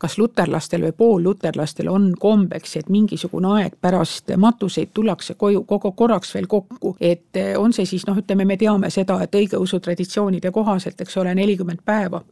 kas 0.00 0.18
luterlastel 0.18 0.84
või 0.86 0.96
poolluterlastel 0.96 1.88
on 1.88 2.12
kombeks, 2.20 2.76
et 2.76 2.88
mingisugune 2.88 3.54
aeg 3.56 3.78
pärast 3.80 4.32
matuseid 4.36 4.94
tullakse 4.94 5.34
koju 5.34 5.64
kogu 5.68 5.92
korraks 5.92 6.34
veel 6.34 6.46
kokku, 6.46 6.96
et 7.00 7.40
on 7.58 7.72
see 7.72 7.88
siis 7.88 8.06
noh, 8.06 8.18
ütleme, 8.18 8.44
me 8.44 8.56
teame 8.60 8.90
seda, 8.90 9.18
et 9.24 9.34
õigeusu 9.34 9.80
traditsioonide 9.80 10.52
kohaselt, 10.52 11.00
eks 11.00 11.16
ole, 11.20 11.34
nelikümmend 11.34 11.82
päeva 11.84 12.22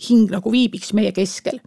hing 0.00 0.30
nagu 0.32 0.52
viibiks 0.52 0.92
meie 0.92 1.12
keskel. 1.12 1.60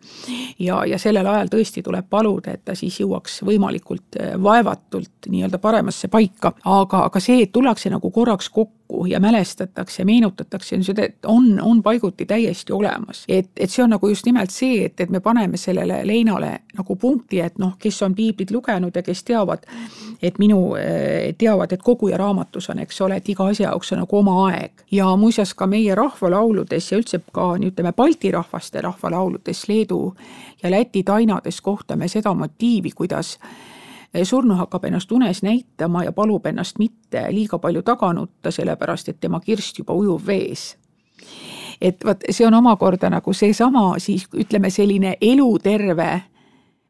ja, 0.59 0.81
ja 0.85 0.99
sellel 0.99 1.27
ajal 1.27 1.51
tõesti 1.51 1.83
tuleb 1.83 2.09
paluda, 2.09 2.53
et 2.53 2.65
ta 2.65 2.75
siis 2.75 2.99
jõuaks 3.01 3.41
võimalikult 3.47 4.19
eh, 4.19 4.33
vaevatult 4.43 5.29
nii-öelda 5.31 5.59
paremasse 5.63 6.07
paika, 6.11 6.53
aga, 6.65 7.05
aga 7.07 7.21
see, 7.23 7.43
et 7.45 7.51
tullakse 7.51 7.91
nagu 7.93 8.11
korraks 8.11 8.49
kokku, 8.49 8.75
ja 9.07 9.19
mälestatakse, 9.19 10.05
meenutatakse, 10.07 10.77
on, 11.25 11.59
on 11.61 11.83
paiguti 11.83 12.25
täiesti 12.25 12.73
olemas. 12.73 13.25
et, 13.27 13.49
et 13.57 13.71
see 13.71 13.83
on 13.83 13.89
nagu 13.89 14.07
just 14.07 14.25
nimelt 14.25 14.51
see, 14.51 14.85
et, 14.85 14.99
et 14.99 15.09
me 15.09 15.19
paneme 15.19 15.57
sellele 15.57 16.01
leinale 16.07 16.51
nagu 16.77 16.95
punkti, 16.95 17.39
et 17.39 17.57
noh, 17.59 17.75
kes 17.79 18.01
on 18.03 18.15
piiblit 18.15 18.51
lugenud 18.51 18.95
ja 18.95 19.03
kes 19.03 19.23
teavad, 19.23 19.65
et 20.21 20.39
minu, 20.39 20.75
eh, 20.79 21.33
teavad, 21.37 21.71
et 21.71 21.83
koguja 21.83 22.17
raamatus 22.17 22.69
on, 22.71 22.79
eks 22.79 23.01
ole, 23.01 23.19
et 23.19 23.29
iga 23.29 23.47
asja 23.51 23.69
jaoks 23.69 23.91
on 23.91 24.03
nagu 24.03 24.17
oma 24.17 24.37
aeg. 24.47 24.85
ja 24.91 25.15
muuseas 25.15 25.53
ka 25.53 25.67
meie 25.67 25.95
rahvalauludes 25.95 26.91
ja 26.91 26.97
üldse 26.97 27.19
ka 27.31 27.53
ütleme, 27.59 27.93
Balti 27.93 28.16
rahvaste 28.31 28.81
rahvalauludes, 28.81 29.67
Leedu 29.69 30.15
ja 30.63 30.71
Läti 30.71 31.03
tainades 31.03 31.61
kohtame 31.61 32.07
seda 32.07 32.33
motiivi, 32.33 32.91
kuidas 32.91 33.39
surnu 34.23 34.55
hakkab 34.55 34.83
ennast 34.83 35.11
unes 35.11 35.43
näitama 35.43 36.03
ja 36.03 36.11
palub 36.11 36.45
ennast 36.45 36.79
mitte 36.79 37.25
liiga 37.29 37.59
palju 37.59 37.81
taga 37.81 38.13
nutta, 38.13 38.51
sellepärast 38.51 39.09
et 39.09 39.19
tema 39.19 39.39
kirst 39.39 39.79
juba 39.79 39.93
ujub 39.93 40.25
vees. 40.27 40.77
Et 41.81 42.05
vot 42.05 42.23
see 42.29 42.47
on 42.47 42.53
omakorda 42.53 43.09
nagu 43.09 43.33
seesama 43.33 43.93
siis 43.97 44.25
ütleme, 44.33 44.69
selline 44.69 45.17
eluterve 45.21 46.21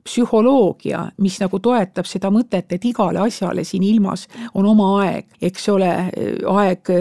psühholoogia, 0.07 1.03
mis 1.21 1.37
nagu 1.43 1.59
toetab 1.63 2.07
seda 2.09 2.31
mõtet, 2.33 2.71
et 2.71 2.85
igale 2.87 3.21
asjale 3.27 3.65
siin 3.67 3.83
ilmas 3.83 4.27
on 4.55 4.65
oma 4.65 4.89
aeg, 5.03 5.27
eks 5.43 5.69
ole, 5.73 5.91
aeg 6.53 6.91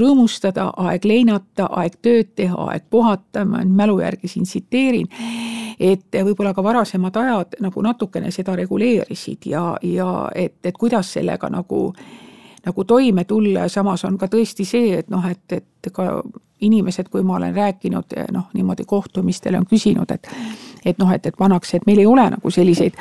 rõõmustada, 0.00 0.70
aeg 0.86 1.06
leinata, 1.08 1.68
aeg 1.82 1.98
tööd 2.02 2.32
teha, 2.38 2.70
aeg 2.70 2.86
puhata, 2.90 3.44
ma 3.44 3.64
nüüd 3.64 3.76
mälu 3.82 4.00
järgi 4.04 4.30
siin 4.30 4.48
tsiteerin 4.48 5.10
et 5.80 6.16
võib-olla 6.24 6.54
ka 6.56 6.64
varasemad 6.64 7.16
ajad 7.20 7.58
nagu 7.60 7.82
natukene 7.84 8.30
seda 8.32 8.56
reguleerisid 8.56 9.48
ja, 9.50 9.64
ja 9.84 10.10
et, 10.34 10.56
et 10.64 10.78
kuidas 10.78 11.12
sellega 11.18 11.50
nagu 11.52 11.90
nagu 12.66 12.84
toime 12.84 13.24
tulla 13.24 13.66
ja 13.66 13.68
samas 13.72 14.04
on 14.04 14.18
ka 14.18 14.28
tõesti 14.32 14.66
see, 14.66 14.98
et 14.98 15.10
noh, 15.10 15.24
et, 15.30 15.52
et 15.52 15.92
ka 15.92 16.22
inimesed, 16.60 17.08
kui 17.12 17.22
ma 17.22 17.36
olen 17.36 17.54
rääkinud 17.54 18.16
noh, 18.32 18.48
niimoodi 18.54 18.84
kohtumistel 18.88 19.58
on 19.58 19.66
küsinud, 19.68 20.10
et 20.10 20.28
et 20.86 20.98
noh, 20.98 21.10
et, 21.10 21.26
et 21.26 21.34
pannakse, 21.34 21.76
et 21.76 21.86
meil 21.86 21.98
ei 21.98 22.06
ole 22.06 22.22
nagu 22.30 22.50
selliseid, 22.50 22.94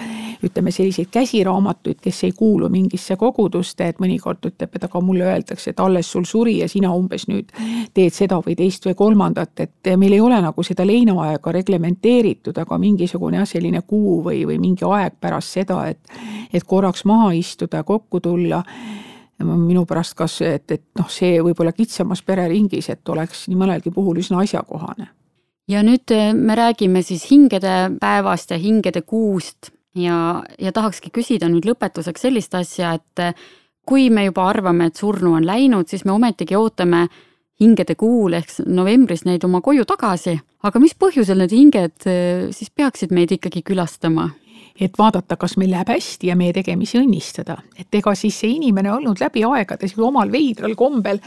ütleme 0.43 0.71
selliseid 0.73 1.11
käsiraamatuid, 1.13 1.99
kes 2.01 2.23
ei 2.25 2.31
kuulu 2.33 2.69
mingisse 2.73 3.13
koguduste, 3.21 3.91
et 3.91 4.01
mõnikord 4.01 4.41
ütleb, 4.49 4.73
et 4.73 4.87
aga 4.87 5.01
mulle 5.05 5.27
öeldakse, 5.29 5.69
et 5.69 5.83
alles 5.83 6.09
sul 6.11 6.25
suri 6.25 6.57
ja 6.63 6.69
sina 6.71 6.89
umbes 6.97 7.27
nüüd 7.29 7.53
teed 7.93 8.13
seda 8.15 8.41
või 8.41 8.57
teist 8.57 8.89
või 8.89 8.97
kolmandat, 8.97 9.67
et 9.67 9.93
meil 10.01 10.17
ei 10.17 10.21
ole 10.25 10.41
nagu 10.41 10.65
seda 10.65 10.85
leinaaega 10.87 11.53
reglementeeritud, 11.59 12.57
aga 12.57 12.81
mingisugune 12.81 13.43
jah, 13.43 13.49
selline 13.53 13.85
kuu 13.85 14.17
või, 14.25 14.41
või 14.49 14.57
mingi 14.61 14.89
aeg 14.89 15.21
pärast 15.21 15.59
seda, 15.59 15.83
et, 15.93 16.17
et 16.53 16.65
korraks 16.65 17.05
maha 17.05 17.35
istuda, 17.37 17.85
kokku 17.85 18.19
tulla 18.19 18.63
minu 19.43 19.85
pärast 19.85 20.15
kas, 20.15 20.39
et, 20.41 20.71
et 20.71 20.85
noh, 20.99 21.09
see 21.11 21.41
võib-olla 21.43 21.73
kitsamas 21.75 22.21
pereringis, 22.23 22.89
et 22.89 23.09
oleks 23.09 23.47
nii 23.49 23.59
mõnelgi 23.59 23.91
puhul 23.91 24.21
üsna 24.23 24.39
asjakohane 24.45 25.09
ja 25.67 25.83
nüüd 25.85 26.11
äh, 26.13 26.33
me 26.33 26.55
räägime 26.55 27.01
siis 27.03 27.25
hingede 27.31 27.97
päevast 27.99 28.51
ja 28.51 28.57
hingede 28.57 29.01
kuust 29.01 29.71
ja, 29.95 30.43
ja 30.59 30.71
tahakski 30.71 31.11
küsida 31.13 31.49
nüüd 31.49 31.65
lõpetuseks 31.65 32.27
sellist 32.27 32.55
asja, 32.57 32.95
et 32.99 33.23
äh, 33.23 33.33
kui 33.85 34.09
me 34.09 34.25
juba 34.27 34.47
arvame, 34.49 34.89
et 34.89 34.97
surnu 34.97 35.35
on 35.37 35.45
läinud, 35.45 35.89
siis 35.89 36.05
me 36.05 36.13
ometigi 36.15 36.57
ootame 36.57 37.07
hingede 37.61 37.95
kuul 37.95 38.35
ehk 38.35 38.51
novembris 38.67 39.23
neid 39.25 39.43
oma 39.47 39.61
koju 39.63 39.85
tagasi. 39.87 40.39
aga 40.65 40.79
mis 40.79 40.95
põhjusel 40.97 41.39
need 41.41 41.53
hinged 41.55 42.09
äh, 42.09 42.49
siis 42.51 42.69
peaksid 42.69 43.11
meid 43.11 43.31
ikkagi 43.31 43.63
külastama? 43.65 44.29
Et 44.79 44.97
vaadata, 44.97 45.37
kas 45.39 45.55
meil 45.57 45.71
läheb 45.71 45.87
hästi 45.87 46.27
ja 46.27 46.35
meie 46.35 46.53
tegemisi 46.53 46.99
õnnistada. 46.99 47.57
et 47.79 47.95
ega 47.95 48.15
siis 48.15 48.39
see 48.39 48.49
inimene 48.57 48.91
olnud 48.91 49.19
läbi 49.19 49.43
aegade 49.47 49.87
omal 49.97 50.31
veidral 50.31 50.75
kombel 50.75 51.19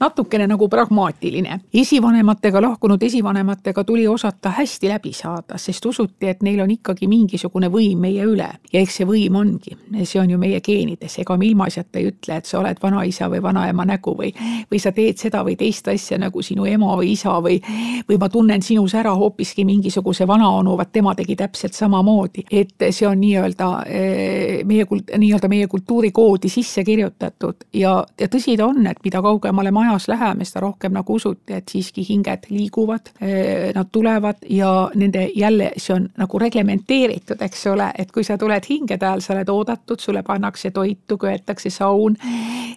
natukene 0.00 0.46
nagu 0.46 0.68
pragmaatiline. 0.68 1.60
esivanematega, 1.74 2.62
lahkunud 2.62 3.02
esivanematega 3.02 3.84
tuli 3.84 4.08
osata 4.08 4.50
hästi 4.50 4.88
läbi 4.88 5.12
saada, 5.12 5.58
sest 5.58 5.86
usuti, 5.86 6.28
et 6.28 6.42
neil 6.42 6.60
on 6.60 6.70
ikkagi 6.70 7.08
mingisugune 7.08 7.68
võim 7.68 8.00
meie 8.00 8.24
üle. 8.24 8.48
ja 8.72 8.80
eks 8.80 8.96
see 8.96 9.06
võim 9.06 9.36
ongi, 9.36 9.76
see 10.04 10.20
on 10.20 10.30
ju 10.30 10.38
meie 10.38 10.60
geenides, 10.60 11.18
ega 11.18 11.36
me 11.36 11.46
ilmaasjata 11.46 11.98
ei 11.98 12.08
ütle, 12.08 12.36
et 12.36 12.46
sa 12.46 12.58
oled 12.58 12.80
vanaisa 12.82 13.28
või 13.28 13.42
vanaema 13.42 13.84
nägu 13.84 14.16
või, 14.16 14.32
või 14.70 14.80
sa 14.80 14.92
teed 14.92 15.20
seda 15.20 15.44
või 15.44 15.58
teist 15.60 15.88
asja 15.88 16.18
nagu 16.18 16.42
sinu 16.42 16.64
ema 16.64 16.96
või 16.96 17.12
isa 17.12 17.36
või, 17.44 17.60
või 18.08 18.18
ma 18.18 18.28
tunnen 18.28 18.62
sinus 18.62 18.94
ära 18.94 19.12
hoopiski 19.14 19.64
mingisuguse 19.64 20.26
vanaonu, 20.26 20.76
vaat 20.76 20.92
tema 20.92 21.14
tegi 21.14 21.36
täpselt 21.36 21.74
samamoodi. 21.74 22.48
et 22.50 22.93
see 22.94 23.08
on 23.08 23.20
nii-öelda 23.20 23.68
eh, 23.86 24.62
meie 24.66 24.86
kult-, 24.88 25.10
nii-öelda 25.18 25.48
meie 25.50 25.66
kultuurikoodi 25.70 26.48
sisse 26.52 26.84
kirjutatud 26.84 27.66
ja, 27.74 27.94
ja 28.20 28.28
tõsi 28.30 28.56
ta 28.58 28.68
on, 28.70 28.86
et 28.86 29.00
mida 29.04 29.22
kaugemale 29.24 29.72
me 29.74 29.84
ajas 29.88 30.08
läheme, 30.12 30.46
seda 30.48 30.64
rohkem 30.64 30.94
nagu 30.94 31.16
usuti, 31.18 31.56
et 31.58 31.70
siiski 31.70 32.04
hinged 32.08 32.48
liiguvad, 32.50 33.12
eh, 33.20 33.70
nad 33.74 33.90
tulevad 33.92 34.44
ja 34.50 34.72
nende 34.94 35.28
jälle, 35.34 35.72
see 35.76 35.96
on 35.96 36.08
nagu 36.20 36.40
reglementeeritud, 36.40 37.42
eks 37.44 37.66
ole, 37.72 37.90
et 37.98 38.12
kui 38.14 38.24
sa 38.26 38.38
tuled 38.40 38.68
hingede 38.70 39.06
ajal, 39.06 39.24
sa 39.24 39.34
oled 39.36 39.52
oodatud, 39.52 40.00
sulle 40.00 40.22
pannakse 40.26 40.70
toitu, 40.74 41.18
köetakse 41.18 41.70
saun, 41.70 42.16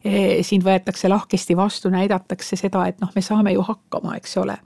eh, 0.03 0.43
sind 0.45 0.65
võetakse 0.65 1.09
lahkesti 1.09 1.57
vastu, 1.57 1.91
näidatakse 1.93 2.59
seda, 2.59 2.87
et 2.87 3.01
noh, 3.01 3.11
me 3.15 3.21
saame 3.21 3.53
ju 3.53 3.65
hakkama, 3.65 4.15
eks 4.17 4.37
ole. 4.37 4.57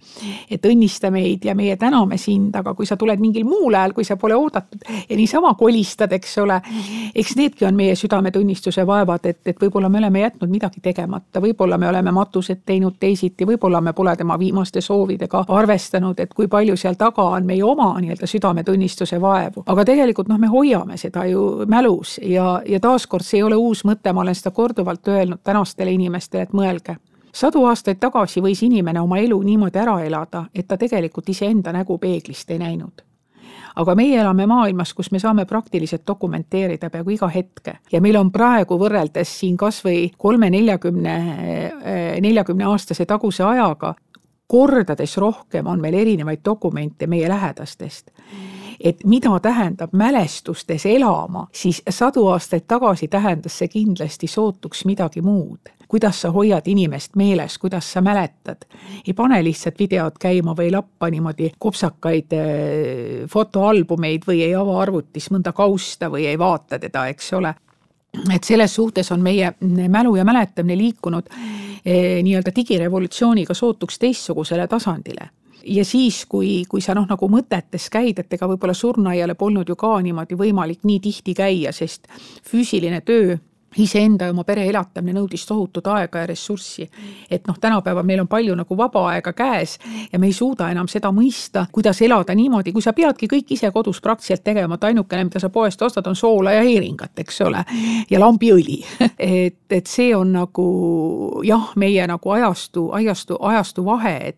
et 0.52 0.66
õnnista 0.66 1.10
meid 1.12 1.46
ja 1.46 1.56
meie 1.56 1.76
täname 1.80 2.18
sind, 2.18 2.56
aga 2.56 2.74
kui 2.78 2.86
sa 2.86 2.98
tuled 2.98 3.20
mingil 3.20 3.46
muul 3.48 3.76
ajal, 3.76 3.94
kui 3.94 4.06
sa 4.08 4.18
pole 4.20 4.36
oodatud 4.38 4.84
ja 5.10 5.18
niisama 5.18 5.41
kolistad, 5.58 6.12
eks 6.12 6.38
ole, 6.38 6.62
eks 7.16 7.36
needki 7.36 7.66
on 7.66 7.76
meie 7.76 7.96
südametunnistuse 7.96 8.86
vaevad, 8.88 9.26
et, 9.26 9.40
et 9.46 9.62
võib-olla 9.62 9.90
me 9.90 10.00
oleme 10.02 10.24
jätnud 10.24 10.50
midagi 10.52 10.82
tegemata, 10.82 11.42
võib-olla 11.42 11.78
me 11.78 11.90
oleme 11.90 12.12
matused 12.16 12.64
teinud 12.66 12.98
teisiti, 13.00 13.48
võib-olla 13.48 13.82
me 13.82 13.94
pole 13.94 14.16
tema 14.16 14.40
viimaste 14.40 14.82
soovidega 14.82 15.46
arvestanud, 15.48 16.20
et 16.20 16.34
kui 16.34 16.48
palju 16.48 16.78
seal 16.78 16.98
taga 17.00 17.28
on 17.38 17.46
meie 17.46 17.64
oma 17.64 17.94
nii-öelda 18.00 18.28
südametunnistuse 18.28 19.22
vaevu. 19.22 19.64
aga 19.66 19.86
tegelikult 19.86 20.32
noh, 20.32 20.40
me 20.40 20.48
hoiame 20.48 20.98
seda 20.98 21.26
ju 21.26 21.66
mälus 21.68 22.20
ja, 22.24 22.62
ja 22.66 22.80
taaskord 22.80 23.26
see 23.26 23.40
ei 23.40 23.44
ole 23.44 23.56
uus 23.56 23.86
mõte, 23.86 24.14
ma 24.14 24.22
olen 24.22 24.36
seda 24.36 24.52
korduvalt 24.52 25.08
öelnud 25.08 25.44
tänastele 25.44 25.92
inimestele, 25.92 26.44
et 26.44 26.54
mõelge. 26.54 26.98
Sadu 27.34 27.64
aastaid 27.66 28.00
tagasi 28.00 28.42
võis 28.44 28.60
inimene 28.66 29.00
oma 29.00 29.22
elu 29.24 29.38
niimoodi 29.42 29.80
ära 29.80 30.02
elada, 30.04 30.46
et 30.56 30.68
ta 30.68 30.78
tegelikult 30.78 31.30
iseenda 31.30 31.72
nägu 31.72 31.98
peeglist 31.98 32.52
ei 32.52 32.60
näinud 32.60 33.11
aga 33.76 33.96
meie 33.96 34.20
elame 34.22 34.46
maailmas, 34.48 34.94
kus 34.94 35.12
me 35.12 35.20
saame 35.20 35.46
praktiliselt 35.46 36.04
dokumenteerida 36.08 36.90
peaaegu 36.90 37.16
iga 37.16 37.28
hetke. 37.32 37.78
Ja 37.92 38.02
meil 38.02 38.18
on 38.20 38.32
praegu 38.32 38.78
võrreldes 38.80 39.40
siin 39.40 39.58
kas 39.58 39.82
või 39.86 40.12
kolme, 40.18 40.50
neljakümne, 40.50 41.18
neljakümne 42.22 42.68
aastase 42.72 43.06
taguse 43.06 43.44
ajaga 43.44 43.96
kordades 44.52 45.18
rohkem 45.18 45.68
on 45.68 45.80
meil 45.80 45.94
erinevaid 45.94 46.42
dokumente 46.46 47.08
meie 47.08 47.30
lähedastest. 47.30 48.12
Et 48.84 49.04
mida 49.06 49.40
tähendab 49.40 49.94
mälestustes 49.94 50.86
elama, 50.86 51.46
siis 51.54 51.84
sadu 51.90 52.26
aastaid 52.28 52.66
tagasi 52.68 53.08
tähendas 53.08 53.60
see 53.62 53.70
kindlasti 53.72 54.28
sootuks 54.28 54.84
midagi 54.90 55.22
muud 55.22 55.72
kuidas 55.92 56.22
sa 56.24 56.32
hoiad 56.32 56.68
inimest 56.72 57.18
meeles, 57.20 57.58
kuidas 57.60 57.90
sa 57.94 58.02
mäletad. 58.02 58.64
ei 59.08 59.14
pane 59.14 59.44
lihtsalt 59.44 59.80
videot 59.80 60.18
käima 60.20 60.56
või 60.56 60.70
ei 60.70 60.72
lappa 60.72 61.10
niimoodi 61.12 61.52
kopsakaid 61.60 62.38
äh, 62.38 63.26
fotoalbumeid 63.28 64.24
või 64.28 64.46
ei 64.46 64.56
ava 64.56 64.80
arvutis 64.82 65.28
mõnda 65.32 65.52
kausta 65.54 66.10
või 66.10 66.30
ei 66.32 66.40
vaata 66.40 66.80
teda, 66.80 67.08
eks 67.12 67.34
ole 67.34 67.54
et 68.36 68.44
selles 68.44 68.76
suhtes 68.76 69.12
on 69.12 69.22
meie 69.24 69.54
mälu 69.90 70.16
ja 70.16 70.26
mäletamine 70.28 70.78
liikunud 70.78 71.30
eh, 71.86 72.24
nii-öelda 72.24 72.52
digirevolutsiooniga 72.56 73.54
sootuks 73.54 74.00
teistsugusele 74.00 74.68
tasandile 74.68 75.30
ja 75.66 75.86
siis, 75.86 76.26
kui, 76.26 76.64
kui 76.70 76.82
sa 76.82 76.96
noh, 76.98 77.06
nagu 77.10 77.30
mõtetes 77.30 77.88
käid, 77.94 78.20
et 78.20 78.34
ega 78.34 78.50
võib-olla 78.50 78.74
surnuaiale 78.74 79.36
polnud 79.40 79.70
ju 79.70 79.78
ka 79.80 79.94
niimoodi 80.02 80.38
võimalik 80.38 80.84
nii 80.88 81.00
tihti 81.00 81.36
käia, 81.38 81.72
sest 81.76 82.08
füüsiline 82.48 83.02
töö 83.06 83.38
iseenda 83.78 84.26
ja 84.26 84.32
oma 84.32 84.44
pere 84.44 84.66
elatamine 84.68 85.16
nõudis 85.16 85.46
tohutut 85.48 85.88
aega 85.88 86.24
ja 86.24 86.28
ressurssi. 86.28 86.90
et 87.32 87.48
noh, 87.48 87.60
tänapäeval 87.60 88.04
meil 88.04 88.20
on 88.20 88.28
palju 88.28 88.56
nagu 88.56 88.78
vaba 88.78 89.06
aega 89.12 89.34
käes 89.34 89.78
ja 90.12 90.20
me 90.20 90.28
ei 90.28 90.34
suuda 90.34 90.70
enam 90.72 90.88
seda 90.88 91.12
mõista, 91.12 91.66
kuidas 91.72 92.02
elada 92.02 92.36
niimoodi, 92.36 92.72
kui 92.72 92.82
sa 92.82 92.94
peadki 92.94 93.28
kõik 93.28 93.54
ise 93.56 93.72
kodus 93.72 94.02
praktiliselt 94.02 94.44
tegema, 94.44 94.76
et 94.76 94.84
ainukene, 94.84 95.24
mida 95.24 95.40
sa 95.40 95.50
poest 95.50 95.82
ostad, 95.82 96.08
on 96.08 96.16
soola 96.16 96.52
ja 96.52 96.64
heeringat, 96.64 97.20
eks 97.20 97.42
ole, 97.42 97.64
ja 98.10 98.20
lambiõli 98.20 98.82
et, 99.18 99.64
et 99.70 99.88
see 99.88 100.16
on 100.16 100.34
nagu 100.34 101.42
jah, 101.48 101.72
meie 101.76 102.08
nagu 102.08 102.36
ajastu, 102.36 102.90
ajastu, 102.92 103.38
ajastu 103.40 103.86
vahe, 103.86 104.18
et 104.34 104.38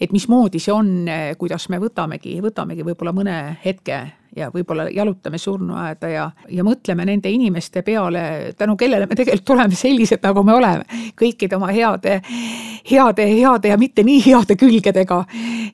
et 0.00 0.12
mismoodi 0.16 0.58
see 0.58 0.72
on, 0.72 1.04
kuidas 1.38 1.68
me 1.68 1.78
võtamegi, 1.78 2.38
võtamegi 2.42 2.82
võib-olla 2.82 3.12
mõne 3.14 3.34
hetke 3.62 4.00
ja 4.36 4.50
võib-olla 4.54 4.86
jalutame 4.94 5.38
surnuaeda 5.38 6.08
ja, 6.08 6.30
ja 6.48 6.64
mõtleme 6.64 7.04
nende 7.06 7.30
inimeste 7.30 7.82
peale, 7.82 8.52
tänu 8.58 8.76
kellele 8.78 9.08
me 9.10 9.18
tegelikult 9.18 9.54
oleme 9.56 9.78
sellised, 9.78 10.22
nagu 10.22 10.42
me 10.46 10.54
oleme. 10.54 10.84
kõikide 11.18 11.56
oma 11.56 11.72
heade, 11.74 12.20
heade, 12.90 13.26
heade 13.26 13.72
ja 13.72 13.78
mitte 13.78 14.04
nii 14.06 14.22
heade 14.26 14.56
külgedega. 14.56 15.24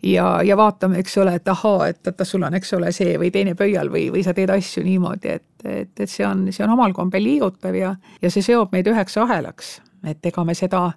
ja, 0.02 0.26
ja 0.42 0.57
vaatame, 0.57 0.98
eks 1.04 1.18
ole, 1.18 1.36
et 1.36 1.48
ahaa, 1.48 1.88
et 1.88 2.07
oota, 2.07 2.24
sul 2.24 2.42
on, 2.42 2.54
eks 2.54 2.72
ole, 2.78 2.92
see 2.92 3.18
või 3.18 3.30
teine 3.30 3.54
pöial 3.54 3.92
või, 3.92 4.09
või 4.12 4.24
sa 4.24 4.34
teed 4.34 4.50
asju 4.50 4.84
niimoodi, 4.84 5.38
et, 5.38 5.46
et, 5.64 5.94
et 6.00 6.11
see 6.11 6.26
on, 6.26 6.48
see 6.52 6.64
on 6.64 6.74
omal 6.76 6.96
kombel 6.96 7.24
liigutav 7.24 7.76
ja, 7.76 7.94
ja 8.22 8.30
see 8.32 8.44
seob 8.44 8.72
meid 8.72 8.88
üheks 8.88 9.16
ahelaks. 9.20 9.80
et 10.07 10.26
ega 10.26 10.44
me 10.44 10.54
seda 10.54 10.90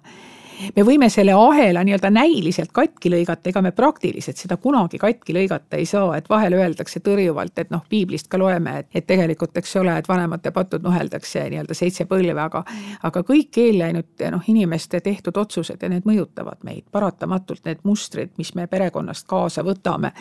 me 0.76 0.84
võime 0.86 1.08
selle 1.12 1.34
ahela 1.36 1.82
nii-öelda 1.86 2.10
näiliselt 2.12 2.72
katki 2.72 3.10
lõigata, 3.12 3.50
ega 3.50 3.62
me 3.62 3.72
praktiliselt 3.76 4.40
seda 4.40 4.56
kunagi 4.60 4.98
katki 5.00 5.34
lõigata 5.36 5.78
ei 5.80 5.86
saa, 5.88 6.16
et 6.18 6.28
vahel 6.30 6.56
öeldakse 6.58 7.02
tõrjuvalt, 7.04 7.58
et 7.58 7.70
noh, 7.70 7.84
piiblist 7.88 8.28
ka 8.30 8.38
loeme, 8.40 8.78
et, 8.82 8.90
et 8.94 9.06
tegelikult, 9.06 9.56
eks 9.56 9.76
ole, 9.80 9.96
et 9.98 10.08
vanemate 10.08 10.52
patud 10.54 10.84
nuheldakse 10.84 11.46
nii-öelda 11.52 11.76
seitse 11.76 12.06
põlve, 12.10 12.36
aga 12.40 12.64
aga 13.06 13.22
kõik 13.26 13.60
eelläinud 13.62 14.26
noh, 14.34 14.44
inimeste 14.52 15.00
tehtud 15.04 15.36
otsused 15.40 15.82
ja 15.82 15.90
need 15.92 16.06
mõjutavad 16.08 16.60
meid 16.66 16.84
paratamatult, 16.92 17.64
need 17.68 17.82
mustrid, 17.84 18.34
mis 18.38 18.54
me 18.54 18.66
perekonnast 18.70 19.26
kaasa 19.30 19.64
võtame. 19.66 20.12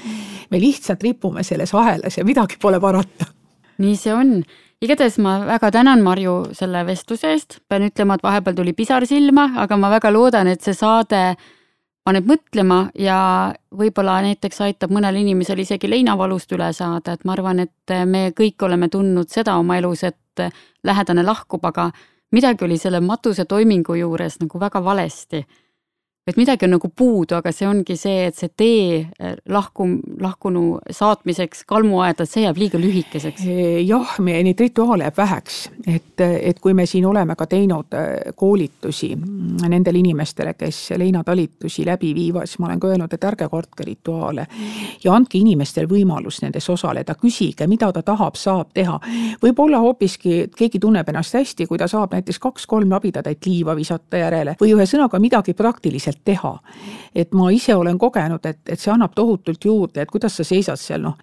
me 0.50 0.60
lihtsalt 0.60 1.04
ripume 1.04 1.44
selles 1.44 1.74
ahelas 1.74 2.18
ja 2.18 2.26
midagi 2.26 2.58
pole 2.62 2.80
parata. 2.80 3.26
nii 3.78 3.96
see 3.96 4.14
on 4.14 4.44
igatahes 4.82 5.18
ma 5.20 5.40
väga 5.46 5.72
tänan 5.72 6.04
Marju 6.04 6.54
selle 6.56 6.86
vestluse 6.88 7.34
eest, 7.34 7.60
pean 7.68 7.84
ütlema, 7.90 8.16
et 8.16 8.24
vahepeal 8.24 8.56
tuli 8.56 8.74
pisar 8.74 9.06
silma, 9.08 9.50
aga 9.60 9.78
ma 9.78 9.90
väga 9.92 10.12
loodan, 10.12 10.48
et 10.48 10.64
see 10.64 10.76
saade 10.78 11.24
paneb 12.08 12.30
mõtlema 12.30 12.80
ja 12.98 13.20
võib-olla 13.76 14.22
näiteks 14.26 14.62
aitab 14.66 14.94
mõnel 14.96 15.20
inimesel 15.20 15.60
isegi 15.62 15.90
leinavalust 15.92 16.52
üle 16.56 16.72
saada, 16.74 17.14
et 17.14 17.26
ma 17.28 17.36
arvan, 17.36 17.60
et 17.68 17.96
me 18.08 18.30
kõik 18.36 18.64
oleme 18.66 18.88
tundnud 18.90 19.30
seda 19.30 19.58
oma 19.60 19.78
elus, 19.78 20.06
et 20.08 20.46
lähedane 20.88 21.26
lahkub, 21.28 21.66
aga 21.68 21.90
midagi 22.32 22.64
oli 22.64 22.78
selle 22.80 23.02
matuse 23.04 23.46
toimingu 23.46 24.00
juures 24.00 24.40
nagu 24.40 24.62
väga 24.62 24.82
valesti 24.84 25.44
et 26.28 26.38
midagi 26.38 26.66
on 26.68 26.76
nagu 26.76 26.90
puudu, 26.96 27.38
aga 27.40 27.52
see 27.56 27.68
ongi 27.68 27.96
see, 27.98 28.28
et 28.30 28.38
see 28.38 28.52
tee 28.58 28.98
eh, 29.02 29.36
lahku, 29.50 29.88
lahkunu 30.22 30.80
saatmiseks 30.94 31.64
kalmuaeda, 31.70 32.26
see 32.30 32.44
jääb 32.46 32.60
liiga 32.60 32.82
lühikeseks. 32.82 33.46
jah, 33.88 34.18
meie 34.24 34.44
neid 34.46 34.60
rituaale 34.62 35.08
jääb 35.08 35.18
väheks, 35.18 35.60
et, 35.88 36.22
et 36.22 36.60
kui 36.62 36.76
me 36.78 36.86
siin 36.90 37.08
oleme 37.10 37.36
ka 37.40 37.48
teinud 37.50 37.98
eh, 37.98 38.34
koolitusi 38.38 39.14
nendele 39.70 40.02
inimestele, 40.04 40.54
kes 40.60 40.82
leinatalitusi 41.00 41.86
läbi 41.88 42.14
viivad, 42.16 42.50
siis 42.50 42.62
ma 42.62 42.70
olen 42.70 42.84
ka 42.84 42.92
öelnud, 42.92 43.14
et 43.14 43.30
ärge 43.32 43.50
kartke 43.50 43.88
rituaale 43.88 44.46
ja 45.04 45.16
andke 45.16 45.40
inimestele 45.40 45.90
võimalus 45.90 46.44
nendes 46.44 46.70
osaleda, 46.70 47.16
küsige, 47.18 47.68
mida 47.68 47.92
ta 47.96 48.04
tahab, 48.06 48.38
saab 48.38 48.74
teha. 48.74 49.00
võib-olla 49.42 49.82
hoopiski 49.82 50.44
keegi 50.56 50.80
tunneb 50.80 51.10
ennast 51.10 51.40
hästi, 51.40 51.66
kui 51.66 51.82
ta 51.82 51.88
saab 51.90 52.14
näiteks 52.14 52.40
kaks-kolm 52.44 52.92
labidatäit 52.92 53.46
liiva 53.50 53.76
visata 53.76 54.22
järele 54.22 54.56
või 54.62 54.76
ühesõnaga 54.76 55.20
midagi 55.20 55.58
praktilist 55.58 56.09
lihtsalt 56.10 56.26
teha. 56.26 56.60
et 57.16 57.34
ma 57.34 57.50
ise 57.52 57.76
olen 57.76 57.98
kogenud, 57.98 58.46
et, 58.46 58.60
et 58.70 58.80
see 58.80 58.92
annab 58.94 59.14
tohutult 59.16 59.66
juurde, 59.66 60.02
et 60.02 60.12
kuidas 60.12 60.36
sa 60.38 60.44
seisad 60.44 60.78
seal 60.78 61.02
noh, 61.02 61.18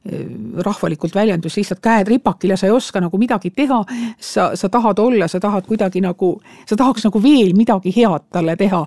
rahvalikult 0.64 1.14
väljendus, 1.14 1.56
lihtsalt 1.56 1.80
käed 1.80 2.08
ripakil 2.08 2.50
ja 2.50 2.56
sa 2.56 2.66
ei 2.66 2.72
oska 2.72 3.00
nagu 3.00 3.18
midagi 3.18 3.50
teha. 3.50 3.84
sa, 4.18 4.56
sa 4.56 4.68
tahad 4.68 4.98
olla, 4.98 5.28
sa 5.28 5.40
tahad 5.40 5.66
kuidagi 5.66 6.00
nagu, 6.00 6.40
sa 6.66 6.76
tahaks 6.76 7.04
nagu 7.04 7.22
veel 7.22 7.54
midagi 7.56 7.92
head 7.94 8.30
talle 8.30 8.56
teha. 8.56 8.86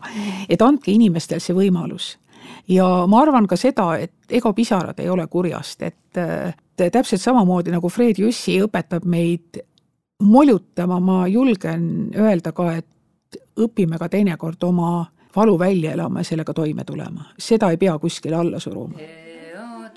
et 0.49 0.61
andke 0.61 0.91
inimestele 0.91 1.39
see 1.39 1.55
võimalus 1.55 2.17
ja 2.67 3.05
ma 3.07 3.21
arvan 3.21 3.47
ka 3.47 3.57
seda, 3.57 3.97
et 3.97 4.13
ega 4.29 4.53
pisarad 4.53 4.99
ei 4.99 5.09
ole 5.09 5.27
kurjast, 5.27 5.81
et 5.81 6.91
täpselt 6.91 7.21
samamoodi 7.21 7.71
nagu 7.71 7.89
Fred 7.89 8.19
Jüssi 8.19 8.59
õpetab 8.63 9.05
meid 9.05 9.61
molutama, 10.23 10.99
ma 10.99 11.27
julgen 11.27 12.11
öelda 12.15 12.51
ka, 12.51 12.73
et 12.75 13.39
õpime 13.59 13.97
ka 13.99 14.09
teinekord 14.09 14.63
oma 14.63 15.07
valu 15.35 15.59
välja 15.59 15.91
elama 15.91 16.19
ja 16.19 16.23
sellega 16.23 16.53
toime 16.53 16.83
tulema, 16.83 17.31
seda 17.39 17.69
ei 17.71 17.77
pea 17.77 17.97
kuskile 17.99 18.35
alla 18.35 18.59
suruma. 18.59 18.97
head 18.97 19.29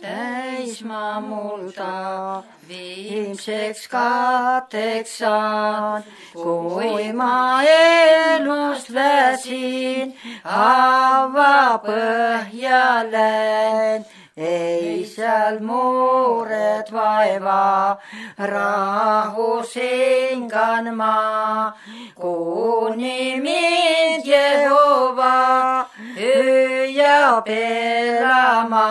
täismaa 0.03 1.21
mulda 1.21 2.43
viimseks 2.69 3.89
katteks 3.89 5.19
saan, 5.19 6.03
kui 6.33 7.13
ma 7.13 7.63
elust 7.63 8.91
väsin, 8.95 10.15
ava 10.45 11.79
põhja 11.87 12.83
lähen 13.13 14.05
ei 14.37 15.05
seal 15.05 15.61
muured 15.61 16.89
vaeva, 16.91 17.99
rahus 18.39 19.75
hingan 19.77 20.97
ma, 20.97 21.73
kuni 22.17 23.41
mind 23.41 24.25
Jehova 24.25 25.87
hüüab 26.17 27.47
elama. 27.49 28.89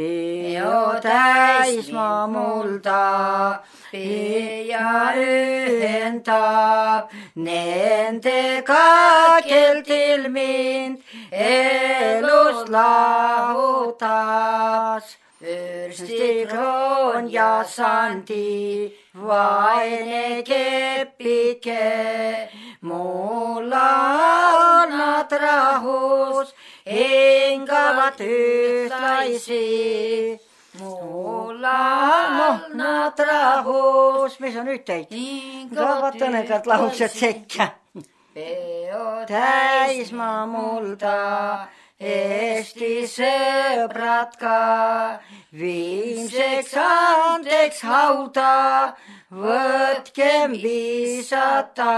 Peo 0.00 0.96
täismaa 1.04 2.26
mulda, 2.26 3.60
ja 3.92 5.12
ühendab 5.28 7.10
nendega, 7.34 8.86
keltil 9.48 10.22
mind 10.36 10.96
elust 11.30 12.68
lahutas. 12.76 13.96
ürstikroon 15.40 17.32
ja 17.32 17.64
sandi, 17.64 18.92
vaene 19.16 20.42
kepike, 20.44 21.88
mulla 22.82 23.92
nad 24.92 25.32
rahus, 25.32 26.48
hingavad 26.86 28.20
ühtlaisi 28.20 29.64
mulla 30.78 32.60
nad 32.74 33.18
rahus, 33.18 34.38
mis 34.40 34.56
on 34.56 34.66
nüüd 34.70 34.84
teid? 34.86 35.12
kõlavad 35.74 36.16
tõnekalt 36.20 36.66
laulsed 36.70 37.12
sekka. 37.12 37.72
täismaa 39.28 40.46
mulda 40.46 41.18
Eesti 42.00 43.02
sõbrad 43.04 44.32
ka, 44.40 45.20
viimseks 45.52 46.72
andeks 46.80 47.82
hauda, 47.84 48.94
võtkem 49.28 50.54
viisata. 50.62 51.92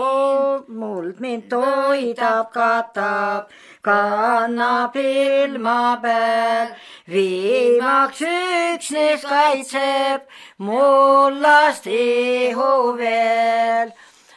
muld 0.68 1.20
mind 1.20 1.50
toidab, 1.50 2.52
katab, 2.52 3.48
kannab 3.82 4.96
ilma 4.96 6.00
peal. 6.02 6.68
viimaks 7.08 8.22
üksnes 8.22 9.22
kaitseb 9.32 10.22
mullast 10.58 11.88
ihu 11.88 12.98
veel 13.00 13.90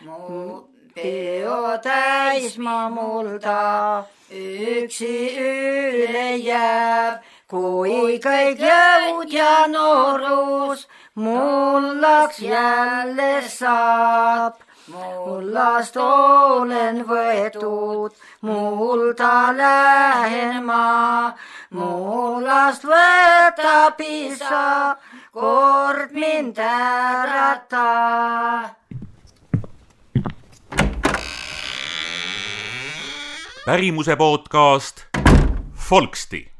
mu 0.07 0.23
peo 0.95 1.79
täismaa 1.85 2.89
mulda, 2.97 3.61
üksi 4.33 5.15
üle 5.39 6.37
jääb, 6.41 7.21
kui 7.49 8.19
kõik 8.25 8.63
jõud 8.65 9.33
ja 9.33 9.67
noorus 9.69 10.87
mullaks 11.15 12.41
jälle 12.41 13.43
saab. 13.49 14.61
mullast 14.93 15.97
olen 15.97 17.05
võetud, 17.07 18.13
mulda 18.43 19.53
lähen 19.57 20.65
ma, 20.67 21.33
mullast 21.71 22.85
võtab 22.85 24.01
isa, 24.01 24.97
kord 25.33 26.13
mind 26.13 26.59
ärata 26.59 27.89
pärimuse 33.65 34.17
podcast 34.17 35.07
Folksti 35.75 36.52